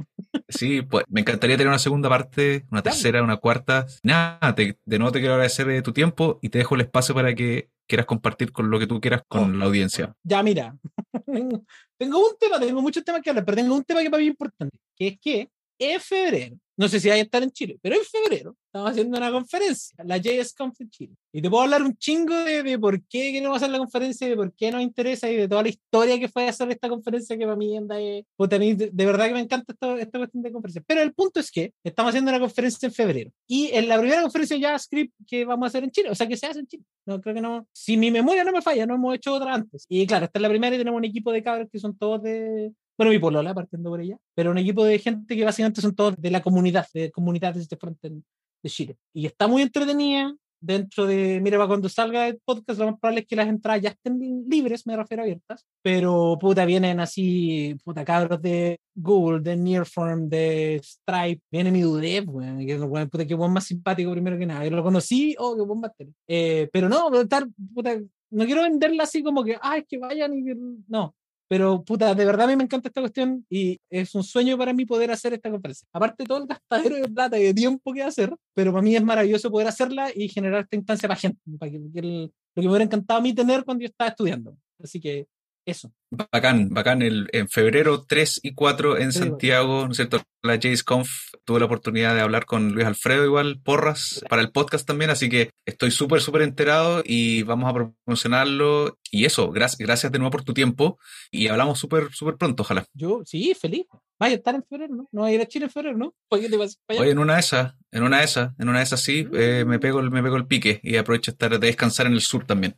sí, 0.51 0.83
pues 0.83 1.07
me 1.09 1.21
encantaría 1.21 1.57
tener 1.57 1.69
una 1.69 1.79
segunda 1.79 2.11
parte, 2.11 2.67
una 2.71 2.83
tercera, 2.83 3.23
una 3.23 3.39
cuarta. 3.39 3.87
Nada, 4.03 4.55
de 4.55 4.99
nuevo 4.99 5.13
te 5.13 5.21
quiero 5.21 5.33
agradecer 5.33 5.83
tu 5.83 5.95
tiempo 5.95 6.39
y 6.43 6.51
te 6.51 6.59
dejo 6.59 6.75
el 6.75 6.83
espacio 6.83 7.15
para 7.15 7.35
que 7.35 7.71
quieras 7.93 8.07
compartir 8.07 8.53
con 8.53 8.71
lo 8.71 8.79
que 8.79 8.87
tú 8.87 8.99
quieras 9.03 9.23
con 9.29 9.55
oh, 9.55 9.59
la 9.59 9.67
audiencia. 9.67 10.15
Ya, 10.23 10.43
mira, 10.43 10.75
tengo 11.99 12.19
un 12.27 12.39
tema, 12.41 12.59
tengo 12.59 12.81
muchos 12.81 13.05
temas 13.05 13.21
que 13.21 13.29
hablar, 13.29 13.45
pero 13.45 13.57
tengo 13.57 13.75
un 13.75 13.85
tema 13.85 14.01
que 14.01 14.09
para 14.09 14.23
mí 14.23 14.29
es 14.29 14.31
importante, 14.31 14.79
que 14.97 15.09
es 15.09 15.21
que 15.21 15.51
en 15.79 16.01
febrero, 16.01 16.57
no 16.83 16.89
sé 16.89 16.99
si 16.99 17.09
vaya 17.09 17.23
a 17.23 17.25
estar 17.25 17.43
en 17.45 17.53
Chile, 17.53 17.79
pero 17.81 17.95
en 17.95 18.03
febrero 18.03 18.57
estamos 18.67 18.91
haciendo 18.91 19.17
una 19.17 19.31
conferencia, 19.31 19.95
la 20.05 20.17
JSConf 20.17 20.81
en 20.81 20.91
Chile. 20.91 21.15
Y 21.33 21.41
te 21.41 21.49
puedo 21.49 21.63
hablar 21.63 21.81
un 21.83 21.97
chingo 21.97 22.35
de, 22.35 22.77
por 22.77 23.01
qué 23.05 23.31
queremos 23.31 23.57
hacer 23.57 23.71
la 23.71 23.79
conferencia, 23.79 24.29
de 24.29 24.35
por 24.35 24.53
qué 24.53 24.73
nos 24.73 24.83
interesa 24.83 25.31
y 25.31 25.37
de 25.37 25.47
toda 25.47 25.63
la 25.63 25.69
historia 25.69 26.19
que 26.19 26.27
fue 26.27 26.49
hacer 26.49 26.69
esta 26.73 26.89
conferencia 26.89 27.39
que 27.39 27.45
para 27.45 27.55
mí 27.55 27.77
anda 27.77 27.95
de, 27.97 28.27
de, 28.37 29.07
verdad 29.07 29.27
que 29.29 29.35
me 29.35 29.41
encanta 29.41 29.73
esta, 29.73 29.97
esta, 29.97 30.19
cuestión 30.19 30.43
de 30.43 30.51
conferencia. 30.51 30.83
Pero 30.85 31.03
el 31.03 31.15
punto 31.15 31.39
es 31.39 31.53
que 31.53 31.73
estamos 31.85 32.11
haciendo 32.11 32.33
una 32.33 32.41
conferencia 32.41 32.87
en 32.87 32.93
febrero. 32.93 33.31
Y 33.47 33.71
en 33.73 33.87
la 33.89 34.01
primera 34.01 34.23
conferencia 34.23 34.57
de 34.57 34.63
JavaScript 34.65 35.15
que 35.25 35.45
vamos 35.45 35.67
a 35.67 35.69
hacer 35.69 35.85
en 35.85 35.93
Chile, 35.93 36.11
o 36.11 36.17
sea, 36.17 36.27
que 36.27 36.37
se 36.37 36.47
hace 36.47 36.59
en 36.59 36.67
Chile. 36.67 36.85
No, 37.07 37.21
creo 37.21 37.37
que 37.37 37.41
no. 37.41 37.69
Si 37.73 37.97
mi 37.97 38.11
memoria 38.11 38.43
no 38.43 38.51
me 38.51 38.61
falla, 38.61 38.87
no 38.87 38.97
hemos 38.97 39.15
hecho 39.15 39.35
otra 39.35 39.55
antes. 39.55 39.87
Y 39.89 40.05
claro, 40.05 40.25
esta 40.25 40.41
es 40.41 40.43
la 40.43 40.49
primera 40.49 40.75
y 40.75 40.79
tenemos 40.79 40.99
un 40.99 41.05
equipo 41.05 41.31
de 41.31 41.45
cabros 41.45 41.69
que 41.71 41.79
son 41.79 41.97
todos 41.97 42.23
de, 42.25 42.73
bueno, 42.97 43.13
mi 43.13 43.19
polola, 43.19 43.55
partiendo 43.55 43.91
por 43.91 44.01
ella, 44.01 44.17
pero 44.35 44.51
un 44.51 44.59
equipo 44.59 44.85
de 44.85 44.99
gente 44.99 45.37
que 45.37 45.45
básicamente 45.45 45.81
son 45.81 45.95
todos 45.95 46.15
de 46.17 46.31
la 46.31 46.43
comunidad, 46.43 46.87
de 46.93 47.11
comunidades 47.11 47.69
de 47.69 47.77
frontend 47.77 48.23
de 48.63 48.71
Chile. 48.71 48.97
Y 49.13 49.27
está 49.27 49.49
muy 49.49 49.63
entretenida. 49.63 50.35
Dentro 50.65 51.07
de, 51.07 51.41
mira, 51.43 51.59
para 51.59 51.67
cuando 51.67 51.89
salga 51.89 52.29
el 52.29 52.39
podcast, 52.45 52.79
lo 52.79 52.87
más 52.87 53.01
probable 53.01 53.23
es 53.23 53.27
que 53.27 53.35
las 53.35 53.49
entradas 53.49 53.83
ya 53.83 53.89
estén 53.89 54.45
libres, 54.49 54.87
me 54.87 54.97
refiero 54.97 55.25
abiertas, 55.25 55.67
pero 55.83 56.39
puta, 56.41 56.65
vienen 56.65 57.01
así, 57.01 57.75
puta, 57.83 58.05
cabros 58.05 58.41
de 58.41 58.79
Google, 58.95 59.41
de 59.41 59.57
Nearform, 59.57 60.29
de 60.29 60.81
Stripe, 60.81 61.43
viene 61.51 61.73
mi 61.73 61.81
Dudev, 61.81 62.31
weón, 62.31 62.65
que 62.65 62.75
es 62.75 62.81
puta, 63.11 63.27
que 63.27 63.35
buen 63.35 63.53
más 63.53 63.65
simpático 63.65 64.13
primero 64.13 64.39
que 64.39 64.47
nada. 64.47 64.65
Yo 64.65 64.71
lo 64.71 64.85
conocí, 64.85 65.35
oh, 65.37 65.57
qué 65.57 65.63
buen 65.63 65.81
batería. 65.81 66.15
Eh, 66.29 66.71
pero 66.73 66.89
no, 66.89 67.13
estar, 67.21 67.45
puta, 67.75 67.99
no 68.31 68.45
quiero 68.45 68.63
venderla 68.63 69.03
así 69.03 69.21
como 69.21 69.43
que, 69.43 69.59
ay, 69.61 69.85
que 69.85 69.99
vayan 69.99 70.33
y 70.33 70.45
no, 70.87 71.13
pero 71.53 71.85
puta, 71.85 72.15
de 72.15 72.25
verdad 72.25 72.47
a 72.47 72.49
mí 72.49 72.57
me 72.57 72.65
encanta 72.65 72.89
esta 72.89 73.03
cuestión 73.03 73.45
y 73.51 73.79
es 73.91 74.15
un 74.15 74.25
sueño 74.25 74.57
para 74.57 74.73
mí 74.73 74.87
poder 74.87 75.11
hacer 75.11 75.35
esta 75.35 75.51
conferencia. 75.51 75.87
Aparte 75.93 76.25
todo 76.25 76.39
el 76.39 76.47
gastadero 76.47 76.97
de 76.97 77.07
plata 77.11 77.39
y 77.39 77.43
de 77.43 77.53
tiempo 77.53 77.93
que 77.93 78.03
hacer, 78.03 78.35
pero 78.55 78.73
para 78.73 78.81
mí 78.81 78.97
es 78.97 79.05
maravilloso 79.05 79.51
poder 79.51 79.69
hacerla 79.69 80.11
y 80.15 80.31
generar 80.31 80.63
esta 80.63 80.77
instancia 80.77 81.07
para 81.07 81.21
gente, 81.21 81.39
para 81.59 81.71
que, 81.71 81.79
lo 81.79 81.93
que 81.93 82.31
me 82.57 82.69
hubiera 82.69 82.85
encantado 82.85 83.21
a 83.21 83.23
mí 83.23 83.35
tener 83.35 83.67
cuando 83.67 83.83
yo 83.83 83.89
estaba 83.89 84.09
estudiando. 84.09 84.57
Así 84.83 84.99
que 84.99 85.27
eso. 85.67 85.93
Bacán, 86.31 86.69
bacán. 86.69 87.01
El, 87.01 87.29
en 87.33 87.49
febrero 87.49 88.05
3 88.07 88.41
y 88.43 88.53
4 88.53 88.99
en 88.99 89.13
Santiago, 89.13 89.87
¿no 89.87 89.93
es 89.93 89.97
cierto? 89.97 90.21
La 90.43 90.57
JSConf 90.57 91.09
tuve 91.45 91.61
la 91.61 91.67
oportunidad 91.67 92.15
de 92.15 92.21
hablar 92.21 92.45
con 92.45 92.73
Luis 92.73 92.87
Alfredo 92.87 93.25
igual, 93.25 93.61
Porras, 93.63 94.23
para 94.29 94.43
el 94.43 94.51
podcast 94.51 94.87
también, 94.87 95.11
así 95.11 95.29
que 95.29 95.51
estoy 95.65 95.91
súper, 95.91 96.21
súper 96.21 96.43
enterado 96.43 97.03
y 97.05 97.45
vamos 97.45 97.71
a 97.71 97.75
promocionarlo. 98.05 98.99
Y 99.11 99.25
eso, 99.25 99.51
gracias, 99.51 99.79
gracias 99.79 100.13
de 100.13 100.19
nuevo 100.19 100.33
por 100.33 100.45
tu 100.45 100.53
tiempo 100.53 100.99
y 101.31 101.49
hablamos 101.49 101.79
súper, 101.79 102.13
súper 102.13 102.37
pronto, 102.37 102.63
ojalá. 102.63 102.85
Yo, 102.93 103.23
sí, 103.25 103.55
feliz. 103.55 103.87
Vaya 104.19 104.35
a 104.35 104.39
estar 104.39 104.55
en 104.55 104.63
febrero, 104.63 104.95
¿no? 104.95 105.09
No 105.11 105.23
va 105.23 105.29
a 105.29 105.33
ir 105.33 105.41
a 105.41 105.47
Chile 105.47 105.65
en 105.65 105.71
febrero, 105.71 105.97
¿no? 105.97 106.15
Oye, 106.29 106.47
en 106.47 107.19
una 107.19 107.35
de 107.35 107.41
esas, 107.41 107.75
en 107.91 108.05
una 108.05 108.19
de 108.19 108.25
esas, 108.25 108.53
en 108.59 108.69
una 108.69 108.79
de 108.79 108.85
esas 108.85 109.01
sí, 109.01 109.27
eh, 109.33 109.65
me, 109.67 109.81
pego, 109.81 110.01
me 110.03 110.23
pego 110.23 110.37
el 110.37 110.47
pique 110.47 110.81
y 110.85 110.97
aprovecho 110.97 111.33
de, 111.33 111.35
estar, 111.35 111.51
de 111.59 111.67
descansar 111.67 112.07
en 112.07 112.13
el 112.13 112.21
sur 112.21 112.47
también. 112.47 112.77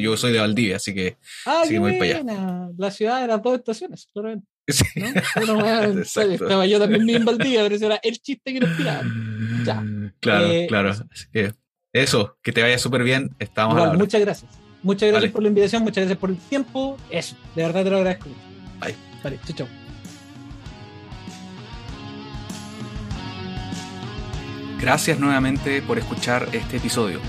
yo 0.00 0.16
soy 0.16 0.32
de 0.32 0.38
Valdivia, 0.38 0.76
así 0.76 0.94
que, 0.94 1.18
ah, 1.44 1.60
así 1.62 1.74
que 1.74 1.78
voy 1.78 1.98
para 1.98 2.20
allá. 2.20 2.67
La 2.76 2.90
ciudad 2.90 3.20
de 3.20 3.26
las 3.28 3.42
dos 3.42 3.58
estaciones, 3.58 4.08
claramente. 4.12 4.46
Sí. 4.70 5.00
¿no? 5.46 5.64
estaba 6.02 6.66
yo 6.66 6.78
también 6.78 7.08
en 7.08 7.24
Valdivia, 7.24 7.62
pero 7.62 7.74
ese 7.74 7.86
era 7.86 7.98
el 8.02 8.18
chiste 8.20 8.52
que 8.52 8.60
nos 8.60 8.76
tiraban. 8.76 9.64
Ya. 9.64 9.82
Claro, 10.20 10.46
eh, 10.46 10.66
claro. 10.68 10.92
eso, 11.92 12.38
que 12.42 12.52
te 12.52 12.60
vaya 12.60 12.76
súper 12.76 13.02
bien. 13.02 13.30
Estamos 13.38 13.74
igual, 13.74 13.96
Muchas 13.96 14.20
gracias. 14.20 14.50
Muchas 14.82 15.10
gracias 15.10 15.32
por 15.32 15.42
la 15.42 15.48
invitación, 15.48 15.82
muchas 15.82 16.02
gracias 16.02 16.18
por 16.18 16.30
el 16.30 16.36
tiempo. 16.36 16.98
Eso, 17.10 17.34
de 17.56 17.62
verdad 17.62 17.82
te 17.82 17.90
lo 17.90 17.96
agradezco. 17.96 18.28
Bye. 18.80 18.94
Vale, 19.24 19.40
chao, 19.46 19.56
chao. 19.56 19.68
Gracias 24.80 25.18
nuevamente 25.18 25.82
por 25.82 25.98
escuchar 25.98 26.48
este 26.52 26.76
episodio. 26.76 27.20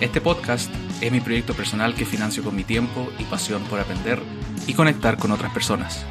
Este 0.00 0.20
podcast 0.20 0.70
es 1.00 1.12
mi 1.12 1.20
proyecto 1.20 1.54
personal 1.54 1.94
que 1.94 2.04
financio 2.04 2.42
con 2.42 2.56
mi 2.56 2.64
tiempo 2.64 3.08
y 3.18 3.24
pasión 3.24 3.62
por 3.64 3.78
aprender 3.78 4.20
y 4.66 4.74
conectar 4.74 5.18
con 5.18 5.32
otras 5.32 5.52
personas. 5.52 6.04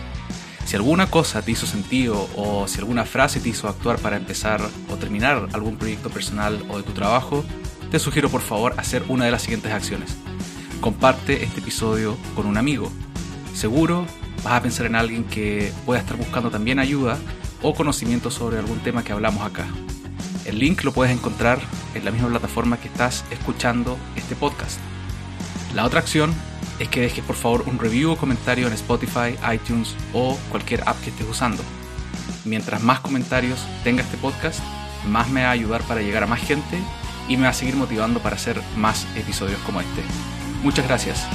Si 0.65 0.75
alguna 0.75 1.07
cosa 1.07 1.41
te 1.43 1.51
hizo 1.51 1.67
sentido 1.67 2.27
o 2.35 2.67
si 2.67 2.79
alguna 2.79 3.05
frase 3.05 3.39
te 3.39 3.49
hizo 3.49 3.69
actuar 3.69 3.99
para 3.99 4.17
empezar 4.17 4.61
o 4.89 4.95
terminar 4.95 5.47
algún 5.53 5.77
proyecto 5.77 6.09
personal 6.09 6.65
o 6.69 6.77
de 6.77 6.83
tu 6.83 6.91
trabajo, 6.91 7.45
te 7.91 7.99
sugiero 7.99 8.29
por 8.29 8.41
favor 8.41 8.73
hacer 8.77 9.03
una 9.07 9.25
de 9.25 9.31
las 9.31 9.43
siguientes 9.43 9.71
acciones. 9.71 10.15
Comparte 10.81 11.43
este 11.43 11.59
episodio 11.59 12.17
con 12.35 12.47
un 12.47 12.57
amigo. 12.57 12.91
Seguro 13.53 14.07
vas 14.43 14.53
a 14.53 14.61
pensar 14.61 14.87
en 14.87 14.95
alguien 14.95 15.23
que 15.23 15.71
pueda 15.85 15.99
estar 15.99 16.17
buscando 16.17 16.49
también 16.49 16.79
ayuda 16.79 17.17
o 17.61 17.73
conocimiento 17.73 18.31
sobre 18.31 18.57
algún 18.57 18.79
tema 18.79 19.03
que 19.03 19.13
hablamos 19.13 19.45
acá. 19.45 19.67
El 20.45 20.59
link 20.59 20.83
lo 20.83 20.93
puedes 20.93 21.15
encontrar 21.15 21.59
en 21.93 22.05
la 22.05 22.11
misma 22.11 22.29
plataforma 22.29 22.77
que 22.77 22.87
estás 22.87 23.23
escuchando 23.31 23.97
este 24.15 24.35
podcast. 24.35 24.79
La 25.73 25.85
otra 25.85 25.99
acción 25.99 26.33
es 26.79 26.89
que 26.89 27.01
dejes 27.01 27.23
por 27.23 27.35
favor 27.35 27.63
un 27.67 27.79
review 27.79 28.11
o 28.11 28.17
comentario 28.17 28.67
en 28.67 28.73
Spotify, 28.73 29.37
iTunes 29.53 29.95
o 30.13 30.37
cualquier 30.49 30.81
app 30.87 30.99
que 31.01 31.09
estés 31.09 31.27
usando. 31.27 31.63
Mientras 32.43 32.81
más 32.83 32.99
comentarios 32.99 33.59
tenga 33.83 34.03
este 34.03 34.17
podcast, 34.17 34.59
más 35.07 35.29
me 35.29 35.43
va 35.43 35.49
a 35.49 35.51
ayudar 35.51 35.81
para 35.83 36.01
llegar 36.01 36.23
a 36.23 36.27
más 36.27 36.41
gente 36.41 36.79
y 37.27 37.37
me 37.37 37.43
va 37.43 37.49
a 37.49 37.53
seguir 37.53 37.75
motivando 37.75 38.19
para 38.19 38.35
hacer 38.35 38.61
más 38.75 39.07
episodios 39.15 39.59
como 39.65 39.81
este. 39.81 40.01
Muchas 40.63 40.87
gracias. 40.87 41.25